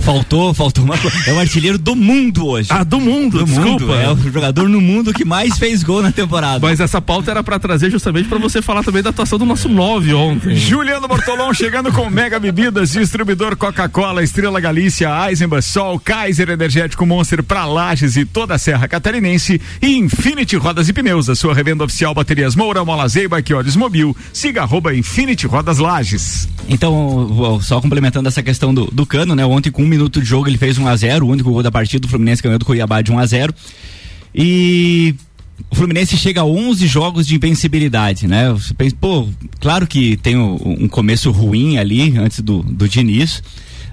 Faltou, 0.07 0.55
faltou 0.55 0.85
uma 0.85 0.97
coisa. 0.97 1.17
É 1.27 1.33
o 1.33 1.41
artilheiro 1.41 1.77
do 1.77 1.97
mundo 1.97 2.47
hoje. 2.47 2.69
Ah, 2.71 2.85
do 2.85 3.01
mundo, 3.01 3.41
do 3.41 3.45
desculpa. 3.45 3.87
Mundo. 3.87 3.93
É 3.93 4.13
o 4.13 4.17
jogador 4.17 4.69
no 4.69 4.81
mundo 4.81 5.13
que 5.13 5.25
mais 5.25 5.59
fez 5.59 5.83
gol 5.83 6.01
na 6.01 6.13
temporada. 6.13 6.61
Mas 6.61 6.79
essa 6.79 7.03
pauta 7.03 7.33
era 7.33 7.43
pra 7.43 7.59
trazer 7.59 7.91
justamente 7.91 8.29
pra 8.29 8.39
você 8.39 8.63
falar 8.63 8.85
também 8.85 9.03
da 9.03 9.11
atuação 9.11 9.37
do 9.37 9.45
nosso 9.45 9.69
9 9.69 10.15
ontem. 10.15 10.55
Juliano 10.57 11.09
Bortolão 11.09 11.53
chegando 11.53 11.91
com 11.93 12.09
Mega 12.09 12.39
Bebidas, 12.39 12.93
distribuidor 12.93 13.57
Coca-Cola, 13.57 14.23
Estrela 14.23 14.61
Galícia, 14.61 15.11
Eisenbach, 15.29 15.65
Sol, 15.65 15.99
Kaiser 15.99 16.51
Energético 16.51 17.05
Monster 17.05 17.43
pra 17.43 17.65
Lages 17.65 18.17
e 18.17 18.25
toda 18.25 18.55
a 18.55 18.59
Serra 18.59 18.87
Catarinense 18.87 19.61
e 19.83 19.97
Infinity 19.97 20.57
Rodas 20.57 20.89
e 20.89 20.93
Pneus, 20.93 21.29
a 21.29 21.35
sua 21.35 21.53
revenda 21.53 21.83
oficial 21.83 22.15
Baterias 22.15 22.55
Moura, 22.55 22.85
Mola 22.85 23.09
Zeiba, 23.09 23.43
Quiores 23.43 23.75
Mobil, 23.75 24.17
siga 24.33 24.63
arroba 24.63 24.95
Infinity 24.95 25.49
Rodas 25.49 25.79
Lages. 25.79 26.49
Então, 26.69 27.61
só 27.61 27.81
complementando 27.81 28.29
essa 28.29 28.43
questão 28.43 28.73
do, 28.73 28.87
do 28.87 29.05
Cano, 29.05 29.35
né? 29.35 29.45
Ontem, 29.45 29.71
com 29.71 29.83
um 29.83 29.87
minuto 29.97 30.21
de 30.21 30.27
jogo, 30.27 30.49
ele 30.49 30.59
fez 30.59 30.79
1 30.79 30.87
a 30.87 30.97
0 30.97 31.27
o 31.27 31.31
único 31.31 31.51
gol 31.51 31.63
da 31.63 31.71
partida, 31.71 32.07
o 32.07 32.11
Fluminense 32.11 32.43
ganhou 32.43 32.59
do 32.59 32.65
Cuiabá 32.65 33.03
de 33.03 33.11
1 33.13 33.19
a 33.19 33.27
0 33.27 33.55
E 34.35 35.15
o 35.71 35.75
Fluminense 35.75 36.17
chega 36.17 36.43
a 36.43 36.45
11 36.45 36.87
jogos 36.87 37.27
de 37.27 37.35
invencibilidade, 37.37 38.27
né? 38.27 38.51
Você 38.53 38.75
pensa, 38.75 38.95
pô, 39.01 39.27
claro 39.61 39.87
que 39.87 40.17
tem 40.19 40.37
um, 40.37 40.87
começo 40.89 41.31
ruim 41.31 41.79
ali, 41.79 42.17
antes 42.19 42.41
do, 42.41 42.63
do 42.63 42.87
Diniz. 42.89 43.43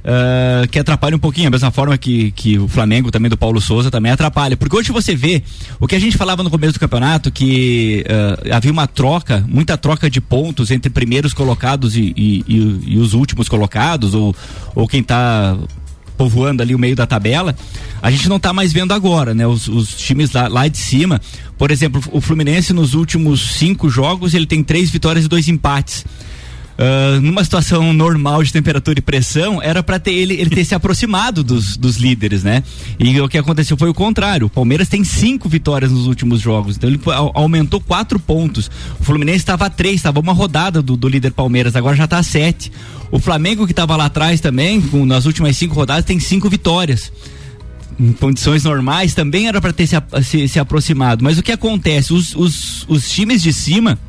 ah, 0.04 0.68
que 0.70 0.78
atrapalha 0.78 1.16
um 1.16 1.20
pouquinho, 1.20 1.46
da 1.50 1.52
mesma 1.52 1.72
forma 1.72 1.98
que, 1.98 2.32
que 2.32 2.60
o 2.60 2.68
Flamengo 2.68 3.10
também 3.10 3.30
do 3.30 3.38
Paulo 3.38 3.62
Souza 3.62 3.90
também 3.90 4.12
atrapalha. 4.12 4.58
Porque 4.58 4.76
hoje 4.76 4.92
você 4.92 5.16
vê 5.16 5.42
o 5.80 5.88
que 5.88 5.96
a 5.96 6.00
gente 6.00 6.18
falava 6.18 6.44
no 6.44 6.50
começo 6.50 6.74
do 6.74 6.80
campeonato, 6.82 7.32
que 7.32 8.04
ah, 8.52 8.58
havia 8.58 8.72
uma 8.72 8.86
troca, 8.86 9.46
muita 9.48 9.78
troca 9.78 10.10
de 10.10 10.20
pontos 10.20 10.70
entre 10.70 10.90
primeiros 10.90 11.34
colocados 11.34 11.96
e, 11.96 12.14
e- 12.18 12.44
e- 12.46 12.80
e 12.96 12.98
os 12.98 13.14
últimos 13.14 13.48
colocados, 13.48 14.14
ou, 14.14 14.36
ou 14.76 14.86
quem 14.86 15.00
está 15.00 15.58
povoando 16.18 16.62
ali 16.62 16.74
o 16.74 16.80
meio 16.80 16.96
da 16.96 17.06
tabela, 17.06 17.56
a 18.02 18.12
gente 18.12 18.28
não 18.30 18.38
está 18.38 18.54
mais 18.54 18.72
vendo 18.74 18.94
agora, 18.94 19.34
né? 19.34 19.46
Os, 19.48 19.68
os 19.68 19.96
times 19.96 20.32
lá, 20.32 20.48
lá 20.48 20.68
de 20.68 20.78
cima, 20.78 21.22
por 21.58 21.72
exemplo, 21.72 22.02
o 22.12 22.22
Fluminense 22.22 22.74
nos 22.74 22.94
últimos 22.94 23.42
cinco 23.58 23.90
jogos 23.90 24.34
ele 24.34 24.46
tem 24.46 24.64
três 24.64 24.90
vitórias 24.90 25.26
e 25.26 25.28
dois 25.28 25.48
empates. 25.48 26.06
Ah, 26.78 27.20
numa 27.22 27.44
situação 27.44 27.94
normal 27.94 28.44
de 28.44 28.52
temperatura 28.52 28.98
e 28.98 29.02
pressão, 29.02 29.62
era 29.62 29.84
para 29.84 30.00
ter 30.00 30.12
ele, 30.14 30.34
ele 30.34 30.50
ter 30.50 30.66
se 30.66 30.74
aproximado 30.74 31.44
dos, 31.44 31.78
dos 31.78 31.98
líderes, 31.98 32.44
né? 32.44 32.64
E 33.00 33.20
o 33.22 33.30
que 33.30 33.38
aconteceu 33.38 33.78
foi 33.78 33.90
o 33.90 33.94
contrário. 33.94 34.48
O 34.48 34.50
Palmeiras 34.50 34.88
tem 34.90 35.04
cinco 35.04 35.48
vitórias 35.48 35.92
nos 35.92 36.08
últimos 36.08 36.42
jogos, 36.42 36.76
então 36.76 36.90
ele 36.90 37.00
au- 37.06 37.32
aumentou 37.36 37.80
quatro 37.80 38.20
pontos. 38.20 38.72
O 39.00 39.04
Fluminense 39.04 39.38
estava 39.38 39.68
a 39.68 39.70
três, 39.70 39.98
estava 39.98 40.20
uma 40.20 40.34
rodada 40.34 40.82
do, 40.82 40.98
do 40.98 41.08
líder 41.08 41.32
Palmeiras, 41.32 41.76
agora 41.76 41.96
já 41.96 42.06
está 42.06 42.18
a 42.18 42.24
sete. 42.24 42.72
O 43.12 43.20
Flamengo 43.20 43.66
que 43.68 43.72
estava 43.72 43.96
lá 43.96 44.06
atrás 44.06 44.42
também, 44.42 44.82
com, 44.82 45.06
nas 45.06 45.26
últimas 45.26 45.56
cinco 45.56 45.76
rodadas, 45.76 46.06
tem 46.06 46.20
cinco 46.20 46.50
vitórias 46.50 47.12
em 48.00 48.12
condições 48.12 48.64
normais 48.64 49.14
também 49.14 49.48
era 49.48 49.62
para 49.62 49.72
ter 49.72 49.86
se, 49.86 49.96
se, 50.24 50.48
se 50.48 50.60
aproximado. 50.60 51.24
Mas 51.24 51.38
o 51.38 51.44
que 51.44 51.52
acontece? 51.52 52.12
Os, 52.12 52.36
os, 52.36 52.86
os 52.90 53.12
times 53.12 53.44
de 53.44 53.54
cima 53.54 54.00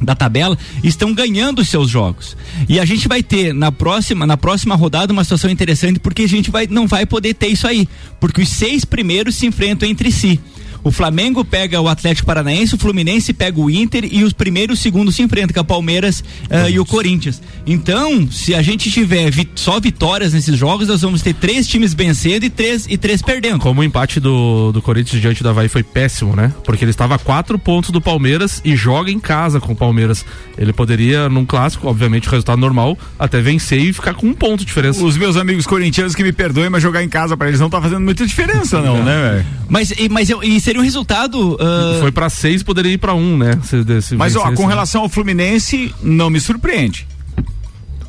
da 0.00 0.14
tabela 0.14 0.56
estão 0.82 1.12
ganhando 1.12 1.60
os 1.60 1.68
seus 1.68 1.88
jogos. 1.88 2.36
E 2.68 2.78
a 2.78 2.84
gente 2.84 3.08
vai 3.08 3.22
ter 3.22 3.52
na 3.52 3.72
próxima, 3.72 4.26
na 4.26 4.36
próxima 4.36 4.74
rodada 4.74 5.12
uma 5.12 5.24
situação 5.24 5.50
interessante 5.50 5.98
porque 5.98 6.22
a 6.22 6.28
gente 6.28 6.50
vai, 6.50 6.66
não 6.66 6.86
vai 6.86 7.04
poder 7.06 7.34
ter 7.34 7.48
isso 7.48 7.66
aí, 7.66 7.88
porque 8.20 8.42
os 8.42 8.48
seis 8.48 8.84
primeiros 8.84 9.34
se 9.34 9.46
enfrentam 9.46 9.88
entre 9.88 10.10
si. 10.10 10.40
O 10.84 10.90
Flamengo 10.90 11.44
pega 11.44 11.80
o 11.80 11.88
Atlético 11.88 12.26
Paranaense, 12.26 12.74
o 12.74 12.78
Fluminense 12.78 13.32
pega 13.32 13.60
o 13.60 13.70
Inter 13.70 14.08
e 14.10 14.24
os 14.24 14.32
primeiros 14.32 14.78
e 14.78 14.82
segundos 14.82 15.16
se 15.16 15.22
enfrentam, 15.22 15.52
que 15.52 15.58
é 15.58 15.62
o 15.62 15.64
Palmeiras 15.64 16.20
uh, 16.20 16.68
e 16.70 16.78
o 16.80 16.84
Corinthians. 16.86 17.42
Então, 17.66 18.30
se 18.30 18.54
a 18.54 18.62
gente 18.62 18.90
tiver 18.90 19.30
vi 19.30 19.48
só 19.54 19.78
vitórias 19.80 20.32
nesses 20.32 20.56
jogos, 20.56 20.88
nós 20.88 21.02
vamos 21.02 21.20
ter 21.22 21.34
três 21.34 21.66
times 21.66 21.92
vencendo 21.94 22.44
e 22.44 22.50
três, 22.50 22.86
e 22.88 22.96
três 22.96 23.20
perdendo. 23.20 23.58
Como 23.58 23.80
o 23.80 23.84
empate 23.84 24.18
do, 24.20 24.72
do 24.72 24.80
Corinthians 24.80 25.20
diante 25.20 25.42
da 25.42 25.50
Havaí 25.50 25.68
foi 25.68 25.82
péssimo, 25.82 26.34
né? 26.34 26.52
Porque 26.64 26.84
ele 26.84 26.90
estava 26.90 27.16
a 27.16 27.18
quatro 27.18 27.58
pontos 27.58 27.90
do 27.90 28.00
Palmeiras 28.00 28.60
e 28.64 28.74
joga 28.76 29.10
em 29.10 29.18
casa 29.20 29.60
com 29.60 29.72
o 29.72 29.76
Palmeiras. 29.76 30.24
Ele 30.56 30.72
poderia, 30.72 31.28
num 31.28 31.44
clássico, 31.44 31.86
obviamente, 31.88 32.28
o 32.28 32.30
resultado 32.30 32.58
normal, 32.58 32.96
até 33.18 33.40
vencer 33.40 33.80
e 33.80 33.92
ficar 33.92 34.14
com 34.14 34.26
um 34.26 34.34
ponto 34.34 34.60
de 34.60 34.66
diferença. 34.66 35.04
Os 35.04 35.16
meus 35.16 35.36
amigos 35.36 35.66
corintianos 35.66 36.14
que 36.14 36.22
me 36.22 36.32
perdoem, 36.32 36.70
mas 36.70 36.82
jogar 36.82 37.02
em 37.02 37.08
casa 37.08 37.36
para 37.36 37.48
eles 37.48 37.60
não 37.60 37.68
tá 37.68 37.80
fazendo 37.80 38.00
muita 38.00 38.26
diferença, 38.26 38.80
não, 38.80 39.02
né, 39.04 39.30
velho? 39.30 39.46
Mas, 39.68 39.90
e- 39.90 40.08
mas 40.08 40.30
eu, 40.30 40.42
e 40.42 40.60
seria 40.68 40.80
um 40.80 40.84
resultado. 40.84 41.56
ah, 41.60 41.98
Foi 42.00 42.12
pra 42.12 42.28
seis, 42.28 42.62
poderia 42.62 42.92
ir 42.92 42.98
pra 42.98 43.14
um, 43.14 43.38
né? 43.38 43.58
Se, 43.64 44.02
se 44.02 44.14
Mas 44.14 44.36
ó, 44.36 44.52
com 44.52 44.66
relação 44.66 45.02
ao 45.02 45.08
Fluminense, 45.08 45.94
não 46.02 46.28
me 46.28 46.38
surpreende. 46.40 47.06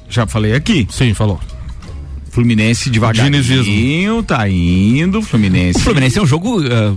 Já 0.09 0.27
falei 0.27 0.53
aqui. 0.53 0.87
Sim, 0.89 1.13
falou. 1.13 1.39
Fluminense 2.31 2.89
devagarinho, 2.89 4.21
tá 4.23 4.47
indo, 4.49 5.21
Fluminense. 5.21 5.79
O 5.79 5.81
Fluminense 5.81 6.19
é 6.19 6.21
um 6.21 6.27
jogo 6.27 6.61
ah, 6.63 6.95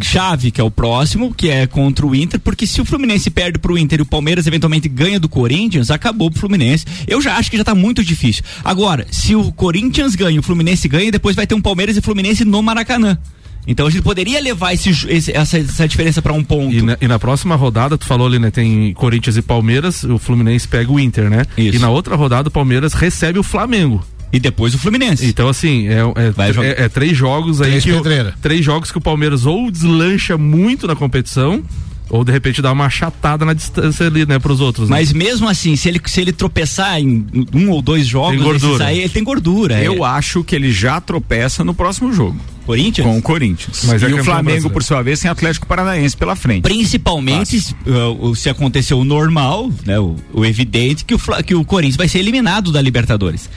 chave, 0.00 0.50
que 0.50 0.60
é 0.60 0.64
o 0.64 0.70
próximo, 0.70 1.32
que 1.32 1.48
é 1.48 1.66
contra 1.66 2.04
o 2.06 2.14
Inter, 2.14 2.40
porque 2.40 2.66
se 2.66 2.80
o 2.80 2.84
Fluminense 2.84 3.30
perde 3.30 3.58
pro 3.58 3.78
Inter 3.78 4.00
e 4.00 4.02
o 4.02 4.06
Palmeiras 4.06 4.46
eventualmente 4.46 4.88
ganha 4.88 5.18
do 5.20 5.28
Corinthians, 5.28 5.90
acabou 5.90 6.30
pro 6.30 6.40
Fluminense. 6.40 6.84
Eu 7.06 7.20
já 7.22 7.36
acho 7.36 7.50
que 7.50 7.56
já 7.56 7.64
tá 7.64 7.74
muito 7.74 8.02
difícil. 8.04 8.42
Agora, 8.64 9.06
se 9.10 9.34
o 9.34 9.52
Corinthians 9.52 10.14
ganha, 10.14 10.40
o 10.40 10.42
Fluminense 10.42 10.88
ganha, 10.88 11.10
depois 11.10 11.36
vai 11.36 11.46
ter 11.46 11.54
um 11.54 11.62
Palmeiras 11.62 11.96
e 11.96 12.00
Fluminense 12.00 12.44
no 12.44 12.62
Maracanã. 12.62 13.18
Então 13.66 13.86
a 13.86 13.90
gente 13.90 14.02
poderia 14.02 14.40
levar 14.40 14.72
esse, 14.74 14.90
esse- 15.08 15.32
essa, 15.32 15.58
essa 15.58 15.88
diferença 15.88 16.20
pra 16.20 16.32
um 16.32 16.44
ponto. 16.44 16.74
E 16.74 16.82
na, 16.82 16.96
e 17.00 17.08
na 17.08 17.18
próxima 17.18 17.54
rodada, 17.56 17.96
tu 17.96 18.04
falou 18.04 18.26
ali, 18.26 18.38
né? 18.38 18.50
Tem 18.50 18.92
Corinthians 18.94 19.36
e 19.36 19.42
Palmeiras, 19.42 20.04
o 20.04 20.18
Fluminense 20.18 20.68
pega 20.68 20.92
o 20.92 21.00
Inter, 21.00 21.30
né? 21.30 21.44
E 21.56 21.78
na 21.78 21.88
outra 21.88 22.14
rodada, 22.16 22.48
o 22.48 22.50
Palmeiras 22.52 22.92
recebe 22.92 23.38
o 23.38 23.42
Flamengo. 23.42 24.04
E 24.32 24.40
depois 24.40 24.74
o 24.74 24.78
Fluminense. 24.78 25.24
Então, 25.26 25.48
assim, 25.48 25.86
é, 25.86 26.00
é, 26.00 26.32
é- 26.66 26.84
é 26.84 26.88
três 26.88 27.16
jogos 27.16 27.60
aí. 27.62 27.68
Três 27.70 27.84
que 27.84 27.90
o- 27.92 28.02
três 28.42 28.64
jogos 28.64 28.90
que 28.90 28.98
o 28.98 29.00
Palmeiras 29.00 29.46
ou 29.46 29.70
deslancha 29.70 30.36
muito 30.36 30.86
na 30.88 30.96
competição, 30.96 31.62
ou 32.10 32.24
de 32.24 32.30
repente 32.32 32.60
dá 32.60 32.70
uma 32.72 32.86
achatada 32.86 33.44
na 33.44 33.52
distância 33.54 34.06
ali, 34.06 34.26
né, 34.26 34.38
pros 34.38 34.60
outros. 34.60 34.88
né? 34.88 34.96
Mas 34.96 35.12
mesmo 35.12 35.48
assim, 35.48 35.74
se 35.76 35.88
ele, 35.88 36.00
se 36.04 36.20
ele 36.20 36.32
tropeçar 36.32 36.98
em 37.00 37.24
um 37.54 37.70
ou 37.70 37.80
dois 37.80 38.06
jogos, 38.06 38.32
Tem 38.36 38.42
gordura. 38.42 38.74
esses 38.74 38.80
aí, 38.86 38.98
ele 39.00 39.08
tem 39.08 39.24
gordura. 39.24 39.82
Eu 39.82 40.04
é. 40.04 40.08
acho 40.08 40.44
que 40.44 40.54
ele 40.54 40.70
já 40.72 41.00
tropeça 41.00 41.64
no 41.64 41.74
próximo 41.74 42.12
jogo. 42.12 42.36
Corinthians? 42.66 43.06
Com 43.06 43.18
o 43.18 43.22
Corinthians. 43.22 43.82
Mas 43.84 44.02
é 44.02 44.06
e 44.06 44.08
o 44.08 44.10
campeão 44.16 44.24
Flamengo, 44.24 44.44
brasileiro. 44.44 44.70
por 44.72 44.82
sua 44.82 45.02
vez, 45.02 45.20
tem 45.20 45.30
Atlético 45.30 45.66
Paranaense 45.66 46.16
pela 46.16 46.34
frente. 46.34 46.62
Principalmente 46.62 47.60
se, 47.60 47.74
uh, 47.86 48.28
o- 48.30 48.34
se 48.34 48.48
acontecer 48.48 48.94
o 48.94 49.04
normal, 49.04 49.70
né, 49.84 49.98
o, 49.98 50.16
o 50.32 50.44
evidente, 50.46 51.04
que 51.04 51.14
o, 51.14 51.18
que 51.44 51.54
o 51.54 51.62
Corinthians 51.64 51.96
vai 51.96 52.08
ser 52.08 52.20
eliminado 52.20 52.72
da 52.72 52.80
Libertadores. 52.80 53.50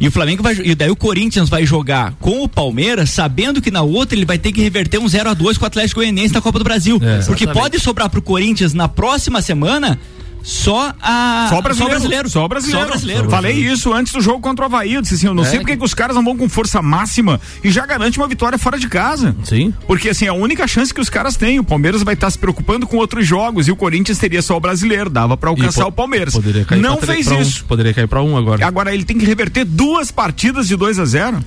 E 0.00 0.08
o 0.08 0.10
Flamengo 0.10 0.42
vai. 0.42 0.54
E 0.54 0.74
daí 0.74 0.90
o 0.90 0.96
Corinthians 0.96 1.48
vai 1.48 1.64
jogar 1.64 2.14
com 2.20 2.42
o 2.42 2.48
Palmeiras, 2.48 3.10
sabendo 3.10 3.60
que 3.62 3.70
na 3.70 3.82
outra 3.82 4.16
ele 4.16 4.24
vai 4.24 4.38
ter 4.38 4.52
que 4.52 4.60
reverter 4.60 4.98
um 4.98 5.08
0 5.08 5.30
a 5.30 5.34
2 5.34 5.58
com 5.58 5.64
o 5.64 5.66
Atlético 5.66 6.00
Goianiense 6.00 6.34
na 6.34 6.40
Copa 6.40 6.58
do 6.58 6.64
Brasil. 6.64 6.98
Porque 6.98 7.44
Exatamente. 7.44 7.52
pode 7.52 7.78
sobrar 7.80 8.08
pro 8.08 8.22
Corinthians 8.22 8.74
na 8.74 8.88
próxima 8.88 9.40
semana 9.40 9.98
só 10.44 10.92
a. 11.02 11.46
Só 11.48 11.60
brasileiro. 11.62 11.94
Só 11.94 11.98
brasileiro. 11.98 12.28
Só 12.28 12.46
brasileiro. 12.48 12.80
Só 12.84 12.86
brasileiro. 12.90 13.30
Falei 13.30 13.54
isso 13.54 13.92
antes 13.92 14.12
do 14.12 14.20
jogo 14.20 14.40
contra 14.40 14.64
o 14.64 14.66
Havaí. 14.66 14.92
Eu 14.94 15.02
disse 15.02 15.14
assim, 15.14 15.26
eu 15.26 15.34
não 15.34 15.42
É. 15.42 15.46
sei 15.46 15.58
porque 15.58 15.76
que 15.76 15.84
os 15.84 15.94
caras 15.94 16.14
não 16.14 16.22
vão 16.22 16.36
com 16.36 16.48
força 16.48 16.82
máxima 16.82 17.40
e 17.64 17.70
já 17.70 17.86
garante 17.86 18.18
uma 18.18 18.28
vitória 18.28 18.58
fora 18.58 18.78
de 18.78 18.86
casa. 18.88 19.34
Sim. 19.42 19.72
Porque 19.86 20.10
assim, 20.10 20.26
é 20.26 20.28
a 20.28 20.34
única 20.34 20.68
chance 20.68 20.92
que 20.92 21.00
os 21.00 21.08
caras 21.08 21.36
têm. 21.36 21.58
O 21.58 21.64
Palmeiras 21.64 22.02
vai 22.02 22.12
estar 22.14 22.30
se 22.30 22.38
preocupando 22.38 22.86
com 22.86 22.98
outros 22.98 23.26
jogos 23.26 23.66
e 23.66 23.72
o 23.72 23.76
Corinthians 23.76 24.18
teria 24.18 24.42
só 24.42 24.56
o 24.56 24.60
brasileiro. 24.60 25.08
Dava 25.08 25.34
pra 25.36 25.48
alcançar 25.48 25.86
o 25.86 25.92
Palmeiras. 25.92 26.34
Poderia 26.34 26.64
cair 26.64 26.80
não 26.82 26.96
pra 26.98 27.14
fez 27.14 27.26
pra 27.26 27.36
um, 27.36 27.40
isso. 27.40 27.64
poderia 27.64 27.94
cair 27.94 28.06
pra 28.06 28.22
um 28.22 28.36
agora. 28.36 28.66
Agora 28.66 28.92
ele 28.94 29.04
tem 29.04 29.16
que 29.16 29.24
reverter 29.24 29.64
duas 29.64 30.10
partidas 30.10 30.68
de 30.68 30.76
2 30.76 30.98
a 30.98 31.04
0 31.06 31.38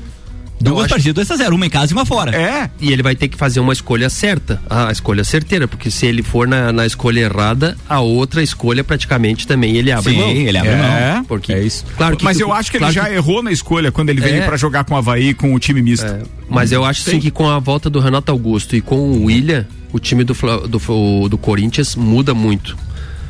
Duas 0.59 0.87
partidas 0.87 1.27
2 1.27 1.31
a 1.31 1.35
0 1.43 1.55
uma 1.55 1.65
em 1.67 1.69
casa 1.69 1.91
e 1.91 1.95
uma 1.95 2.05
fora. 2.05 2.35
É. 2.35 2.69
E 2.81 2.91
ele 2.91 3.03
vai 3.03 3.15
ter 3.15 3.27
que 3.27 3.37
fazer 3.37 3.59
uma 3.59 3.71
escolha 3.71 4.09
certa, 4.09 4.59
a 4.69 4.91
escolha 4.91 5.23
certeira, 5.23 5.67
porque 5.67 5.91
se 5.91 6.05
ele 6.07 6.23
for 6.23 6.47
na, 6.47 6.71
na 6.73 6.85
escolha 6.85 7.19
errada, 7.21 7.77
a 7.87 7.99
outra 7.99 8.41
escolha 8.41 8.83
praticamente 8.83 9.45
também 9.45 9.75
ele 9.77 9.91
abre 9.91 10.13
Sim, 10.13 10.19
mão. 10.19 10.29
ele 10.29 10.57
abre 10.57 10.71
É, 10.71 11.13
mão. 11.15 11.25
Porque, 11.25 11.53
é 11.53 11.61
isso. 11.63 11.85
Claro 11.95 12.17
que 12.17 12.23
Mas 12.23 12.37
que- 12.37 12.43
eu 12.43 12.51
acho 12.51 12.71
que 12.71 12.79
claro 12.79 12.91
ele 12.91 12.99
já 13.01 13.07
que- 13.07 13.13
errou 13.15 13.43
na 13.43 13.51
escolha 13.51 13.91
quando 13.91 14.09
ele 14.09 14.19
veio 14.19 14.37
É. 14.41 14.45
pra 14.45 14.57
jogar 14.57 14.83
com 14.83 14.95
o 14.95 14.97
Havaí 14.97 15.33
com 15.35 15.53
o 15.53 15.59
time 15.59 15.81
misto. 15.81 16.07
Mas 16.49 16.71
eu 16.71 16.83
acho 16.83 17.01
sim 17.03 17.19
que 17.19 17.29
com 17.29 17.47
a 17.47 17.59
volta 17.59 17.89
do 17.89 17.99
Renato 17.99 18.31
Augusto 18.31 18.75
e 18.75 18.81
com 18.81 18.95
o 18.97 19.25
William, 19.25 19.67
o 19.93 19.99
time 19.99 20.23
do, 20.23 20.33
do, 20.67 21.29
do 21.29 21.37
Corinthians 21.37 21.95
muda 21.95 22.33
muito. 22.33 22.75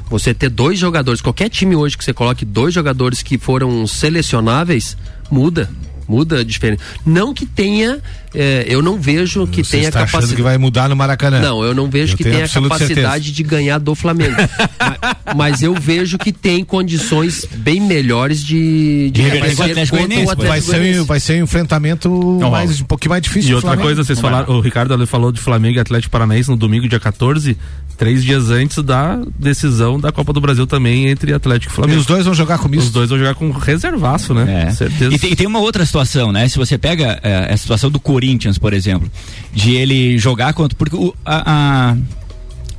Você 0.10 0.34
ter 0.34 0.50
dois 0.50 0.80
jogadores, 0.80 1.20
qualquer 1.20 1.50
time 1.50 1.76
hoje 1.76 1.98
que 1.98 2.06
você 2.06 2.14
coloque 2.14 2.46
dois 2.46 2.74
jogadores 2.74 3.22
que 3.22 3.38
foram 3.38 3.86
selecionáveis, 3.86 4.96
muda. 5.30 5.70
Muda 6.08 6.40
a 6.40 6.44
diferença. 6.44 6.82
Não 7.06 7.34
que 7.34 7.46
tenha, 7.46 8.00
eh, 8.34 8.66
eu 8.68 8.82
não 8.82 9.00
vejo 9.00 9.46
que 9.48 9.64
Você 9.64 9.78
tenha 9.78 9.90
está 9.90 10.00
achando 10.00 10.12
capacidade. 10.12 10.36
que 10.36 10.42
vai 10.42 10.58
mudar 10.58 10.88
no 10.88 10.96
Maracanã? 10.96 11.40
Não, 11.40 11.64
eu 11.64 11.74
não 11.76 11.90
vejo 11.90 12.14
Eu 12.14 12.18
que 12.18 12.24
tenha 12.24 12.48
capacidade 12.48 12.88
certeza. 12.88 13.20
de 13.20 13.44
ganhar 13.44 13.78
do 13.80 13.94
Flamengo. 13.94 14.36
mas, 15.36 15.36
mas 15.36 15.64
eu 15.64 15.74
vejo 15.74 16.18
que 16.18 16.32
tem 16.32 16.64
condições 16.64 17.46
bem 17.58 17.82
melhores 17.82 18.44
de, 18.44 19.10
de 19.12 19.22
vai, 19.22 19.32
reverter 19.32 19.88
ser, 19.88 19.90
contra 19.90 20.48
vai, 20.48 20.62
ser, 20.62 21.04
vai 21.04 21.20
ser 21.20 21.42
um 21.42 21.44
enfrentamento 21.44 22.10
mais, 22.52 22.82
um 22.82 22.86
pouquinho 22.86 23.12
mais 23.12 23.24
difícil. 23.24 23.52
E 23.52 23.54
outra 23.56 23.70
Flamengo. 23.70 23.88
coisa, 23.88 24.04
vocês 24.04 24.20
falaram, 24.20 24.56
o 24.56 24.62
Ricardo 24.62 24.94
ali 24.94 25.06
falou 25.06 25.32
de 25.32 25.40
Flamengo 25.40 25.78
e 25.78 25.80
Atlético 25.80 26.12
Paranaense 26.12 26.50
no 26.50 26.56
domingo, 26.58 26.88
dia 26.88 27.00
14, 27.00 27.58
três 27.98 28.24
dias 28.24 28.50
antes 28.50 28.84
da 28.84 29.20
decisão 29.38 30.00
da 30.00 30.12
Copa 30.12 30.32
do 30.32 30.40
Brasil 30.40 30.68
também 30.68 31.08
entre 31.08 31.34
Atlético 31.34 31.72
e 31.74 31.76
Flamengo. 31.76 31.98
E 31.98 32.00
os 32.00 32.06
dois 32.06 32.26
vão 32.26 32.34
jogar 32.34 32.60
com 32.60 32.68
Os 32.78 32.92
dois 32.92 33.10
vão 33.10 33.18
jogar 33.18 33.34
com 33.34 33.50
reservaço, 33.52 34.34
né? 34.34 34.68
É. 34.68 34.72
Certeza. 34.72 35.16
E 35.16 35.20
tem, 35.20 35.32
e 35.32 35.36
tem 35.36 35.48
uma 35.48 35.60
outra 35.60 35.86
situação, 35.86 35.97
né? 36.32 36.48
Se 36.48 36.58
você 36.58 36.78
pega 36.78 37.20
é, 37.24 37.52
a 37.54 37.58
situação 37.58 37.90
do 37.90 38.00
Corinthians, 38.00 38.58
por 38.58 38.74
exemplo, 38.74 39.10
de 39.54 39.74
ele 39.76 40.18
jogar 40.18 40.54
contra. 40.54 40.78
Porque 40.78 40.96
o, 40.96 41.14
a, 41.26 41.92
a- 41.92 41.98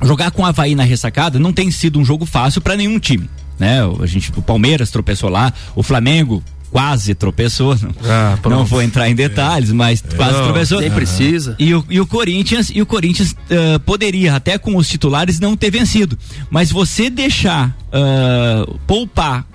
jogar 0.05 0.31
com 0.31 0.41
o 0.43 0.45
Havaí 0.45 0.75
na 0.75 0.83
ressacada 0.83 1.37
não 1.39 1.51
tem 1.51 1.69
sido 1.71 1.99
um 1.99 2.05
jogo 2.05 2.25
fácil 2.25 2.61
para 2.61 2.75
nenhum 2.75 2.99
time. 2.99 3.29
Né? 3.59 3.83
O, 3.85 4.01
a 4.01 4.05
gente, 4.07 4.31
o 4.37 4.41
Palmeiras 4.41 4.89
tropeçou 4.91 5.29
lá, 5.29 5.51
o 5.75 5.83
Flamengo 5.83 6.41
quase 6.71 7.13
tropeçou. 7.15 7.75
Não, 7.81 7.89
Ah, 8.05 8.37
não 8.47 8.63
vou 8.63 8.81
entrar 8.81 9.09
em 9.09 9.15
detalhes, 9.15 9.71
mas 9.71 10.01
quase 10.15 10.33
Não, 10.37 10.43
tropeçou. 10.45 10.79
nem 10.79 10.91
precisa. 10.91 11.55
E 11.59 11.73
o, 11.73 11.83
e 11.89 11.99
o 11.99 12.05
Corinthians, 12.05 12.71
e 12.73 12.81
o 12.81 12.85
Corinthians 12.85 13.35
ah, 13.49 13.79
poderia, 13.79 14.35
até 14.35 14.57
com 14.57 14.75
os 14.77 14.87
titulares, 14.87 15.39
não 15.39 15.57
ter 15.57 15.71
vencido. 15.71 16.17
Mas 16.49 16.71
você 16.71 17.09
deixar 17.09 17.75
ah, 17.91 18.65
poupar 18.87 19.45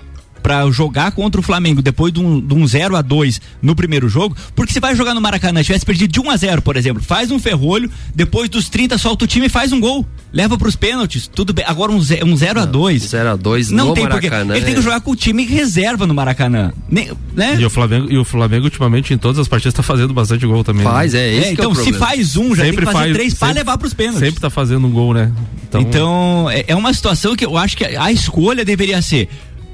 pra 0.45 0.69
jogar 0.69 1.11
contra 1.11 1.41
o 1.41 1.43
Flamengo 1.43 1.81
depois 1.81 2.13
de 2.13 2.19
um, 2.19 2.39
de 2.39 2.53
um 2.53 2.67
0 2.67 2.95
a 2.95 3.01
2 3.01 3.41
no 3.63 3.75
primeiro 3.75 4.07
jogo, 4.07 4.37
porque 4.55 4.71
você 4.71 4.79
vai 4.79 4.95
jogar 4.95 5.15
no 5.15 5.19
Maracanã, 5.19 5.63
tivesse 5.63 5.83
perdido 5.83 6.11
de 6.11 6.19
1 6.19 6.29
a 6.29 6.37
0 6.37 6.61
por 6.61 6.77
exemplo, 6.77 7.01
faz 7.01 7.31
um 7.31 7.39
ferrolho, 7.39 7.89
depois 8.13 8.47
dos 8.47 8.69
30 8.69 8.95
solta 8.99 9.25
o 9.25 9.27
time 9.27 9.47
e 9.47 9.49
faz 9.49 9.71
um 9.73 9.79
gol, 9.79 10.05
leva 10.31 10.55
pros 10.55 10.75
pênaltis, 10.75 11.25
tudo 11.25 11.51
bem. 11.51 11.65
Agora 11.67 11.91
um 11.91 11.99
0 11.99 12.27
um 12.27 12.37
zero 12.37 12.59
a 12.59 12.65
2 12.65 13.01
0 13.01 13.29
a 13.31 13.35
2 13.35 13.71
não 13.71 13.95
tem 13.95 14.07
porque 14.07 14.29
Maracanã, 14.29 14.55
ele 14.55 14.65
tem 14.65 14.75
que 14.75 14.81
é. 14.81 14.83
jogar 14.83 15.01
com 15.01 15.09
o 15.09 15.15
time 15.15 15.43
reserva 15.45 16.05
no 16.05 16.13
Maracanã. 16.13 16.71
Nem- 16.87 17.11
né? 17.33 17.57
E 17.59 17.65
o 17.65 17.69
Flamengo, 17.71 18.11
e 18.11 18.17
o 18.19 18.23
Flamengo 18.23 18.65
ultimamente 18.65 19.15
em 19.15 19.17
todas 19.17 19.39
as 19.39 19.47
partidas 19.47 19.73
tá 19.73 19.81
fazendo 19.81 20.13
bastante 20.13 20.45
gol 20.45 20.63
também. 20.63 20.83
Faz, 20.83 21.13
né? 21.13 21.37
é, 21.37 21.39
que 21.39 21.45
é 21.45 21.49
o 21.49 21.53
então 21.53 21.73
se 21.73 21.81
problema. 21.81 22.05
faz 22.05 22.37
um, 22.37 22.55
já 22.55 22.63
tem 22.65 22.75
que 22.75 22.85
fazer 22.85 23.13
três 23.13 23.33
pra 23.33 23.47
sempre- 23.47 23.61
levar 23.61 23.77
pros 23.79 23.95
pênaltis. 23.95 24.19
Sempre 24.19 24.39
tá 24.41 24.51
fazendo 24.51 24.85
um 24.85 24.91
gol, 24.91 25.11
né? 25.11 25.31
Então, 25.73 26.47
é, 26.51 26.65
é 26.67 26.75
uma 26.75 26.93
situação 26.93 27.35
que 27.35 27.43
eu 27.43 27.57
acho 27.57 27.75
que 27.75 27.83
a 27.83 28.11
escolha 28.11 28.63
deveria 28.63 29.01
ser 29.01 29.27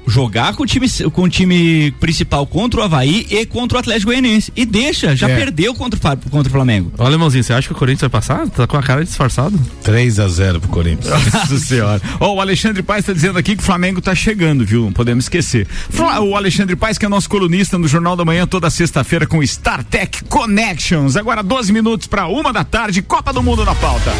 jogar 0.06 0.54
com 0.54 0.62
o 0.62 0.66
time, 0.66 0.88
com 1.12 1.22
o 1.22 1.28
time 1.28 1.90
principal 2.00 2.46
contra 2.46 2.80
o 2.80 2.82
Havaí 2.82 3.26
e 3.30 3.46
contra 3.46 3.76
o 3.78 3.80
Atlético 3.80 4.06
Goianiense. 4.10 4.52
E 4.56 4.64
deixa, 4.64 5.14
já 5.16 5.28
É. 5.28 5.36
perdeu 5.36 5.74
contra 5.74 5.98
contra 6.30 6.48
o 6.48 6.50
Flamengo. 6.52 6.92
Olha, 6.98 7.14
irmãozinho, 7.14 7.44
você 7.44 7.52
acha 7.52 7.68
que 7.68 7.74
o 7.74 7.76
Corinthians 7.76 8.00
vai 8.02 8.10
passar? 8.10 8.48
Tá 8.48 8.66
com 8.66 8.76
a 8.76 8.82
cara 8.82 9.04
disfarçado? 9.04 9.58
3 9.82 10.18
a 10.18 10.28
0 10.28 10.60
pro 10.60 10.68
Corinthians. 10.70 11.08
Nossa 11.32 11.58
senhora. 11.58 12.00
Ó, 12.20 12.34
o 12.34 12.40
Alexandre 12.40 12.82
Paes 12.82 13.00
está 13.02 13.12
dizendo 13.12 13.38
aqui 13.38 13.54
que 13.56 13.62
o 13.62 13.66
Flamengo 13.66 14.00
tá 14.00 14.14
chegando, 14.14 14.64
viu? 14.64 14.84
Não 14.84 14.92
podemos 14.92 15.24
esquecer. 15.24 15.66
Fla- 15.66 16.20
O 16.20 16.36
Alexandre 16.36 16.74
Paes, 16.76 16.98
que 16.98 17.06
é 17.06 17.08
nosso 17.08 17.28
colunista 17.28 17.78
no 17.78 17.86
Jornal 17.88 18.16
da 18.16 18.24
Manhã, 18.24 18.46
toda 18.46 18.68
sexta-feira 18.70 19.26
com 19.26 19.42
StarTech 19.42 20.24
Connections. 20.24 21.16
Agora 21.16 21.42
12 21.42 21.72
minutos 21.72 22.06
para 22.06 22.26
uma 22.26 22.52
da 22.52 22.64
tarde, 22.64 23.02
Copa 23.02 23.32
do 23.32 23.42
Mundo 23.42 23.64
na 23.64 23.74
pauta. 23.74 24.12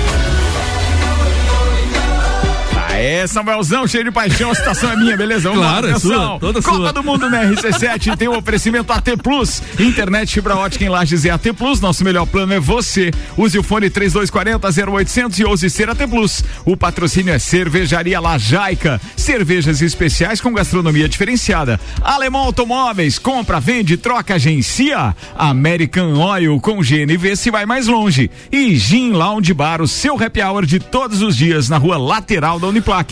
Aê, 3.02 3.26
Samuelzão, 3.26 3.84
cheio 3.88 4.04
de 4.04 4.12
paixão, 4.12 4.52
a 4.52 4.54
citação 4.54 4.92
é 4.92 4.96
minha, 4.96 5.16
beleza? 5.16 5.48
Vamos 5.48 5.58
Claro, 5.64 5.88
lá, 5.88 5.96
é 5.96 5.98
sua, 5.98 6.38
toda 6.38 6.62
Copa 6.62 6.76
sua. 6.76 6.92
do 6.92 7.02
Mundo 7.02 7.28
na 7.28 7.42
RC7 7.46 8.16
tem 8.16 8.28
o 8.28 8.38
oferecimento 8.38 8.92
AT 8.92 9.16
Plus, 9.20 9.60
internet 9.80 10.32
fibra 10.32 10.54
ótica 10.54 10.84
em 10.84 10.88
Lages 10.88 11.24
e 11.24 11.30
AT 11.30 11.52
Plus, 11.58 11.80
nosso 11.80 12.04
melhor 12.04 12.26
plano 12.26 12.52
é 12.54 12.60
você. 12.60 13.10
Use 13.36 13.58
o 13.58 13.62
fone 13.64 13.90
3240 13.90 14.68
0800 14.92 15.38
e 15.40 15.44
ouse 15.44 15.68
ser 15.68 15.90
AT 15.90 15.98
Plus. 16.08 16.44
O 16.64 16.76
patrocínio 16.76 17.34
é 17.34 17.40
Cervejaria 17.40 18.20
Lajaica, 18.20 19.00
cervejas 19.16 19.82
especiais 19.82 20.40
com 20.40 20.52
gastronomia 20.52 21.08
diferenciada. 21.08 21.80
Alemão 22.02 22.42
Automóveis, 22.42 23.18
compra, 23.18 23.58
vende, 23.58 23.96
troca, 23.96 24.36
agencia. 24.36 25.16
American 25.36 26.14
Oil 26.20 26.60
com 26.60 26.78
GNV 26.80 27.34
se 27.34 27.50
vai 27.50 27.66
mais 27.66 27.88
longe. 27.88 28.30
E 28.52 28.76
Gin 28.76 29.10
Lounge 29.10 29.52
Bar, 29.52 29.82
o 29.82 29.88
seu 29.88 30.14
happy 30.22 30.40
hour 30.40 30.64
de 30.64 30.78
todos 30.78 31.20
os 31.20 31.36
dias 31.36 31.68
na 31.68 31.78
rua 31.78 31.96
lateral 31.98 32.60
da 32.60 32.68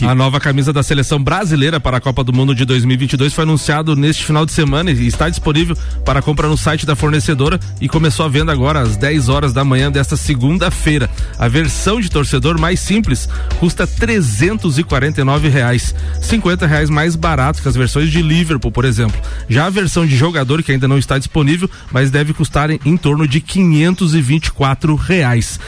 A 0.07 0.13
nova 0.13 0.39
camisa 0.39 0.71
da 0.71 0.83
seleção 0.83 1.21
brasileira 1.23 1.79
para 1.79 1.97
a 1.97 1.99
Copa 1.99 2.23
do 2.23 2.31
Mundo 2.31 2.53
de 2.53 2.65
2022 2.65 3.33
foi 3.33 3.45
anunciado 3.45 3.95
neste 3.95 4.23
final 4.23 4.45
de 4.45 4.51
semana 4.51 4.91
e 4.91 5.07
está 5.07 5.27
disponível 5.27 5.75
para 6.05 6.21
compra 6.21 6.47
no 6.47 6.55
site 6.55 6.85
da 6.85 6.95
fornecedora 6.95 7.59
e 7.81 7.89
começou 7.89 8.23
a 8.23 8.29
venda 8.29 8.51
agora 8.51 8.79
às 8.79 8.95
10 8.95 9.27
horas 9.27 9.53
da 9.53 9.65
manhã 9.65 9.91
desta 9.91 10.15
segunda-feira. 10.15 11.09
A 11.39 11.47
versão 11.47 11.99
de 11.99 12.11
torcedor 12.11 12.59
mais 12.59 12.79
simples 12.79 13.27
custa 13.59 13.87
349 13.87 15.49
reais, 15.49 15.95
50 16.21 16.67
reais 16.67 16.91
mais 16.91 17.15
barato 17.15 17.59
que 17.59 17.67
as 17.67 17.75
versões 17.75 18.11
de 18.11 18.21
Liverpool, 18.21 18.71
por 18.71 18.85
exemplo. 18.85 19.19
Já 19.49 19.65
a 19.65 19.71
versão 19.71 20.05
de 20.05 20.15
jogador 20.15 20.61
que 20.61 20.71
ainda 20.71 20.87
não 20.87 20.99
está 20.99 21.17
disponível, 21.17 21.67
mas 21.91 22.11
deve 22.11 22.35
custar 22.35 22.69
em, 22.69 22.79
em 22.85 22.95
torno 22.95 23.27
de 23.27 23.41
524 23.41 24.93
reais. 24.93 25.59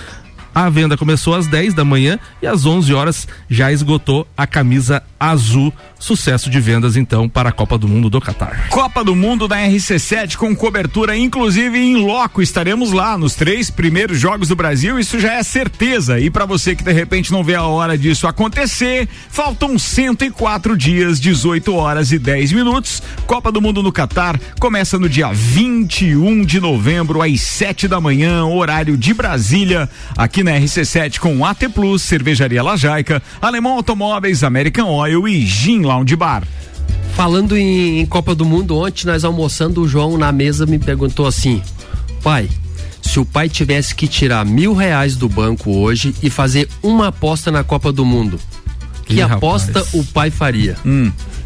A 0.53 0.69
venda 0.69 0.95
começou 0.95 1.33
às 1.33 1.47
10 1.47 1.73
da 1.73 1.83
manhã 1.83 2.19
e 2.41 2.47
às 2.47 2.65
11 2.65 2.93
horas 2.93 3.27
já 3.49 3.71
esgotou 3.71 4.27
a 4.37 4.45
camisa 4.45 5.01
azul. 5.31 5.73
Sucesso 5.97 6.49
de 6.49 6.59
vendas 6.59 6.97
então 6.97 7.29
para 7.29 7.47
a 7.47 7.51
Copa 7.51 7.77
do 7.77 7.87
Mundo 7.87 8.09
do 8.09 8.19
Catar. 8.19 8.67
Copa 8.67 9.05
do 9.05 9.15
Mundo 9.15 9.47
da 9.47 9.55
RC7 9.55 10.35
com 10.35 10.53
cobertura 10.53 11.15
inclusive 11.15 11.77
em 11.77 11.95
loco. 11.95 12.41
Estaremos 12.41 12.91
lá 12.91 13.17
nos 13.17 13.35
três 13.35 13.69
primeiros 13.69 14.19
jogos 14.19 14.49
do 14.49 14.55
Brasil, 14.55 14.99
isso 14.99 15.17
já 15.17 15.35
é 15.35 15.43
certeza. 15.43 16.19
E 16.19 16.29
para 16.29 16.45
você 16.45 16.75
que 16.75 16.83
de 16.83 16.91
repente 16.91 17.31
não 17.31 17.41
vê 17.41 17.55
a 17.55 17.63
hora 17.63 17.97
disso 17.97 18.27
acontecer, 18.27 19.07
faltam 19.29 19.79
104 19.79 20.75
dias, 20.75 21.21
18 21.21 21.73
horas 21.73 22.11
e 22.11 22.19
10 22.19 22.51
minutos. 22.51 23.01
Copa 23.25 23.49
do 23.49 23.61
Mundo 23.61 23.81
no 23.81 23.91
Catar 23.91 24.37
começa 24.59 24.99
no 24.99 25.07
dia 25.07 25.31
21 25.31 26.43
de 26.43 26.59
novembro 26.59 27.21
às 27.21 27.39
7 27.39 27.87
da 27.87 28.01
manhã, 28.01 28.43
horário 28.43 28.97
de 28.97 29.13
Brasília, 29.13 29.89
aqui 30.17 30.43
na 30.43 30.51
RC7 30.51 31.19
com 31.19 31.45
AT 31.45 31.69
Plus, 31.69 32.01
Cervejaria 32.01 32.61
Lajaica, 32.61 33.23
Alemão 33.41 33.75
Automóveis, 33.75 34.43
American 34.43 34.89
Oil 34.89 35.12
e 35.27 35.45
Gin 35.45 35.81
Lounge 35.81 36.15
Bar. 36.15 36.43
Falando 37.15 37.55
em, 37.55 37.99
em 37.99 38.05
Copa 38.05 38.33
do 38.33 38.43
Mundo, 38.45 38.75
ontem 38.77 39.05
nós 39.05 39.23
almoçando, 39.23 39.81
o 39.81 39.87
João 39.87 40.17
na 40.17 40.31
mesa 40.31 40.65
me 40.65 40.79
perguntou 40.79 41.27
assim: 41.27 41.61
pai, 42.23 42.49
se 43.01 43.19
o 43.19 43.25
pai 43.25 43.47
tivesse 43.49 43.93
que 43.93 44.07
tirar 44.07 44.43
mil 44.45 44.73
reais 44.73 45.15
do 45.15 45.29
banco 45.29 45.71
hoje 45.77 46.15
e 46.23 46.29
fazer 46.29 46.67
uma 46.81 47.07
aposta 47.09 47.51
na 47.51 47.63
Copa 47.63 47.91
do 47.91 48.03
Mundo, 48.03 48.39
que 49.05 49.15
Ih, 49.15 49.21
aposta 49.21 49.79
rapaz. 49.79 49.93
o 49.93 50.03
pai 50.05 50.31
faria? 50.31 50.75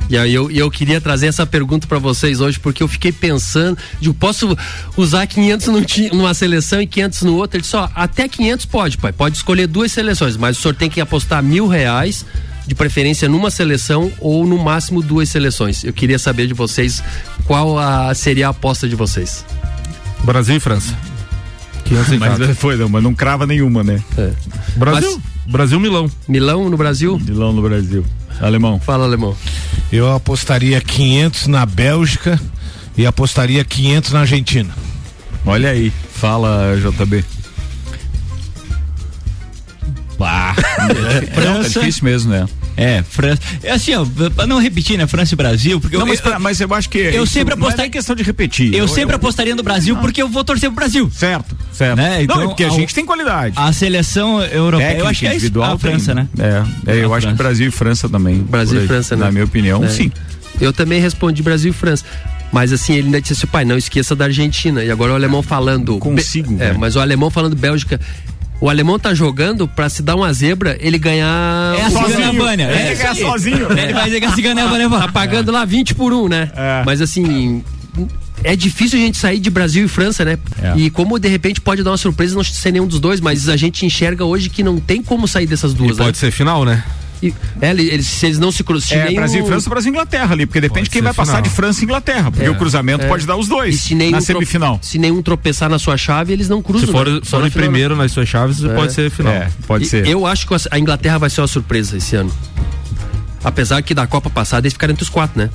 E 0.10 0.18
aí 0.18 0.34
eu, 0.34 0.50
eu 0.50 0.72
queria 0.72 1.02
trazer 1.02 1.28
essa 1.28 1.46
pergunta 1.46 1.86
pra 1.86 2.00
vocês 2.00 2.40
hoje, 2.40 2.58
porque 2.58 2.82
eu 2.82 2.88
fiquei 2.88 3.12
pensando, 3.12 3.78
digo, 4.00 4.14
posso 4.14 4.58
usar 4.96 5.28
500 5.28 5.68
num 5.68 5.82
ti- 5.84 6.10
numa 6.14 6.34
seleção 6.34 6.82
e 6.82 6.88
500 6.88 7.24
no 7.24 7.36
outro? 7.36 7.58
Ele 7.58 7.62
disse, 7.64 7.76
ó, 7.76 7.90
até 7.94 8.26
500 8.30 8.66
pode, 8.68 8.98
pai, 8.98 9.12
pode 9.12 9.36
escolher 9.36 9.68
duas 9.68 9.92
seleções, 9.92 10.38
mas 10.38 10.58
o 10.58 10.62
senhor 10.62 10.74
tem 10.76 10.90
que 10.90 11.02
apostar 11.02 11.44
mil 11.44 11.68
reais, 11.68 12.26
de 12.68 12.76
preferência 12.76 13.30
numa 13.30 13.50
seleção 13.50 14.12
ou 14.20 14.46
no 14.46 14.58
máximo 14.58 15.02
duas 15.02 15.30
seleções. 15.30 15.84
Eu 15.84 15.94
queria 15.94 16.20
saber 16.20 16.48
de 16.48 16.54
vocês 16.54 17.02
qual 17.46 17.80
a, 17.80 18.14
seria 18.14 18.48
a 18.48 18.50
aposta 18.50 18.88
de 18.88 18.96
vocês. 18.96 19.46
Brasil 20.24 20.58
e 20.58 20.60
França. 20.60 20.96
500 21.86 22.12
em 22.12 22.20
cada. 22.20 22.48
Mas 22.48 22.58
foi, 22.58 22.76
não, 22.76 22.90
mas 22.90 23.02
não 23.02 23.14
crava 23.14 23.48
nenhuma, 23.48 23.84
né? 23.84 24.04
Brasil, 24.76 25.22
Brasil 25.46 25.80
Milão. 25.80 26.12
Milão 26.28 26.70
no 26.70 26.76
Brasil? 26.76 27.18
Milão 27.18 27.54
no 27.54 27.62
Brasil. 27.62 28.06
Alemão. 28.42 28.80
Fala, 28.80 29.06
alemão. 29.06 29.36
Eu 29.92 30.14
apostaria 30.14 30.82
500 30.82 31.48
na 31.48 31.66
Bélgica 31.66 32.40
e 32.98 33.06
apostaria 33.06 33.64
500 33.64 34.12
na 34.12 34.20
Argentina. 34.22 34.70
Olha 35.46 35.70
aí, 35.70 35.94
fala 36.14 36.76
JB. 36.76 37.24
Bah, 40.18 40.56
É 41.66 41.68
difícil 41.68 42.04
mesmo, 42.04 42.32
né? 42.32 42.46
É, 42.76 43.04
França. 43.04 43.42
É 43.64 43.72
assim, 43.72 43.94
ó, 43.96 44.06
pra 44.36 44.46
não 44.46 44.60
repetir, 44.60 44.98
né, 44.98 45.08
França 45.08 45.34
e 45.34 45.38
Brasil, 45.38 45.80
porque 45.80 45.96
Não, 45.96 46.04
eu, 46.04 46.08
mas, 46.08 46.20
eu, 46.20 46.24
pra- 46.24 46.40
mas 46.40 46.62
eu 46.62 46.74
acho 46.74 46.90
que. 46.90 46.98
eu 47.00 47.26
sempre 47.26 47.56
não 47.56 47.64
é 47.64 47.68
apostaria. 47.68 47.92
questão 47.92 48.16
de 48.16 48.24
repetir. 48.24 48.74
Eu, 48.74 48.88
sempre 48.88 49.16
apostaria 49.16 49.56
no 49.56 49.64
Brasil 49.64 49.96
porque 49.98 50.22
eu 50.22 50.28
vou 50.28 50.44
torcer 50.44 50.70
pro 50.70 50.76
Brasil. 50.76 51.10
Certo, 51.14 51.58
certo. 51.72 51.98
Né? 51.98 52.24
Então, 52.24 52.36
não, 52.36 52.44
é 52.44 52.48
porque 52.48 52.64
a 52.64 52.68
a- 52.68 52.72
gente 52.72 52.94
tem 52.94 53.06
qualidade. 53.06 53.56
A 53.58 53.72
seleção 53.74 54.42
europeia, 54.44 54.98
eu 55.00 55.08
acho 55.08 55.20
que 55.22 55.26
é 55.28 55.30
isso, 55.30 55.38
individual 55.38 55.74
a 55.74 55.80
França, 55.80 56.14
tem, 56.14 56.24
né? 56.24 56.30
É, 56.86 56.92
é, 56.94 57.04
eu 57.04 57.14
A 57.14 57.18
acho 57.18 57.28
que 57.28 57.34
França. 57.34 57.44
Brasil 57.44 57.68
e 57.68 57.72
França 57.72 58.10
também. 58.10 58.38
Brasil 58.40 58.78
e 58.80 58.82
aí. 58.82 58.88
França, 58.88 59.16
né? 59.16 59.26
Na 59.26 59.32
minha 59.32 59.46
opinião, 59.46 59.84
É. 59.84 59.88
sim. 59.90 60.12
Eu 60.62 60.72
também 60.74 61.00
respondi 61.02 61.42
Brasil 61.44 61.72
e 61.72 61.74
França. 61.74 62.04
Mas 62.52 62.72
assim, 62.72 62.94
ele 62.94 63.08
ainda 63.08 63.20
disse 63.22 63.34
assim, 63.34 63.48
pai, 63.48 63.66
não 63.66 63.78
esqueça 63.78 64.16
da 64.16 64.26
Argentina. 64.26 64.84
E 64.84 64.90
agora 64.90 65.12
o 65.12 65.16
alemão 65.16 65.42
falando. 65.44 65.98
Consigo, 66.00 66.54
Be- 66.54 66.64
É, 66.64 66.68
velho. 66.68 66.80
mas 66.80 66.96
o 66.96 67.00
alemão 67.00 67.30
falando 67.30 67.56
Bélgica. 67.56 68.00
O 68.60 68.70
alemão 68.70 68.98
tá 68.98 69.14
jogando 69.14 69.68
pra 69.68 69.88
se 69.88 70.02
dar 70.02 70.16
uma 70.16 70.34
zebra, 70.34 70.76
ele 70.80 70.98
ganhar. 70.98 71.76
É 71.78 71.84
a 71.84 71.90
Cigana 71.92 72.34
Vânia. 72.34 72.64
Ele 72.66 72.74
É, 72.74 72.96
ganha 72.96 73.12
isso 73.12 73.24
aí. 73.26 73.32
sozinho. 73.32 73.72
Ele 73.78 73.94
vai 73.94 74.06
dizer 74.06 74.20
que 74.20 74.26
a 74.26 74.32
Cigana 74.34 74.62
levar. 74.78 75.02
Tá 75.02 75.08
pagando 75.12 75.52
lá 75.52 75.64
20 75.64 75.94
por 75.94 76.12
um, 76.12 76.28
né? 76.28 76.50
É. 76.56 76.84
Mas 76.86 77.02
assim. 77.02 77.64
É 78.44 78.56
difícil 78.56 79.00
a 79.00 79.02
gente 79.02 79.18
sair 79.18 79.40
de 79.40 79.50
Brasil 79.50 79.86
e 79.86 79.88
França, 79.88 80.24
né? 80.24 80.38
É. 80.62 80.74
E 80.78 80.90
como 80.92 81.18
de 81.20 81.28
repente 81.28 81.60
pode 81.60 81.82
dar 81.84 81.90
uma 81.92 81.98
surpresa 81.98 82.36
não 82.36 82.44
ser 82.44 82.72
nenhum 82.72 82.86
dos 82.86 83.00
dois, 83.00 83.20
mas 83.20 83.50
a 83.50 83.58
gente 83.58 83.84
enxerga 83.86 84.24
hoje 84.26 84.50
que 84.50 84.62
não 84.64 84.80
tem 84.80 85.02
como 85.02 85.28
sair 85.28 85.48
dessas 85.48 85.72
E 85.72 85.76
duas, 85.76 85.98
né? 85.98 86.06
pode 86.06 86.18
ser 86.18 86.30
final, 86.32 86.64
né? 86.64 86.84
E, 87.22 87.34
é, 87.62 87.72
eles, 87.72 88.06
se 88.06 88.26
eles 88.26 88.38
não 88.40 88.52
se 88.52 88.64
cruzam. 88.64 88.98
É, 88.98 89.12
Brasil 89.12 89.44
e 89.44 89.48
França, 89.48 89.70
Brasil 89.70 89.90
e 89.92 89.94
Inglaterra 89.94 90.34
ali, 90.34 90.46
porque 90.46 90.62
depende 90.62 90.82
Pode 90.82 90.90
quem 90.92 91.02
vai 91.02 91.14
passar 91.14 91.32
final. 91.38 91.42
de 91.44 91.50
França 91.50 91.82
e 91.82 91.84
Inglaterra, 91.84 92.32
porque 92.32 92.46
É, 92.46 92.50
o 92.50 92.56
cruzamento 92.56 93.06
é. 93.06 93.08
pode 93.08 93.26
dar 93.26 93.36
os 93.36 93.48
dois 93.48 93.76
E 93.76 93.78
se 93.80 93.96
nenhum 93.96 94.12
na 94.12 94.22
semifinal. 94.22 94.80
Se 94.82 94.98
nenhum 95.00 95.22
tropeçar 95.22 95.70
na 95.70 95.80
sua 95.80 95.98
chave, 95.98 96.32
eles 96.34 96.48
não 96.48 96.62
cruzam. 96.62 96.86
Se 96.88 96.92
for, 96.92 97.08
né? 97.10 97.20
for 97.24 97.42
na 97.44 97.50
primeiro 97.50 97.96
nas 97.96 98.12
suas 98.12 98.28
chaves, 98.30 98.64
É. 98.64 98.74
pode 98.76 98.94
ser 98.94 99.10
final. 99.10 99.34
É, 99.34 99.50
pode 99.66 99.86
E 99.86 99.88
ser. 99.88 100.08
Eu 100.08 100.26
acho 100.26 100.48
que 100.48 100.54
a 100.70 100.78
Inglaterra 100.80 101.18
vai 101.18 101.30
ser 101.30 101.42
uma 101.42 101.48
surpresa 101.48 101.98
esse 101.98 102.16
ano. 102.16 102.32
Apesar 103.44 103.82
que 103.82 103.94
da 103.94 104.06
Copa 104.06 104.30
passada 104.30 104.66
eles 104.66 104.74
ficaram 104.74 104.92
entre 104.94 105.04
os 105.04 105.10
quatro, 105.10 105.40
né? 105.40 105.50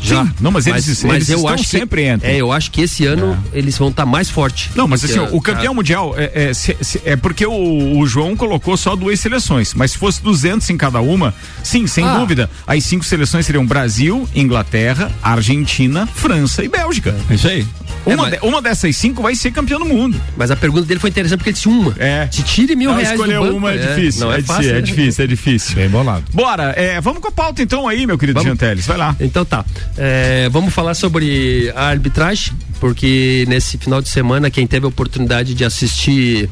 Já. 0.00 0.24
Sim, 0.24 0.32
não, 0.40 0.50
mas 0.50 0.66
eles- 0.66 0.86
eles 1.04 1.28
eu 1.28 1.36
estão 1.38 1.52
acho 1.54 1.64
que, 1.64 1.68
sempre 1.70 2.04
entre. 2.04 2.30
É, 2.30 2.36
eu 2.36 2.52
acho 2.52 2.70
que 2.70 2.80
esse 2.82 3.04
ano 3.06 3.36
eles 3.52 3.76
vão 3.76 3.88
estar 3.88 4.06
mais 4.06 4.30
fortes. 4.30 4.70
Não, 4.74 4.86
mas 4.88 5.04
assim, 5.04 5.14
que 5.14 5.34
o 5.34 5.38
a- 5.38 5.42
campeão 5.42 5.74
mundial 5.74 6.14
é, 6.16 6.30
é, 6.50 6.54
se- 6.54 6.76
se- 6.80 7.00
é 7.04 7.16
porque 7.16 7.44
o, 7.46 7.98
o 7.98 8.06
João 8.06 8.36
colocou 8.36 8.76
só 8.76 8.94
duas 8.94 9.18
seleções, 9.20 9.74
mas 9.74 9.92
se 9.92 9.98
fosse 9.98 10.22
200 10.22 10.68
em 10.70 10.76
cada 10.76 11.00
uma, 11.00 11.34
sim, 11.62 11.86
sem 11.86 12.04
Ah. 12.04 12.18
dúvida, 12.18 12.50
as 12.66 12.84
cinco 12.84 13.04
seleções 13.04 13.44
seriam 13.46 13.66
Brasil, 13.66 14.28
Inglaterra, 14.34 15.10
Argentina, 15.22 16.06
França 16.06 16.62
e 16.64 16.68
Bélgica. 16.68 17.14
É 17.30 17.34
isso 17.34 17.48
aí. 17.48 17.66
Uma, 18.06 18.12
É, 18.12 18.16
mas- 18.16 18.40
de- 18.40 18.46
uma 18.46 18.62
dessas 18.62 18.96
cinco 18.96 19.22
vai 19.22 19.34
ser 19.34 19.50
campeão 19.50 19.78
do 19.78 19.84
mundo. 19.86 20.18
Mas 20.36 20.50
a 20.50 20.56
pergunta 20.56 20.86
dele 20.86 21.00
foi 21.00 21.10
interessante 21.10 21.38
porque 21.38 21.50
ele 21.50 21.54
disse 21.54 21.68
uma. 21.68 21.94
É. 21.98 22.28
Se 22.30 22.42
tire 22.42 22.74
mil 22.76 22.90
Não, 22.90 22.96
reais 22.96 23.12
escolher 23.12 23.38
banco. 23.40 23.56
uma 23.56 23.72
é, 23.72 23.76
difícil. 23.94 24.20
Não 24.26 24.32
é, 24.32 24.38
é, 24.38 24.42
fácil. 24.42 24.62
difícil, 24.62 24.70
é 24.70 24.74
né? 24.74 24.80
difícil, 24.82 25.24
é 25.24 25.26
difícil. 25.26 25.76
Bem 25.76 25.88
bolado. 25.88 26.24
Bora, 26.32 26.72
é, 26.76 27.00
vamos 27.00 27.20
com 27.20 27.28
a 27.28 27.32
pauta 27.32 27.62
então 27.62 27.86
aí, 27.88 28.06
meu 28.06 28.16
querido 28.18 28.38
Vamos. 28.40 28.48
Janteles, 28.52 28.86
vai 28.86 28.96
lá. 28.96 29.14
Então 29.20 29.44
tá. 29.44 29.64
É, 30.00 30.48
vamos 30.50 30.72
falar 30.72 30.94
sobre 30.94 31.72
a 31.74 31.86
arbitragem, 31.86 32.52
porque 32.78 33.44
nesse 33.48 33.76
final 33.76 34.00
de 34.00 34.08
semana, 34.08 34.48
quem 34.48 34.64
teve 34.64 34.86
a 34.86 34.88
oportunidade 34.88 35.54
de 35.54 35.64
assistir 35.64 36.48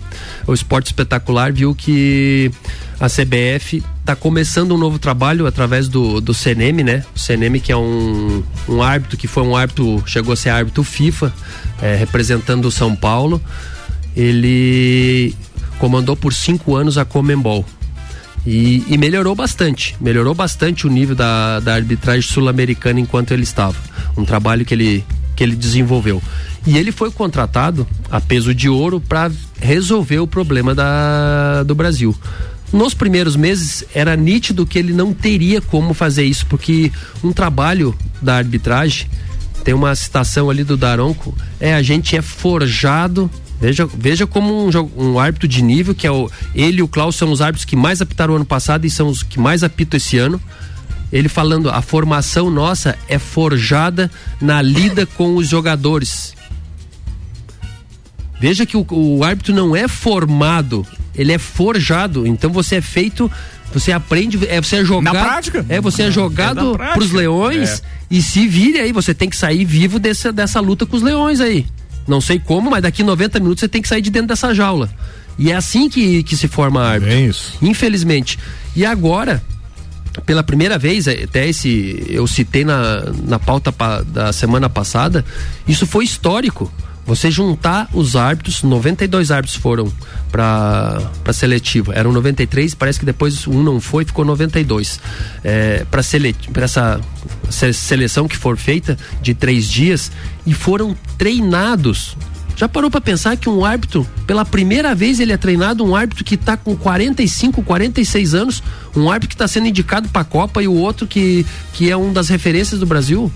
o 0.49 0.53
esporte 0.53 0.87
espetacular 0.87 1.53
viu 1.53 1.73
que 1.73 2.51
a 2.99 3.07
CBF 3.07 3.85
está 4.01 4.17
começando 4.17 4.75
um 4.75 4.79
novo 4.79 4.99
trabalho 4.99 5.47
através 5.47 5.87
do, 5.87 6.21
do 6.21 6.35
CNM, 6.35 6.83
né? 6.83 7.05
O 7.15 7.19
CNM 7.21 7.61
que 7.61 7.71
é 7.71 7.77
um, 7.77 8.43
um 8.69 8.83
árbitro 8.83 9.17
que 9.17 9.29
foi 9.29 9.45
um 9.45 9.55
árbitro, 9.55 10.03
chegou 10.07 10.33
a 10.33 10.37
ser 10.37 10.51
árbitro 10.51 10.83
FIFA, 10.83 11.33
é, 11.81 11.95
representando 11.95 12.65
o 12.65 12.71
São 12.73 12.97
Paulo. 12.97 13.41
Ele 14.17 15.37
comandou 15.79 16.17
por 16.17 16.33
cinco 16.33 16.75
anos 16.75 16.99
a 16.99 17.05
Comembol. 17.05 17.65
E, 18.47 18.85
e 18.87 18.97
melhorou 18.97 19.35
bastante, 19.35 19.97
melhorou 20.01 20.33
bastante 20.33 20.87
o 20.87 20.91
nível 20.91 21.17
da, 21.17 21.59
da 21.59 21.75
arbitragem 21.75 22.23
sul-americana 22.23 23.01
enquanto 23.01 23.33
ele 23.33 23.43
estava. 23.43 23.77
Um 24.17 24.25
trabalho 24.25 24.65
que 24.65 24.73
ele, 24.73 25.05
que 25.35 25.43
ele 25.43 25.57
desenvolveu. 25.57 26.23
E 26.65 26.79
ele 26.79 26.93
foi 26.93 27.11
contratado 27.11 27.87
a 28.11 28.21
peso 28.21 28.55
de 28.55 28.69
ouro 28.69 29.01
para 29.01 29.31
resolver 29.61 30.21
o 30.21 30.27
problema 30.27 30.75
da, 30.75 31.65
do 31.65 31.75
Brasil. 31.75 32.17
Nos 32.73 32.95
primeiros 32.95 33.37
meses 33.37 33.85
era 33.95 34.17
nítido 34.17 34.67
que 34.67 34.79
ele 34.79 34.93
não 34.93 35.13
teria 35.13 35.61
como 35.61 35.95
fazer 35.95 36.25
isso, 36.25 36.47
porque 36.47 36.91
um 37.23 37.33
trabalho 37.33 37.95
da 38.21 38.37
arbitragem, 38.37 39.09
tem 39.65 39.75
uma 39.75 39.95
citação 39.95 40.51
ali 40.51 40.63
do 40.63 40.77
Daronco, 40.77 41.37
é 41.59 41.75
a 41.75 41.83
gente 41.83 42.17
é 42.17 42.23
forjado 42.23 43.31
Veja, 43.61 43.87
veja 43.87 44.27
como 44.27 44.67
um, 44.67 44.71
um 44.97 45.19
árbitro 45.19 45.49
de 45.49 45.63
nível, 45.63 45.95
que 45.95 46.07
é 46.07 46.11
o. 46.11 46.31
Ele 46.55 46.79
e 46.79 46.83
o 46.83 46.89
Klaus 46.89 47.17
são 47.17 47.31
os 47.33 47.41
árbitros 47.41 47.65
que 47.65 47.75
mais 47.77 48.03
apitaram 48.03 48.37
ano 48.37 48.45
passado 48.45 48.85
e 48.87 48.91
são 48.91 49.09
os 49.09 49.23
que 49.23 49.41
mais 49.41 49.63
apitam 49.63 49.97
esse 49.97 50.19
ano. 50.19 50.41
Ele 51.11 51.29
falando, 51.29 51.71
a 51.71 51.81
formação 51.81 52.51
nossa 52.51 52.99
é 53.09 53.19
forjada 53.19 54.11
na 54.41 54.61
lida 54.61 55.07
com 55.07 55.37
os 55.37 55.49
jogadores. 55.49 56.35
Veja 58.39 58.67
que 58.67 58.77
o, 58.77 58.85
o 58.91 59.25
árbitro 59.25 59.55
não 59.55 59.75
é 59.75 59.89
formado, 59.89 60.87
ele 61.15 61.33
é 61.33 61.39
forjado. 61.39 62.27
Então 62.27 62.51
você 62.51 62.77
é 62.77 62.81
feito, 62.83 63.31
você 63.73 63.93
aprende, 63.93 64.39
é 64.49 64.61
você 64.61 64.77
é 64.77 64.85
jogado. 64.85 65.15
Na 65.15 65.23
prática. 65.25 65.65
É, 65.69 65.81
você 65.81 66.03
é 66.03 66.07
É 66.09 66.11
jogado 66.11 66.73
prática. 66.75 66.99
pros 66.99 67.13
leões 67.13 67.81
É. 67.81 67.83
e 68.11 68.21
se 68.21 68.47
vire 68.47 68.79
aí, 68.81 68.93
você 68.93 69.15
tem 69.15 69.31
que 69.31 69.37
sair 69.37 69.65
vivo 69.65 69.99
dessa, 69.99 70.31
dessa 70.33 70.61
luta 70.61 70.85
com 70.85 70.97
os 70.97 71.03
leões 71.03 71.41
aí. 71.41 71.65
Não 72.07 72.21
sei 72.21 72.39
como, 72.39 72.71
mas 72.71 72.83
daqui 72.83 73.03
90 73.03 73.41
minutos 73.41 73.61
você 73.61 73.69
tem 73.69 73.83
que 73.83 73.89
sair 73.89 74.01
de 74.03 74.11
dentro 74.11 74.29
dessa 74.29 74.55
jaula. 74.55 74.89
E 75.39 75.51
é 75.51 75.57
assim 75.57 75.89
que, 75.89 76.23
que 76.23 76.37
se 76.37 76.49
forma 76.49 76.83
árbitro. 76.83 77.15
É 77.15 77.21
isso. 77.21 77.55
Infelizmente. 77.61 78.39
E 78.75 78.87
agora, 78.87 79.43
pela 80.25 80.43
primeira 80.43 80.79
vez, 80.79 81.07
eh, 81.07 81.25
até 81.25 81.47
esse 81.49 82.07
eu 82.09 82.27
citei 82.27 82.65
na, 82.65 83.03
na 83.27 83.39
pauta 83.39 83.71
pa- 83.73 84.03
da 84.03 84.33
semana 84.33 84.69
passada, 84.71 85.25
isso 85.69 85.87
foi 85.87 86.05
histórico. 86.05 86.73
Você 87.07 87.31
juntar 87.31 87.89
os 87.93 88.17
árbitros, 88.17 88.63
92 88.65 89.31
árbitros 89.31 89.57
foram 89.57 89.93
para 90.31 91.01
para 91.23 91.33
seletiva. 91.33 91.95
Eram 91.95 92.13
93, 92.13 92.75
parece 92.75 92.99
que 92.99 93.07
depois 93.07 93.47
um 93.47 93.63
não 93.63 93.81
foi, 93.81 94.05
ficou 94.05 94.25
92. 94.25 95.01
É, 95.45 95.87
para 95.91 96.03
para 96.53 96.65
essa 96.65 97.01
se- 97.49 97.73
seleção 97.73 98.27
que 98.27 98.37
for 98.37 98.57
feita 98.57 98.99
de 99.23 99.35
três 99.35 99.71
dias 99.71 100.11
e 100.45 100.53
foram 100.53 100.97
treinados 101.17 102.17
já 102.59 102.67
parou 102.67 102.91
pra 102.91 103.03
pensar 103.03 103.37
que 103.37 103.51
um 103.51 103.67
árbitro, 103.67 104.07
pela 104.27 104.43
primeira 104.43 104.95
vez 104.95 105.21
ele 105.21 105.31
é 105.31 105.37
treinado, 105.37 105.85
um 105.85 105.95
árbitro 105.95 106.25
que 106.25 106.39
tá 106.39 106.57
com 106.57 106.75
45, 106.75 107.63
46 107.63 108.33
anos, 108.35 108.63
um 108.97 109.11
árbitro 109.11 109.29
que 109.29 109.37
tá 109.37 109.47
sendo 109.47 109.67
indicado 109.67 110.09
pra 110.09 110.25
Copa 110.25 110.63
e 110.63 110.67
o 110.67 110.73
outro 110.73 111.07
que, 111.07 111.45
que 111.75 111.91
é 111.91 111.97
um 111.97 112.15
das 112.15 112.31
referências 112.31 112.81
do 112.81 112.87
Brasil? 112.87 113.31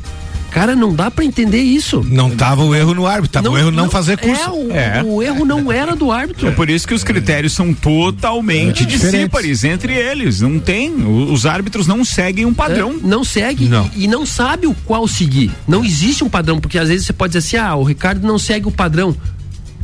Cara, 0.50 0.74
não 0.74 0.94
dá 0.94 1.10
pra 1.10 1.24
entender 1.24 1.62
isso. 1.62 2.04
Não 2.08 2.30
tava 2.30 2.62
o 2.62 2.74
erro 2.74 2.94
no 2.94 3.06
árbitro, 3.06 3.30
tava 3.42 3.50
o 3.50 3.58
erro 3.58 3.70
não, 3.70 3.88
fazer 3.88 4.18
curso. 4.18 4.70
É, 4.70 5.02
o, 5.02 5.16
o 5.16 5.22
erro 5.22 5.44
não 5.44 5.70
era 5.70 5.94
do 5.94 6.10
árbitro. 6.10 6.48
É 6.48 6.50
por 6.50 6.68
isso 6.68 6.86
que 6.86 6.94
os 6.94 7.04
critérios 7.04 7.52
são 7.52 7.72
totalmente 7.72 8.84
É, 8.84 9.66
entre 9.68 9.94
eles. 9.94 10.40
Não 10.40 10.58
tem. 10.58 10.94
Os 11.06 11.46
árbitros 11.46 11.86
não 11.86 12.04
seguem 12.04 12.44
um 12.44 12.54
padrão. 12.54 12.92
É, 13.02 13.06
não 13.06 13.24
segue 13.24 13.68
E, 13.94 14.04
e 14.04 14.08
não 14.08 14.26
sabe 14.26 14.66
o 14.66 14.74
qual 14.84 15.06
seguir. 15.06 15.50
Não 15.66 15.84
existe 15.84 16.24
um 16.24 16.28
padrão, 16.28 16.60
porque 16.60 16.78
às 16.78 16.88
vezes 16.88 17.06
você 17.06 17.12
pode 17.12 17.32
dizer 17.32 17.46
assim: 17.58 17.68
ah, 17.68 17.74
o 17.76 17.84
Ricardo 17.84 18.26
não 18.26 18.38
segue 18.38 18.66
o 18.68 18.72
padrão. 18.72 19.16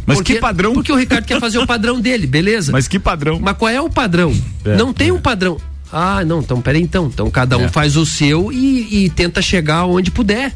Mas 0.06 0.18
Porque- 0.18 0.34
que 0.34 0.40
padrão? 0.40 0.72
Porque 0.72 0.92
o 0.92 0.96
Ricardo 0.96 1.24
quer 1.24 1.40
fazer 1.40 1.58
o 1.58 1.66
padrão 1.66 2.00
dele, 2.00 2.26
beleza? 2.28 2.70
Mas 2.70 2.86
que 2.86 2.98
padrão? 2.98 3.40
Mas 3.42 3.56
qual 3.56 3.68
é 3.68 3.80
o 3.80 3.90
padrão? 3.90 4.32
É, 4.64 4.76
não 4.76 4.92
tem 4.92 5.10
um 5.10 5.18
padrão. 5.20 5.58
Ah, 5.92 6.24
não, 6.24 6.40
então 6.40 6.60
peraí 6.60 6.82
então. 6.82 7.06
Então 7.06 7.30
cada 7.30 7.56
um 7.56 7.64
É. 7.64 7.68
faz 7.68 7.96
o 7.96 8.04
seu 8.04 8.52
e, 8.52 9.04
e 9.04 9.10
tenta 9.10 9.40
chegar 9.40 9.84
onde 9.86 10.10
puder. 10.10 10.52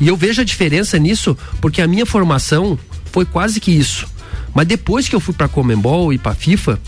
E 0.00 0.08
eu 0.08 0.16
vejo 0.16 0.40
a 0.40 0.44
diferença 0.44 0.98
nisso, 0.98 1.36
porque 1.60 1.80
a 1.80 1.86
minha 1.86 2.04
formação 2.04 2.78
foi 3.12 3.24
quase 3.24 3.60
que 3.60 3.70
isso. 3.70 4.06
Mas 4.54 4.66
depois 4.66 5.08
que 5.08 5.14
eu 5.14 5.20
fui 5.20 5.32
pra 5.32 5.48
Comembol 5.48 6.12
e 6.12 6.18
pra 6.18 6.34
FIFA, 6.34 6.78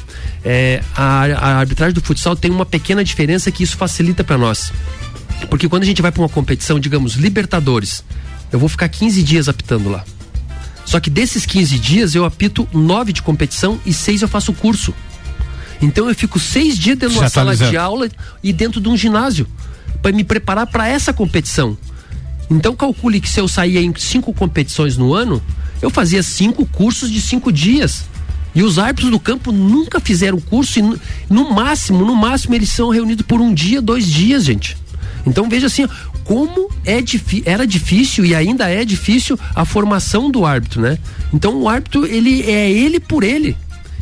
é, 0.44 0.82
a, 0.94 1.22
a 1.24 1.56
arbitragem 1.58 1.94
do 1.94 2.02
futsal 2.02 2.36
tem 2.36 2.50
uma 2.50 2.66
pequena 2.66 3.02
diferença 3.02 3.50
que 3.50 3.62
isso 3.62 3.76
facilita 3.76 4.22
pra 4.22 4.36
nós. 4.36 4.72
Porque 5.48 5.68
quando 5.68 5.82
a 5.82 5.86
gente 5.86 6.02
vai 6.02 6.12
pra 6.12 6.22
uma 6.22 6.28
competição, 6.28 6.78
digamos, 6.78 7.14
Libertadores, 7.14 8.04
eu 8.52 8.58
vou 8.58 8.68
ficar 8.68 8.88
15 8.88 9.22
dias 9.22 9.48
apitando 9.48 9.88
lá. 9.88 10.04
Só 10.84 11.00
que 11.00 11.08
desses 11.08 11.46
15 11.46 11.78
dias 11.78 12.14
eu 12.14 12.24
apito 12.26 12.68
9 12.72 13.12
de 13.12 13.22
competição 13.22 13.80
e 13.86 13.92
6 13.92 14.22
eu 14.22 14.28
faço 14.28 14.52
curso. 14.52 14.92
Então 15.80 16.08
eu 16.08 16.14
fico 16.14 16.38
seis 16.38 16.78
dias 16.78 16.96
dentro 16.96 17.14
de 17.14 17.20
uma 17.20 17.28
sala 17.28 17.56
de 17.56 17.76
aula 17.76 18.08
e 18.42 18.52
dentro 18.52 18.80
de 18.80 18.88
um 18.88 18.96
ginásio 18.96 19.46
para 20.00 20.12
me 20.12 20.24
preparar 20.24 20.66
para 20.66 20.88
essa 20.88 21.12
competição. 21.12 21.76
Então 22.50 22.74
calcule 22.76 23.20
que 23.20 23.28
se 23.28 23.40
eu 23.40 23.48
saía 23.48 23.80
em 23.80 23.92
cinco 23.96 24.32
competições 24.32 24.96
no 24.96 25.14
ano, 25.14 25.42
eu 25.80 25.90
fazia 25.90 26.22
cinco 26.22 26.66
cursos 26.66 27.10
de 27.10 27.20
cinco 27.20 27.52
dias. 27.52 28.04
E 28.54 28.62
os 28.62 28.78
árbitros 28.78 29.10
do 29.10 29.18
campo 29.18 29.50
nunca 29.50 29.98
fizeram 29.98 30.40
curso 30.40 30.78
e 30.78 30.82
no, 31.28 31.50
máximo, 31.52 32.04
no 32.04 32.14
máximo 32.14 32.54
eles 32.54 32.68
são 32.68 32.88
reunidos 32.88 33.26
por 33.26 33.40
um 33.40 33.52
dia, 33.52 33.82
dois 33.82 34.06
dias, 34.06 34.44
gente. 34.44 34.76
Então 35.26 35.48
veja 35.48 35.66
assim, 35.66 35.88
como 36.22 36.70
é 36.84 37.02
era 37.44 37.66
difícil 37.66 38.24
e 38.24 38.34
ainda 38.34 38.70
é 38.70 38.84
difícil 38.84 39.38
a 39.54 39.64
formação 39.64 40.30
do 40.30 40.44
árbitro, 40.46 40.80
né? 40.80 40.98
Então 41.32 41.56
o 41.60 41.68
árbitro 41.68 42.06
ele 42.06 42.42
é 42.42 42.70
ele 42.70 43.00
por 43.00 43.24
ele. 43.24 43.56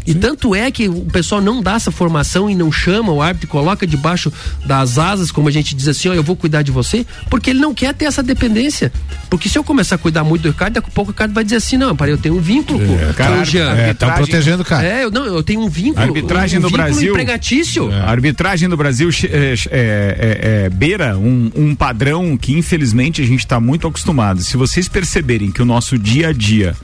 E 0.06 0.14
tanto 0.14 0.54
é 0.54 0.70
que 0.70 0.88
o 0.88 1.04
pessoal 1.06 1.40
não 1.40 1.62
dá 1.62 1.74
essa 1.74 1.90
formação 1.90 2.50
e 2.50 2.54
não 2.54 2.70
chama 2.72 3.12
o 3.12 3.22
árbitro, 3.22 3.46
e 3.46 3.50
coloca 3.50 3.86
debaixo 3.86 4.32
das 4.64 4.98
asas, 4.98 5.30
como 5.30 5.48
a 5.48 5.50
gente 5.50 5.74
diz 5.74 5.88
assim, 5.88 6.08
ó, 6.08 6.14
eu 6.14 6.22
vou 6.22 6.36
cuidar 6.36 6.62
de 6.62 6.70
você, 6.70 7.06
porque 7.30 7.50
ele 7.50 7.60
não 7.60 7.74
quer 7.74 7.94
ter 7.94 8.06
essa 8.06 8.22
dependência. 8.22 8.92
Porque 9.30 9.48
se 9.48 9.58
eu 9.58 9.64
começar 9.64 9.96
a 9.96 9.98
cuidar 9.98 10.24
muito 10.24 10.42
do 10.42 10.50
Ricardo, 10.50 10.74
daqui 10.74 10.88
a 10.88 10.92
pouco 10.92 11.10
o 11.10 11.12
Ricardo 11.12 11.32
vai 11.32 11.44
dizer 11.44 11.56
assim, 11.56 11.76
não, 11.76 11.96
peraí, 11.96 12.12
eu 12.12 12.18
tenho 12.18 12.36
um 12.36 12.40
vínculo 12.40 12.78
com, 12.78 12.98
com 12.98 13.14
cara, 13.14 13.40
o 13.40 13.44
Jean. 13.44 13.72
é, 13.74 13.94
tão 13.94 14.10
protegendo 14.12 14.62
o 14.62 14.64
cara. 14.64 14.86
É, 14.86 15.04
eu, 15.04 15.10
não, 15.10 15.24
eu 15.24 15.42
tenho 15.42 15.60
um 15.60 15.68
vínculo. 15.68 16.00
A 16.00 16.02
arbitragem 16.02 16.58
um 16.58 16.62
no 16.62 16.68
vínculo 16.68 16.84
Brasil. 16.84 17.10
empregatício. 17.10 17.92
A 17.92 18.10
arbitragem 18.10 18.68
no 18.68 18.76
Brasil 18.76 19.08
é, 19.10 19.26
é, 19.26 19.56
é, 19.70 20.64
é, 20.64 20.70
beira 20.70 21.16
um, 21.16 21.50
um 21.54 21.74
padrão 21.74 22.36
que 22.36 22.52
infelizmente 22.52 23.22
a 23.22 23.24
gente 23.24 23.40
está 23.40 23.60
muito 23.60 23.86
acostumado. 23.86 24.42
Se 24.42 24.56
vocês 24.56 24.88
perceberem 24.88 25.50
que 25.50 25.62
o 25.62 25.64
nosso 25.64 25.98
dia 25.98 26.28
a 26.28 26.32
dia 26.32 26.74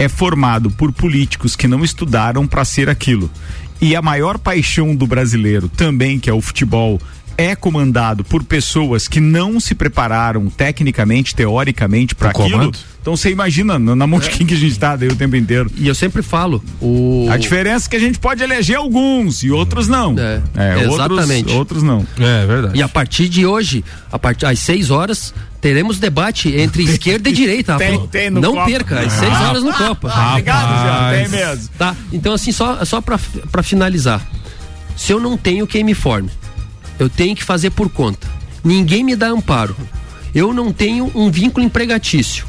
é 0.00 0.08
formado 0.08 0.70
por 0.70 0.90
políticos 0.92 1.54
que 1.54 1.68
não 1.68 1.84
estudaram 1.84 2.46
para 2.46 2.64
ser 2.64 2.88
aquilo. 2.88 3.30
E 3.82 3.94
a 3.94 4.00
maior 4.00 4.38
paixão 4.38 4.96
do 4.96 5.06
brasileiro 5.06 5.68
também, 5.68 6.18
que 6.18 6.30
é 6.30 6.32
o 6.32 6.40
futebol, 6.40 6.98
é 7.40 7.56
comandado 7.56 8.22
por 8.24 8.44
pessoas 8.44 9.08
que 9.08 9.20
não 9.20 9.58
se 9.58 9.74
prepararam 9.74 10.46
tecnicamente, 10.50 11.34
teoricamente 11.34 12.14
para 12.14 12.30
aquilo. 12.30 12.50
comando? 12.50 12.78
Então 13.00 13.16
você 13.16 13.30
imagina 13.30 13.78
na 13.78 14.06
de 14.18 14.28
quem 14.28 14.46
que 14.46 14.52
a 14.52 14.56
gente 14.58 14.72
está 14.72 14.94
daí 14.94 15.08
o 15.08 15.16
tempo 15.16 15.34
inteiro. 15.34 15.70
E 15.74 15.88
eu 15.88 15.94
sempre 15.94 16.20
falo, 16.20 16.62
o 16.82 17.26
a 17.30 17.38
diferença 17.38 17.86
é 17.86 17.90
que 17.90 17.96
a 17.96 18.00
gente 18.00 18.18
pode 18.18 18.42
eleger 18.42 18.76
alguns 18.76 19.42
e 19.42 19.50
outros 19.50 19.88
não. 19.88 20.14
É, 20.18 20.84
exatamente. 20.84 21.50
Outros, 21.50 21.54
outros 21.56 21.82
não. 21.82 22.06
É 22.18 22.46
verdade. 22.46 22.78
E 22.78 22.82
a 22.82 22.88
partir 22.88 23.30
de 23.30 23.46
hoje, 23.46 23.82
a 24.12 24.18
partir 24.18 24.44
às 24.44 24.58
6 24.58 24.90
horas, 24.90 25.32
teremos 25.62 25.98
debate 25.98 26.54
entre 26.54 26.82
esquerda 26.90 27.30
e 27.30 27.32
direita. 27.32 27.76
Tem- 27.78 28.06
tem 28.08 28.28
no 28.28 28.38
Não 28.42 28.52
Copa. 28.52 28.66
perca, 28.66 29.00
às 29.00 29.12
6 29.14 29.32
horas 29.32 29.62
no 29.62 29.72
Copa. 29.72 30.12
Ah, 30.14 30.30
obrigado, 30.32 30.82
Jean, 30.82 31.10
tem 31.22 31.28
mesmo. 31.28 31.68
Tá, 31.78 31.96
então 32.12 32.34
assim, 32.34 32.52
só, 32.52 32.84
só 32.84 33.00
pra 33.00 33.62
finalizar. 33.62 34.20
Se 34.94 35.10
eu 35.12 35.18
não 35.18 35.38
tenho 35.38 35.66
quem 35.66 35.82
me 35.82 35.94
forme, 35.94 36.28
eu 37.00 37.08
tenho 37.08 37.34
que 37.34 37.42
fazer 37.42 37.70
por 37.70 37.88
conta. 37.88 38.28
Ninguém 38.62 39.02
me 39.02 39.16
dá 39.16 39.28
amparo. 39.28 39.74
Eu 40.34 40.52
não 40.52 40.72
tenho 40.72 41.10
um 41.14 41.30
vínculo 41.30 41.64
empregatício. 41.64 42.46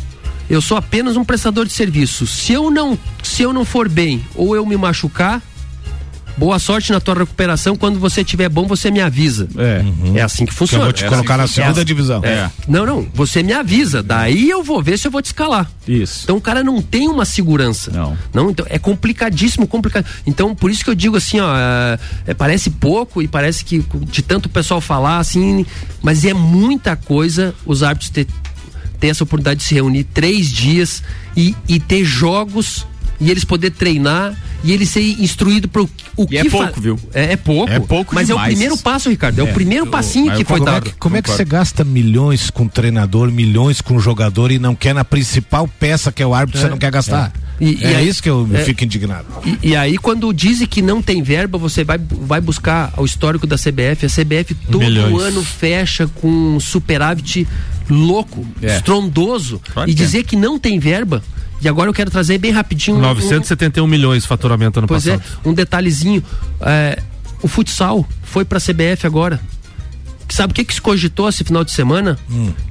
Eu 0.50 0.62
sou 0.62 0.76
apenas 0.76 1.16
um 1.16 1.24
prestador 1.24 1.66
de 1.66 1.72
serviço. 1.72 2.28
Se 2.28 2.52
eu 2.52 2.70
não, 2.70 3.00
se 3.24 3.42
eu 3.42 3.54
não 3.54 3.64
for 3.64 3.88
bem 3.88 4.24
ou 4.36 4.54
eu 4.54 4.66
me 4.66 4.76
machucar, 4.76 5.42
boa 6.38 6.58
sorte 6.60 6.92
na 6.92 7.00
tua 7.00 7.14
recuperação. 7.16 7.76
Quando 7.76 8.00
você 8.00 8.22
estiver 8.22 8.50
bom, 8.50 8.66
você 8.68 8.90
me 8.90 9.00
avisa. 9.02 9.48
É, 9.58 10.20
é 10.20 10.22
assim 10.22 10.46
que 10.46 10.54
funciona. 10.54 10.84
Eu 10.84 10.88
vou 10.88 10.94
te 10.94 11.04
É 11.06 11.08
colocar 11.10 11.36
assim 11.36 11.42
na 11.42 11.48
que- 11.48 11.54
segunda 11.54 11.82
é. 11.82 11.84
divisão. 11.84 12.22
É. 12.24 12.50
Não, 12.68 12.86
não. 12.86 13.08
Você 13.14 13.44
me 13.44 13.54
avisa. 13.54 14.02
Daí 14.02 14.50
eu 14.50 14.64
vou 14.64 14.82
ver 14.82 14.98
se 14.98 15.08
eu 15.08 15.12
vou 15.12 15.22
te 15.22 15.26
escalar. 15.28 15.70
Isso. 15.88 16.22
Então 16.24 16.38
o 16.38 16.42
cara 16.42 16.64
não 16.64 16.82
tem 16.82 17.08
uma 17.08 17.26
segurança. 17.26 17.92
Não. 17.92 18.18
Não, 18.34 18.50
então 18.52 18.66
é 18.70 18.80
complicadíssimo, 18.80 19.68
complicado. 19.68 20.06
Então 20.26 20.56
por 20.56 20.70
isso 20.72 20.84
que 20.84 20.90
eu 20.90 20.96
digo 20.96 21.18
assim, 21.18 21.40
ó, 21.40 21.56
é, 21.56 22.00
é, 22.28 22.34
parece 22.34 22.70
pouco 22.70 23.22
e 23.22 23.28
parece 23.28 23.64
que 23.66 23.84
de 24.08 24.22
tanto 24.22 24.46
o 24.46 24.50
pessoal 24.50 24.80
falar 24.82 25.18
assim, 25.20 25.66
mas 26.02 26.24
é 26.26 26.34
muita 26.34 26.96
coisa 26.96 27.54
os 27.66 27.84
árbitros 27.84 28.10
ter, 28.10 28.28
ter 29.00 29.08
essa 29.08 29.24
oportunidade 29.24 29.60
de 29.62 29.66
se 29.66 29.74
reunir 29.74 30.04
três 30.06 30.50
dias 30.50 31.04
e, 31.36 31.56
e 31.68 31.80
ter 31.80 32.04
jogos 32.06 32.86
e 33.20 33.30
eles 33.30 33.44
poder 33.44 33.72
treinar 33.72 34.36
e 34.64 34.72
eles 34.72 34.90
ser 34.90 35.02
instruído 35.02 35.68
para 35.68 35.82
o 35.84 35.90
E 36.24 36.28
que 36.28 36.38
é 36.38 36.50
pouco, 36.50 36.82
viu? 36.82 37.00
É, 37.14 37.34
é 37.34 37.36
pouco. 37.38 37.72
É 37.72 37.80
pouco 37.80 38.16
Mas 38.16 38.30
é 38.30 38.34
o 38.34 38.38
demais. 38.38 38.54
primeiro 38.54 38.78
passo, 38.78 39.10
Ricardo. 39.10 39.40
É, 39.40 39.44
o 39.44 39.54
primeiro 39.54 39.88
passinho 39.88 40.32
que 40.36 40.44
foi 40.46 40.60
como 40.60 40.66
dado. 40.72 40.88
É 40.88 40.90
que, 40.92 40.96
como 40.98 41.18
é 41.18 41.22
que 41.22 41.30
você 41.30 41.46
gasta 41.46 41.84
milhões 41.84 42.50
com 42.50 42.68
treinador, 42.68 43.32
milhões 43.32 43.82
com 43.82 44.00
jogador 44.00 44.52
e 44.52 44.60
não 44.60 44.76
quer 44.76 44.94
na 44.94 45.04
principal 45.06 45.68
peça 45.68 46.12
que 46.12 46.22
é 46.22 46.26
o 46.26 46.34
árbitro, 46.34 46.60
É, 46.60 46.64
você 46.64 46.70
não 46.70 46.78
quer 46.78 46.92
gastar? 46.92 47.32
é. 47.48 47.64
E- 47.64 47.78
é 47.84 47.92
e 47.92 47.96
aí- 47.96 48.08
isso 48.08 48.24
que 48.24 48.30
eu 48.30 48.48
é. 48.54 48.64
fico 48.64 48.84
indignado. 48.84 49.26
E, 49.46 49.70
e 49.70 49.76
aí, 49.76 49.96
quando 49.98 50.34
dizem 50.34 50.66
que 50.68 50.82
não 50.82 51.00
tem 51.00 51.22
verba, 51.22 51.60
você 51.60 51.84
vai, 51.84 52.00
vai 52.00 52.42
buscar 52.42 52.92
o 52.98 53.06
histórico 53.06 53.46
da 53.46 53.56
CBF. 53.56 54.06
A 54.06 54.10
CBF 54.10 54.56
todo 54.56 54.80
Milhões. 54.80 55.22
ano 55.22 55.44
fecha 55.44 56.08
com 56.08 56.28
um 56.28 56.60
superávit 56.60 57.48
louco, 57.88 58.46
É. 58.64 58.78
estrondoso. 58.78 59.62
Claro 59.74 59.90
e 59.90 59.94
que 59.94 60.02
é. 60.02 60.06
dizer 60.06 60.24
que 60.24 60.36
não 60.36 60.58
tem 60.58 60.80
verba. 60.80 61.22
E 61.62 61.68
agora 61.70 61.90
eu 61.90 61.94
quero 61.94 62.10
trazer 62.10 62.38
bem 62.38 62.52
rapidinho. 62.52 62.98
um- 62.98 63.02
971 63.02 63.86
milhões 63.88 64.24
de 64.24 64.28
faturamento 64.28 64.80
ano 64.80 64.88
Pois 64.88 65.04
passado. 65.06 65.22
é, 65.46 65.50
um 65.50 65.54
detalhezinho. 65.54 66.24
é, 66.62 67.00
o 67.42 67.48
futsal 67.48 68.08
foi 68.24 68.44
pra 68.46 68.60
CBF 68.60 69.06
agora. 69.06 69.40
Sabe 70.34 70.52
o 70.52 70.56
que 70.56 70.64
que 70.66 70.74
se 70.74 70.82
cogitou 70.82 71.28
esse 71.30 71.44
final 71.44 71.64
de 71.64 71.72
semana? 71.72 72.18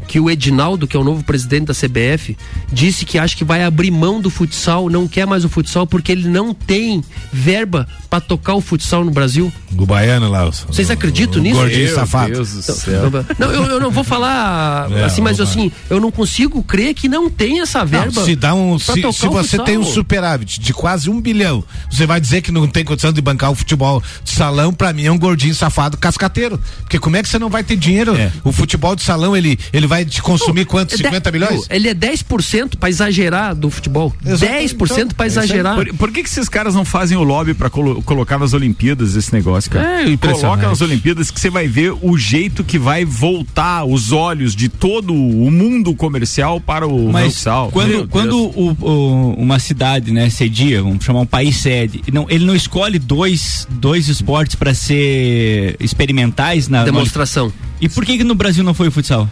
Que 0.09 0.19
o 0.19 0.29
Edinaldo, 0.29 0.89
que 0.89 0.97
é 0.97 1.01
o 1.01 1.05
novo 1.05 1.23
presidente 1.23 1.67
da 1.67 1.75
CBF, 1.75 2.37
disse 2.73 3.05
que 3.05 3.17
acha 3.19 3.37
que 3.37 3.45
vai 3.45 3.63
abrir 3.63 3.91
mão 3.93 4.21
do 4.21 4.29
futsal, 4.31 4.89
não 4.91 5.07
quer 5.07 5.27
mais 5.27 5.45
o 5.45 5.49
futsal 5.49 5.87
porque 5.87 6.11
ele 6.11 6.29
não 6.29 6.53
tem 6.53 7.03
verba 7.33 7.87
para 8.09 8.21
tocar 8.21 8.55
o 8.55 8.61
futsal 8.61 9.05
no 9.05 9.11
Brasil. 9.13 9.53
O 9.77 9.87
baiano 9.87 10.29
lá. 10.29 10.47
Vocês 10.47 10.91
acreditam 10.91 11.39
o 11.39 11.43
nisso? 11.43 11.57
Gordinho 11.61 11.85
Meu 11.87 11.95
safado. 11.95 12.33
Deus 12.33 12.53
do 12.53 12.61
Então, 12.61 12.75
céu. 12.75 13.11
Não, 13.39 13.53
eu, 13.53 13.65
eu 13.67 13.81
não 13.81 13.91
vou 13.91 14.03
falar 14.03 14.91
É, 15.01 15.05
assim, 15.05 15.21
mas 15.21 15.39
assim, 15.41 15.71
eu 15.89 16.01
não 16.01 16.11
consigo 16.11 16.63
crer 16.63 16.95
que 16.95 17.09
não 17.09 17.31
tem 17.31 17.61
essa 17.61 17.85
verba. 17.85 18.11
Não, 18.13 18.25
se 18.25 18.35
dá 18.35 18.55
um, 18.55 18.79
pra 18.79 18.95
se, 18.95 19.01
tocar 19.03 19.13
se 19.13 19.29
você 19.29 19.49
futsal. 19.59 19.65
tem 19.67 19.79
um 19.79 19.85
superávit 19.85 20.59
de 20.61 20.73
quase 20.73 21.09
um 21.11 21.21
bilhão, 21.21 21.63
você 21.91 22.07
vai 22.07 22.21
dizer 22.21 22.41
que 22.43 22.51
não 22.51 22.67
tem 22.67 22.85
condição 22.85 23.13
de 23.13 23.21
bancar 23.21 23.51
o 23.51 23.55
futebol 23.55 24.03
de 24.25 24.31
salão, 24.31 24.73
pra 24.73 24.93
mim 24.93 25.05
é 25.05 25.13
um 25.13 25.19
gordinho 25.19 25.55
safado 25.55 25.97
cascateiro. 25.99 26.59
Porque 26.81 26.99
como 26.99 27.17
é 27.17 27.23
que 27.23 27.29
você 27.29 27.39
não 27.39 27.50
vai 27.51 27.63
ter 27.65 27.77
dinheiro? 27.77 28.15
O 28.45 28.53
futebol 28.53 28.95
de 28.97 29.03
salão, 29.03 29.37
ele, 29.37 29.59
ele 29.73 29.87
vai 29.87 30.05
te 30.05 30.23
consumir 30.23 30.65
quanto? 30.65 30.95
É 30.95 30.97
50 30.97 31.31
de- 31.31 31.39
milhões? 31.39 31.67
Ele 31.69 31.89
é 31.89 31.95
10% 31.95 32.77
pra 32.79 32.89
exagerar 32.89 33.55
do 33.55 33.71
futebol. 33.71 34.15
Exato, 34.25 34.53
10% 34.53 34.73
então, 34.73 34.97
é 34.97 35.23
aí. 35.23 35.27
exagerar. 35.27 35.75
Por, 35.75 35.95
por 35.95 36.13
que, 36.13 36.23
que 36.23 36.29
esses 36.29 36.49
caras 36.49 36.75
não 36.75 36.85
fazem 36.85 37.17
o 37.17 37.23
lobby 37.23 37.55
pra 37.55 37.69
colo- 37.69 38.03
colocar 38.03 38.39
nas 38.39 38.53
Olimpíadas 38.53 39.15
esse 39.17 39.33
negócio, 39.33 39.71
cara? 39.71 40.03
É. 40.11 40.17
Coloca 40.17 40.69
nas 40.69 40.81
Olimpíadas 40.81 41.31
que 41.31 41.41
você 41.41 41.51
vai 41.51 41.67
ver 41.67 41.93
o 42.01 42.17
jeito 42.17 42.63
que 42.65 42.79
vai 42.79 43.05
voltar 43.05 43.85
os 43.85 44.13
olhos 44.13 44.55
de 44.55 44.69
todo 44.69 45.13
o 45.15 45.51
mundo 45.51 45.95
comercial 45.95 46.61
para 46.61 46.87
o 46.87 47.11
Mas 47.13 47.35
futsal. 47.35 47.71
quando, 47.71 47.89
Meu 47.89 48.09
quando 48.09 48.37
o- 48.39 48.77
o- 48.81 49.35
uma 49.35 49.59
cidade, 49.59 50.13
né, 50.13 50.29
cedia, 50.31 50.83
vamos 50.83 51.05
chamar 51.05 51.21
um 51.21 51.27
país 51.27 51.57
sede, 51.57 52.03
não, 52.13 52.27
ele 52.29 52.45
não 52.45 52.55
escolhe 52.55 52.99
dois, 52.99 53.67
dois 53.71 54.09
esportes 54.09 54.55
para 54.55 54.75
ser 54.75 55.77
experimentais 55.81 56.69
na 56.69 56.85
Demonstração. 56.85 57.40
E 57.81 57.89
por 57.89 58.05
que, 58.05 58.19
que 58.19 58.25
no 58.25 58.35
Brasil 58.35 58.65
não 58.65 58.75
foi 58.75 58.89
o 58.89 58.91
futsal? 58.91 59.29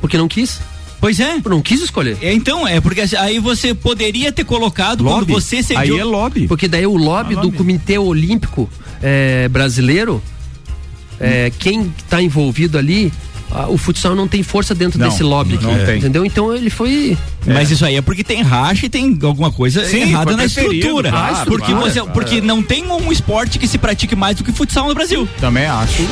Porque 0.00 0.18
não 0.18 0.28
quis. 0.28 0.60
Pois 1.00 1.18
é. 1.18 1.40
Não 1.48 1.62
quis 1.62 1.80
escolher. 1.82 2.18
É, 2.20 2.32
então, 2.32 2.68
é 2.68 2.80
porque 2.80 3.00
assim, 3.00 3.16
aí 3.16 3.38
você 3.38 3.72
poderia 3.74 4.30
ter 4.30 4.44
colocado 4.44 5.02
Lobby. 5.02 5.26
quando 5.26 5.40
você 5.40 5.62
cediu. 5.62 5.94
Aí 5.94 6.00
é 6.00 6.04
lobby. 6.04 6.46
Porque 6.46 6.68
daí 6.68 6.86
o 6.86 6.96
lobby 6.96 7.34
do 7.36 7.50
Comitê 7.50 7.98
Olímpico 7.98 8.68
eh, 9.02 9.48
Brasileiro, 9.48 10.22
eh, 11.18 11.50
quem 11.58 11.92
está 11.96 12.20
envolvido 12.20 12.76
ali, 12.76 13.10
ah, 13.52 13.68
o 13.68 13.76
futsal 13.76 14.14
não 14.14 14.28
tem 14.28 14.42
força 14.42 14.74
dentro 14.74 14.98
Não, 14.98 15.08
desse 15.08 15.22
lobby. 15.22 15.58
não 15.60 15.84
tem. 15.84 15.98
Entendeu? 15.98 16.24
Então 16.24 16.54
ele 16.54 16.70
foi. 16.70 17.16
Mas 17.46 17.70
isso 17.70 17.84
aí 17.84 17.96
é 17.96 18.02
porque 18.02 18.22
tem 18.22 18.42
racha 18.42 18.86
e 18.86 18.88
tem 18.88 19.18
alguma 19.22 19.50
coisa 19.50 19.84
Sim, 19.84 20.02
errada 20.02 20.36
na 20.36 20.44
estrutura. 20.44 21.10
claro, 21.10 21.46
porque, 21.50 21.72
claro, 21.72 21.80
você, 21.80 22.00
claro. 22.00 22.12
porque 22.12 22.40
não 22.40 22.62
tem 22.62 22.86
um 22.86 23.10
esporte 23.10 23.58
que 23.58 23.66
se 23.66 23.78
pratique 23.78 24.14
mais 24.14 24.36
do 24.36 24.44
que 24.44 24.52
futsal 24.52 24.88
no 24.88 24.94
Brasil. 24.94 25.28
Também 25.40 25.66
acho. 25.66 26.02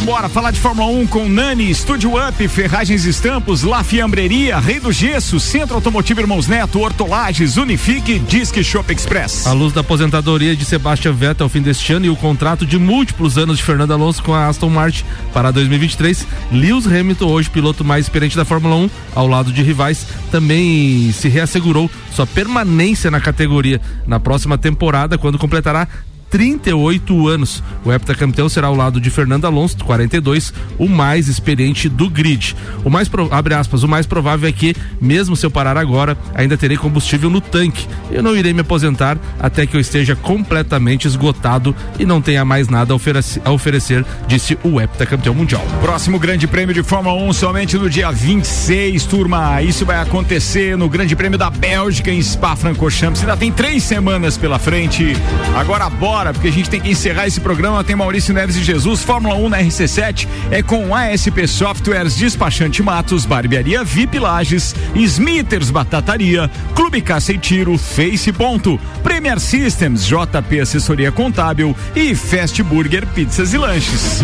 Vambora, 0.00 0.30
falar 0.30 0.50
de 0.50 0.58
Fórmula 0.58 0.90
1 0.90 1.06
com 1.08 1.28
Nani, 1.28 1.70
Estúdio 1.70 2.12
Up, 2.16 2.48
Ferragens 2.48 3.04
Estampos, 3.04 3.62
La 3.62 3.84
Fiambreria, 3.84 4.58
Rei 4.58 4.80
do 4.80 4.90
Gesso, 4.90 5.38
Centro 5.38 5.74
Automotivo 5.74 6.20
Irmãos 6.20 6.48
Neto, 6.48 6.80
Hortolages, 6.80 7.58
Unifique, 7.58 8.18
Disque 8.18 8.64
Shop 8.64 8.90
Express. 8.90 9.46
À 9.46 9.52
luz 9.52 9.74
da 9.74 9.82
aposentadoria 9.82 10.56
de 10.56 10.64
Sebastian 10.64 11.12
Vettel 11.12 11.44
ao 11.44 11.50
fim 11.50 11.60
deste 11.60 11.92
ano 11.92 12.06
e 12.06 12.08
o 12.08 12.16
contrato 12.16 12.64
de 12.64 12.78
múltiplos 12.78 13.36
anos 13.36 13.58
de 13.58 13.64
Fernando 13.64 13.92
Alonso 13.92 14.22
com 14.22 14.32
a 14.32 14.48
Aston 14.48 14.70
Martin 14.70 15.04
para 15.34 15.50
2023, 15.50 16.26
Lewis 16.50 16.86
Hamilton, 16.86 17.26
hoje 17.26 17.50
piloto 17.50 17.84
mais 17.84 18.06
experiente 18.06 18.38
da 18.38 18.44
Fórmula 18.46 18.76
1, 18.76 18.90
ao 19.14 19.28
lado 19.28 19.52
de 19.52 19.62
rivais, 19.62 20.06
também 20.30 21.12
se 21.12 21.28
reassegurou 21.28 21.90
sua 22.10 22.26
permanência 22.26 23.10
na 23.10 23.20
categoria 23.20 23.78
na 24.06 24.18
próxima 24.18 24.56
temporada, 24.56 25.18
quando 25.18 25.38
completará 25.38 25.86
38 26.30 27.28
anos. 27.28 27.62
O 27.84 27.92
heptacampeão 27.92 28.48
será 28.48 28.68
ao 28.68 28.74
lado 28.74 29.00
de 29.00 29.10
Fernando 29.10 29.44
Alonso, 29.46 29.76
42, 29.84 30.52
o 30.78 30.88
mais 30.88 31.28
experiente 31.28 31.88
do 31.88 32.08
grid. 32.08 32.56
O 32.84 32.90
mais 32.90 33.08
pro- 33.08 33.28
abre 33.32 33.54
aspas, 33.54 33.82
o 33.82 33.88
mais 33.88 34.06
provável 34.06 34.48
é 34.48 34.52
que, 34.52 34.74
mesmo 35.00 35.36
se 35.36 35.44
eu 35.44 35.50
parar 35.50 35.76
agora, 35.76 36.16
ainda 36.34 36.56
terei 36.56 36.76
combustível 36.76 37.28
no 37.30 37.40
tanque. 37.40 37.86
Eu 38.10 38.22
não 38.22 38.36
irei 38.36 38.52
me 38.52 38.60
aposentar 38.60 39.18
até 39.38 39.66
que 39.66 39.76
eu 39.76 39.80
esteja 39.80 40.14
completamente 40.16 41.06
esgotado 41.06 41.74
e 41.98 42.04
não 42.04 42.20
tenha 42.20 42.44
mais 42.44 42.68
nada 42.68 42.94
a, 42.94 43.48
a 43.48 43.52
oferecer, 43.52 44.04
disse 44.26 44.56
o 44.62 44.80
heptacampeão 44.80 45.34
mundial. 45.34 45.64
Próximo 45.82 46.18
Grande 46.18 46.46
Prêmio 46.46 46.74
de 46.74 46.82
Fórmula 46.82 47.14
1 47.28 47.32
somente 47.32 47.76
no 47.76 47.88
dia 47.90 48.10
26, 48.10 49.04
turma. 49.04 49.62
Isso 49.62 49.84
vai 49.84 49.98
acontecer 50.00 50.76
no 50.76 50.88
Grande 50.88 51.16
Prêmio 51.16 51.38
da 51.38 51.50
Bélgica 51.50 52.10
em 52.10 52.20
Spa-Francorchamps. 52.22 53.20
Ainda 53.20 53.36
tem 53.36 53.50
três 53.50 53.82
semanas 53.82 54.36
pela 54.36 54.58
frente. 54.58 55.16
Agora 55.56 55.88
bora, 55.88 56.19
porque 56.32 56.48
a 56.48 56.52
gente 56.52 56.68
tem 56.68 56.80
que 56.80 56.90
encerrar 56.90 57.26
esse 57.26 57.40
programa. 57.40 57.82
Tem 57.82 57.96
Maurício 57.96 58.34
Neves 58.34 58.56
e 58.56 58.62
Jesus, 58.62 59.02
Fórmula 59.02 59.34
1 59.36 59.48
na 59.48 59.62
RC7 59.62 60.28
é 60.50 60.62
com 60.62 60.94
ASP 60.94 61.46
Softwares, 61.48 62.14
Despachante 62.14 62.82
Matos, 62.82 63.24
Barbearia 63.24 63.82
VIP 63.82 64.18
Lages, 64.18 64.74
Smithers 64.94 65.70
Batataria, 65.70 66.50
Clube 66.74 67.00
Caça 67.00 67.32
e 67.32 67.38
Tiro, 67.38 67.78
Face 67.78 68.30
Ponto, 68.32 68.78
Premier 69.02 69.40
Systems, 69.40 70.06
JP 70.06 70.60
Assessoria 70.60 71.10
Contábil 71.10 71.74
e 71.96 72.14
Fast 72.14 72.62
Burger 72.62 73.06
Pizzas 73.06 73.54
e 73.54 73.58
Lanches. 73.58 74.20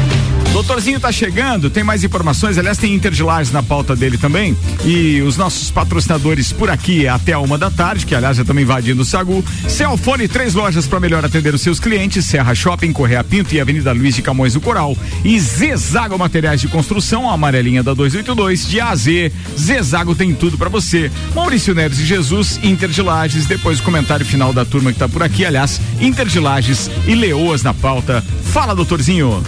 Doutorzinho 0.56 0.98
tá 0.98 1.12
chegando, 1.12 1.68
tem 1.68 1.84
mais 1.84 2.02
informações, 2.02 2.56
aliás 2.56 2.78
tem 2.78 2.94
Inter 2.94 3.12
de 3.12 3.22
Lages 3.22 3.52
na 3.52 3.62
pauta 3.62 3.94
dele 3.94 4.16
também 4.16 4.56
e 4.86 5.20
os 5.20 5.36
nossos 5.36 5.70
patrocinadores 5.70 6.50
por 6.50 6.70
aqui 6.70 7.06
até 7.06 7.36
uma 7.36 7.58
da 7.58 7.70
tarde, 7.70 8.06
que 8.06 8.14
aliás 8.14 8.38
já 8.38 8.42
estamos 8.42 8.62
invadindo 8.62 9.02
o 9.02 9.04
Sagu. 9.04 9.44
Celfone, 9.68 10.26
três 10.26 10.54
lojas 10.54 10.86
para 10.86 10.98
melhor 10.98 11.22
atender 11.22 11.54
os 11.54 11.60
seus 11.60 11.78
clientes, 11.78 12.24
Serra 12.24 12.54
Shopping, 12.54 12.90
Correia 12.90 13.22
Pinto 13.22 13.54
e 13.54 13.60
Avenida 13.60 13.92
Luiz 13.92 14.14
de 14.14 14.22
Camões 14.22 14.54
do 14.54 14.60
Coral 14.62 14.96
e 15.22 15.38
Zezago 15.38 16.18
Materiais 16.18 16.62
de 16.62 16.68
Construção, 16.68 17.28
a 17.28 17.34
amarelinha 17.34 17.82
da 17.82 17.92
282 17.92 18.66
de 18.66 18.80
A 18.80 18.88
a 18.92 18.96
Z. 18.96 19.30
Zezago 19.58 20.14
tem 20.14 20.34
tudo 20.34 20.56
para 20.56 20.70
você. 20.70 21.12
Maurício 21.34 21.74
Neves 21.74 21.98
e 21.98 22.06
Jesus, 22.06 22.58
Inter 22.62 22.88
de 22.88 23.02
Lages, 23.02 23.44
depois 23.44 23.78
o 23.78 23.82
comentário 23.82 24.24
final 24.24 24.54
da 24.54 24.64
turma 24.64 24.90
que 24.90 24.98
tá 24.98 25.06
por 25.06 25.22
aqui, 25.22 25.44
aliás, 25.44 25.78
Inter 26.00 26.26
de 26.26 26.40
Lages 26.40 26.90
e 27.06 27.14
Leoas 27.14 27.62
na 27.62 27.74
pauta. 27.74 28.24
Fala, 28.42 28.74
doutorzinho. 28.74 29.44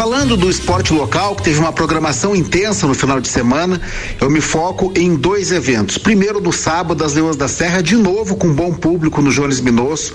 Falando 0.00 0.34
do 0.34 0.48
esporte 0.48 0.94
local, 0.94 1.36
que 1.36 1.42
teve 1.42 1.60
uma 1.60 1.74
programação 1.74 2.34
intensa 2.34 2.86
no 2.86 2.94
final 2.94 3.20
de 3.20 3.28
semana, 3.28 3.78
eu 4.18 4.30
me 4.30 4.40
foco 4.40 4.90
em 4.96 5.14
dois 5.14 5.52
eventos. 5.52 5.98
Primeiro, 5.98 6.40
no 6.40 6.54
sábado, 6.54 7.04
as 7.04 7.12
Leões 7.12 7.36
da 7.36 7.46
Serra, 7.46 7.82
de 7.82 7.96
novo 7.96 8.34
com 8.34 8.50
bom 8.50 8.72
público 8.72 9.20
no 9.20 9.30
Jones 9.30 9.60
Minosso, 9.60 10.14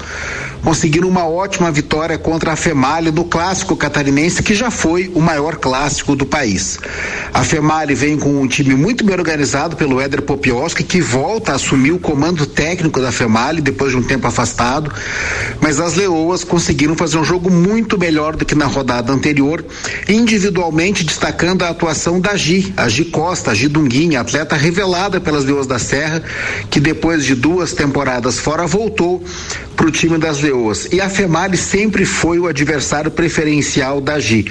conseguiram 0.64 1.08
uma 1.08 1.28
ótima 1.28 1.72
vitória 1.72 2.18
contra 2.18 2.54
a 2.54 2.56
Female 2.56 3.12
no 3.12 3.26
clássico 3.26 3.78
catarinense, 3.78 4.42
que 4.42 4.56
já 4.56 4.72
foi 4.72 5.12
o 5.14 5.22
maior 5.22 5.58
clássico 5.58 6.16
do 6.16 6.26
país. 6.26 6.80
A 7.32 7.44
Female 7.44 7.94
vem 7.94 8.18
com 8.18 8.42
um 8.42 8.48
time 8.48 8.74
muito 8.74 9.06
bem 9.06 9.16
organizado 9.16 9.76
pelo 9.76 10.02
Éder 10.02 10.24
Popioski, 10.24 10.84
que 10.84 11.00
volta 11.00 11.52
a 11.52 11.56
assumir 11.56 11.92
o 11.92 12.00
comando 12.00 12.48
técnico 12.48 13.00
da 13.00 13.12
Female 13.12 13.62
depois 13.62 13.92
de 13.92 13.98
um 13.98 14.02
tempo 14.02 14.26
afastado, 14.26 14.92
mas 15.62 15.80
as 15.80 15.94
Leoas 15.94 16.44
conseguiram 16.44 16.96
fazer 16.96 17.20
um 17.20 17.24
jogo 17.24 17.52
muito 17.52 18.00
melhor 18.00 18.36
do 18.36 18.44
que 18.44 18.56
na 18.56 18.66
rodada 18.66 19.14
anterior, 19.14 19.64
individualmente 20.08 21.04
destacando 21.04 21.64
a 21.64 21.70
atuação 21.70 22.20
da 22.20 22.36
Gi, 22.36 22.74
a 22.78 22.88
Gi 22.88 23.06
Costa, 23.06 23.52
a 23.52 23.54
Gi 23.54 23.68
Dunguinha, 23.68 24.22
atleta 24.22 24.56
revelada 24.56 25.20
pelas 25.20 25.46
Leoas 25.46 25.68
da 25.68 25.80
Serra, 25.80 26.24
que 26.70 26.80
depois 26.80 27.26
de 27.26 27.36
duas 27.36 27.74
temporadas 27.74 28.40
fora 28.40 28.66
voltou 28.68 29.24
para 29.76 29.88
o 29.88 29.92
time 29.92 30.18
das 30.18 30.42
Leoas. 30.42 30.88
E 30.92 31.02
a 31.02 31.10
Female 31.10 31.58
sempre 31.58 32.06
foi 32.06 32.40
o 32.40 32.48
adversário 32.48 33.12
preferencial 33.12 34.00
da 34.00 34.20
Gi. 34.20 34.46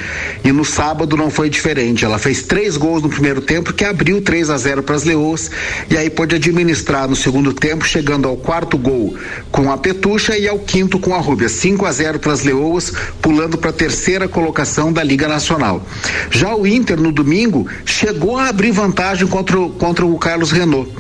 E 0.45 0.53
no 0.53 0.65
sábado 0.65 1.17
não 1.17 1.31
foi 1.31 1.49
diferente. 1.49 2.05
Ela 2.05 2.19
fez 2.19 2.43
três 2.43 2.77
gols 2.77 3.03
no 3.03 3.09
primeiro 3.09 3.41
tempo, 3.41 3.73
que 3.73 3.85
abriu 3.85 4.21
3 4.21 4.51
a 4.51 4.57
0 4.57 4.83
para 4.83 4.95
as 4.95 5.05
Leoas, 5.05 5.51
e 5.89 5.97
aí 5.97 6.11
pôde 6.11 6.37
administrar 6.37 7.09
no 7.09 7.17
segundo 7.17 7.53
tempo, 7.53 7.87
chegando 7.87 8.29
ao 8.29 8.37
quarto 8.37 8.77
gol 8.77 9.17
com 9.51 9.71
a 9.71 9.79
Petucha 9.79 10.37
e 10.37 10.47
ao 10.47 10.59
quinto 10.59 10.99
com 10.99 11.15
a 11.15 11.19
Rúbia. 11.19 11.49
5 11.49 11.87
a 11.87 11.93
0 11.93 12.19
para 12.19 12.33
as 12.33 12.43
Leoas, 12.43 12.93
pulando 13.23 13.57
para 13.57 13.71
a 13.71 13.73
terceira 13.73 14.29
colocação 14.29 14.93
da 14.93 15.03
Liga 15.03 15.14
Nacional. 15.17 15.87
Já 16.31 16.55
o 16.55 16.67
Inter 16.67 17.01
no 17.01 17.13
domingo 17.13 17.67
chegou 17.85 18.37
a 18.37 18.49
abrir 18.49 18.71
vantagem 18.73 19.27
contra 19.27 19.59
o, 19.59 19.71
contra 19.71 20.05
o 20.05 20.19
Carlos 20.19 20.51
Renault. 20.51 20.91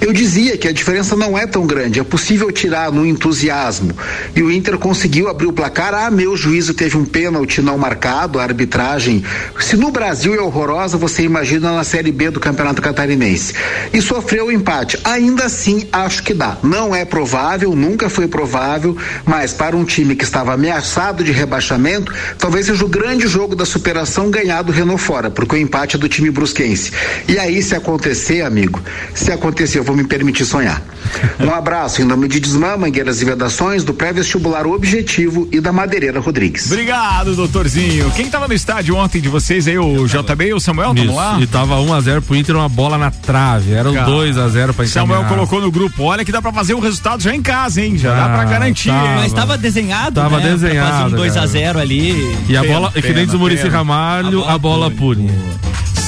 Eu 0.00 0.12
dizia 0.12 0.56
que 0.56 0.68
a 0.68 0.72
diferença 0.72 1.16
não 1.16 1.36
é 1.36 1.46
tão 1.46 1.66
grande, 1.66 2.00
é 2.00 2.04
possível 2.04 2.50
tirar 2.52 2.90
no 2.92 3.04
entusiasmo. 3.04 3.92
E 4.34 4.42
o 4.42 4.50
Inter 4.50 4.78
conseguiu 4.78 5.28
abrir 5.28 5.46
o 5.46 5.52
placar. 5.52 5.92
Ah, 5.92 6.10
meu 6.10 6.36
juízo 6.36 6.72
teve 6.72 6.96
um 6.96 7.04
pênalti 7.04 7.60
não 7.60 7.76
marcado, 7.76 8.38
a 8.38 8.42
arbitragem. 8.42 9.24
Se 9.58 9.76
no 9.76 9.90
Brasil 9.90 10.34
é 10.34 10.40
horrorosa, 10.40 10.96
você 10.96 11.22
imagina 11.22 11.72
na 11.72 11.84
Série 11.84 12.12
B 12.12 12.30
do 12.30 12.40
Campeonato 12.40 12.80
Catarinense. 12.80 13.54
E 13.92 14.00
sofreu 14.00 14.46
o 14.46 14.52
empate. 14.52 14.98
Ainda 15.04 15.46
assim, 15.46 15.88
acho 15.92 16.22
que 16.22 16.32
dá. 16.32 16.56
Não 16.62 16.94
é 16.94 17.04
provável, 17.04 17.74
nunca 17.74 18.08
foi 18.08 18.28
provável, 18.28 18.96
mas 19.24 19.52
para 19.52 19.76
um 19.76 19.84
time 19.84 20.14
que 20.14 20.24
estava 20.24 20.52
ameaçado 20.54 21.24
de 21.24 21.32
rebaixamento, 21.32 22.12
talvez 22.38 22.66
seja 22.66 22.84
o 22.84 22.88
grande 22.88 23.26
jogo 23.26 23.47
jogo 23.48 23.56
da 23.56 23.64
superação 23.64 24.30
ganhar 24.30 24.60
do 24.60 24.70
Renault 24.72 25.00
fora, 25.02 25.30
porque 25.30 25.54
o 25.56 25.58
empate 25.58 25.96
é 25.96 25.98
do 25.98 26.06
time 26.06 26.30
brusquense. 26.30 26.92
E 27.26 27.38
aí, 27.38 27.62
se 27.62 27.74
acontecer, 27.74 28.42
amigo, 28.42 28.78
se 29.14 29.32
acontecer, 29.32 29.78
eu 29.78 29.84
vou 29.84 29.96
me 29.96 30.04
permitir 30.04 30.44
sonhar. 30.44 30.82
Um 31.40 31.54
abraço 31.54 32.02
em 32.02 32.04
nome 32.04 32.26
de 32.28 32.40
Desmã, 32.40 32.76
Mangueiras 32.76 33.22
e 33.22 33.24
Vedações, 33.24 33.82
do 33.84 33.94
pré-vestibular 33.94 34.66
Objetivo 34.66 35.48
e 35.52 35.60
da 35.60 35.72
Madeireira 35.72 36.18
Rodrigues. 36.20 36.66
Obrigado, 36.70 37.34
doutorzinho. 37.34 38.10
Quem 38.10 38.28
tava 38.28 38.48
no 38.48 38.52
estádio 38.54 38.96
ontem 38.96 39.20
de 39.20 39.28
vocês 39.28 39.66
aí, 39.68 39.78
o 39.78 40.04
JB 40.06 40.48
e 40.48 40.54
o 40.54 40.60
Samuel, 40.60 40.92
Isso, 40.94 41.06
vamos 41.06 41.16
lá? 41.16 41.38
E 41.40 41.46
tava 41.46 41.76
1x0 41.76 42.20
pro 42.22 42.34
Inter, 42.36 42.56
uma 42.56 42.68
bola 42.68 42.98
na 42.98 43.10
trave. 43.10 43.72
Era 43.72 43.88
um 43.88 43.94
Cara, 43.94 44.10
2x0 44.10 44.50
pra 44.74 44.84
encaminhar. 44.84 44.88
Samuel 44.88 45.24
colocou 45.24 45.60
no 45.60 45.70
grupo, 45.70 46.02
olha 46.02 46.24
que 46.24 46.32
dá 46.32 46.42
pra 46.42 46.52
fazer 46.52 46.74
o 46.74 46.80
resultado 46.80 47.22
já 47.22 47.32
em 47.34 47.40
casa, 47.40 47.80
hein? 47.80 47.96
Já 47.96 48.14
dá 48.14 48.24
Ah, 48.26 48.28
pra 48.36 48.44
garantir. 48.44 48.88
tava. 48.88 49.14
Mas 49.14 49.32
tava 49.32 49.56
desenhado, 49.56 50.14
Tava 50.16 50.36
né? 50.38 50.42
Pra 50.42 50.50
desenhado, 50.56 51.02
fazer 51.04 51.14
um 51.14 51.18
2 51.18 51.32
a 51.32 51.34
cara. 51.36 51.46
0 51.46 51.78
ali. 51.78 52.36
E 52.48 52.56
a 52.56 52.60
Pena, 52.62 52.74
bola, 52.74 52.92
que 52.92 53.12
nem 53.12 53.24
diz 53.24 53.34
o 53.38 53.40
Muricy 53.40 53.62
pena. 53.62 53.78
Ramalho, 53.78 54.44
a 54.44 54.58
bola 54.58 54.90
pune. 54.90 55.30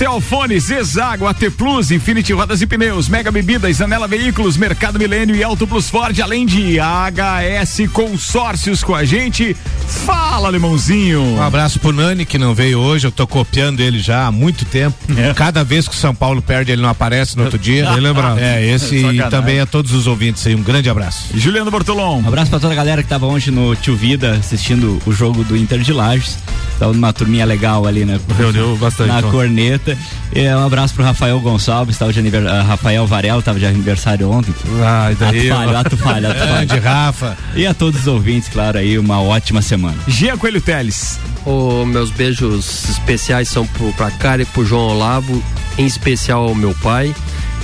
Celfone, 0.00 0.58
Zezago, 0.58 1.26
AT 1.26 1.50
Plus, 1.58 1.90
Infinity 1.90 2.32
Rodas 2.32 2.62
e 2.62 2.66
Pneus, 2.66 3.06
Mega 3.06 3.30
Bebidas, 3.30 3.82
Anela 3.82 4.08
Veículos, 4.08 4.56
Mercado 4.56 4.98
Milênio 4.98 5.36
e 5.36 5.44
Auto 5.44 5.66
Plus 5.66 5.90
Ford, 5.90 6.18
além 6.20 6.46
de 6.46 6.78
HS 6.78 7.86
Consórcios 7.92 8.82
com 8.82 8.94
a 8.94 9.04
gente. 9.04 9.54
Fala, 9.86 10.50
Limãozinho. 10.50 11.20
Um 11.22 11.42
abraço 11.42 11.78
pro 11.78 11.92
Nani 11.92 12.24
que 12.24 12.38
não 12.38 12.54
veio 12.54 12.78
hoje, 12.78 13.06
eu 13.06 13.12
tô 13.12 13.26
copiando 13.26 13.80
ele 13.80 13.98
já 13.98 14.26
há 14.26 14.32
muito 14.32 14.64
tempo. 14.64 14.96
Cada 15.36 15.62
vez 15.62 15.86
que 15.86 15.94
o 15.94 15.98
São 15.98 16.14
Paulo 16.14 16.40
perde, 16.40 16.72
ele 16.72 16.80
não 16.80 16.88
aparece 16.88 17.36
no 17.36 17.44
outro 17.44 17.58
dia. 17.58 17.90
Ele 18.00 18.06
é 18.06 18.12
bravo. 18.12 18.40
É, 18.40 18.66
esse 18.66 18.96
e 18.96 19.22
também 19.28 19.60
a 19.60 19.66
todos 19.66 19.92
os 19.92 20.06
ouvintes 20.06 20.46
aí, 20.46 20.54
um 20.54 20.62
grande 20.62 20.88
abraço. 20.88 21.26
Juliano 21.34 21.70
Bortolom. 21.70 22.22
Um 22.22 22.28
abraço 22.28 22.50
pra 22.50 22.58
toda 22.58 22.72
a 22.72 22.76
galera 22.76 23.02
que 23.02 23.08
tava 23.08 23.26
ontem 23.26 23.50
no 23.50 23.76
Tio 23.76 23.94
Vida 23.94 24.32
assistindo 24.32 24.98
o 25.04 25.12
jogo 25.12 25.44
do 25.44 25.56
Inter 25.56 25.80
de 25.80 25.92
Lages. 25.92 26.38
Tava 26.78 26.94
numa 26.94 27.12
turminha 27.24 27.44
legal 27.44 27.86
ali, 27.86 28.04
né? 28.04 28.18
Reuniu 28.36 28.76
bastante. 28.80 29.08
Na 29.08 29.18
ó. 29.18 29.22
corneta. 29.30 29.96
E 30.34 30.48
um 30.48 30.64
abraço 30.66 30.94
pro 30.94 31.04
Rafael 31.04 31.38
Gonçalves, 31.40 31.96
tava 31.98 32.12
de 32.12 32.18
aniver... 32.18 32.46
ah, 32.46 32.62
Rafael 32.62 33.06
Varela, 33.06 33.42
tava 33.42 33.58
de 33.58 33.66
aniversário 33.66 34.30
ontem. 34.30 34.54
Ai, 34.82 35.14
daí. 35.18 35.50
ato 35.50 35.56
falho, 35.58 35.76
ato 35.76 35.96
falho, 35.96 36.30
ato 36.30 36.38
falho. 36.40 36.66
Grande 36.66 36.78
Rafa. 36.78 37.36
E 37.54 37.66
a 37.66 37.74
todos 37.74 38.00
os 38.00 38.06
ouvintes, 38.06 38.48
claro, 38.48 38.78
aí, 38.78 38.98
uma 38.98 39.20
ótima 39.20 39.60
semana. 39.62 39.96
Gia 40.08 40.36
Coelho 40.36 40.60
Teles. 40.60 41.18
Ô, 41.44 41.84
meus 41.86 42.10
beijos 42.10 42.88
especiais 42.88 43.48
são 43.48 43.66
pro, 43.66 43.92
pra 43.94 44.10
Cara 44.10 44.42
e 44.42 44.44
pro 44.46 44.64
João 44.64 44.88
Olavo, 44.88 45.42
em 45.78 45.86
especial 45.86 46.48
ao 46.48 46.54
meu 46.54 46.74
pai. 46.82 47.14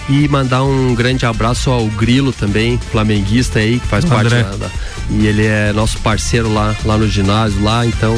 E 0.09 0.29
mandar 0.29 0.63
um 0.63 0.95
grande 0.95 1.27
abraço 1.27 1.69
ao 1.71 1.85
Grilo 1.89 2.33
também, 2.33 2.79
flamenguista 2.93 3.59
aí, 3.59 3.81
que 3.81 3.87
faz 3.89 4.05
parte 4.05 4.27
André. 4.27 4.43
da, 4.45 4.57
da- 4.57 4.71
E 5.11 5.27
ele 5.27 5.47
é 5.47 5.73
nosso 5.73 5.99
parceiro 5.99 6.53
lá, 6.53 6.75
lá 6.85 6.99
no 6.99 7.09
ginásio, 7.09 7.63
lá, 7.63 7.87
então 7.87 8.15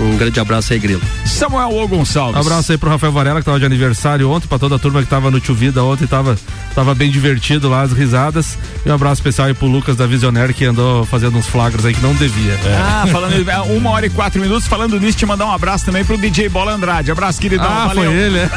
um 0.00 0.16
grande 0.16 0.40
abraço 0.40 0.72
aí, 0.72 0.78
Grilo. 0.78 1.00
Samuel 1.24 1.70
O 1.70 1.88
Gonçalves. 1.88 2.40
Abraço 2.40 2.72
aí 2.72 2.78
pro 2.78 2.90
Rafael 2.90 3.12
Varela, 3.12 3.40
que 3.40 3.44
tava 3.44 3.60
de 3.60 3.64
aniversário 3.64 4.28
ontem, 4.28 4.48
pra 4.48 4.58
toda 4.58 4.74
a 4.74 4.78
turma 4.78 5.02
que 5.02 5.08
tava 5.08 5.30
no 5.30 5.38
Tio 5.40 5.54
Vida 5.54 5.82
ontem, 5.84 6.06
tava, 6.06 6.36
tava 6.74 6.94
bem 6.94 7.10
divertido 7.10 7.68
lá, 7.68 7.82
as 7.82 7.92
risadas. 7.92 8.58
E 8.84 8.90
um 8.90 8.94
abraço 8.94 9.20
especial 9.20 9.46
aí 9.46 9.54
pro 9.54 9.66
Lucas 9.66 9.96
da 9.96 10.06
Visionaire, 10.06 10.52
que 10.52 10.64
andou 10.64 11.04
fazendo 11.06 11.38
uns 11.38 11.46
flagras 11.46 11.84
aí 11.84 11.94
que 11.94 12.02
não 12.02 12.14
devia. 12.14 12.58
Ah, 12.76 13.06
falando 13.10 13.48
é, 13.48 13.60
uma 13.60 13.90
hora 13.90 14.06
e 14.06 14.10
quatro 14.10 14.40
minutos, 14.40 14.66
falando 14.66 14.98
nisso, 14.98 15.18
te 15.18 15.26
mandar 15.26 15.46
um 15.46 15.52
abraço 15.52 15.84
também 15.84 16.04
pro 16.04 16.18
DJ 16.18 16.48
Bola 16.48 16.72
Andrade. 16.72 17.10
Abraço, 17.10 17.40
queridão. 17.40 17.66
Ah, 17.66 17.86
valeu. 17.86 18.10
foi 18.10 18.12
ele, 18.12 18.38
é? 18.38 18.50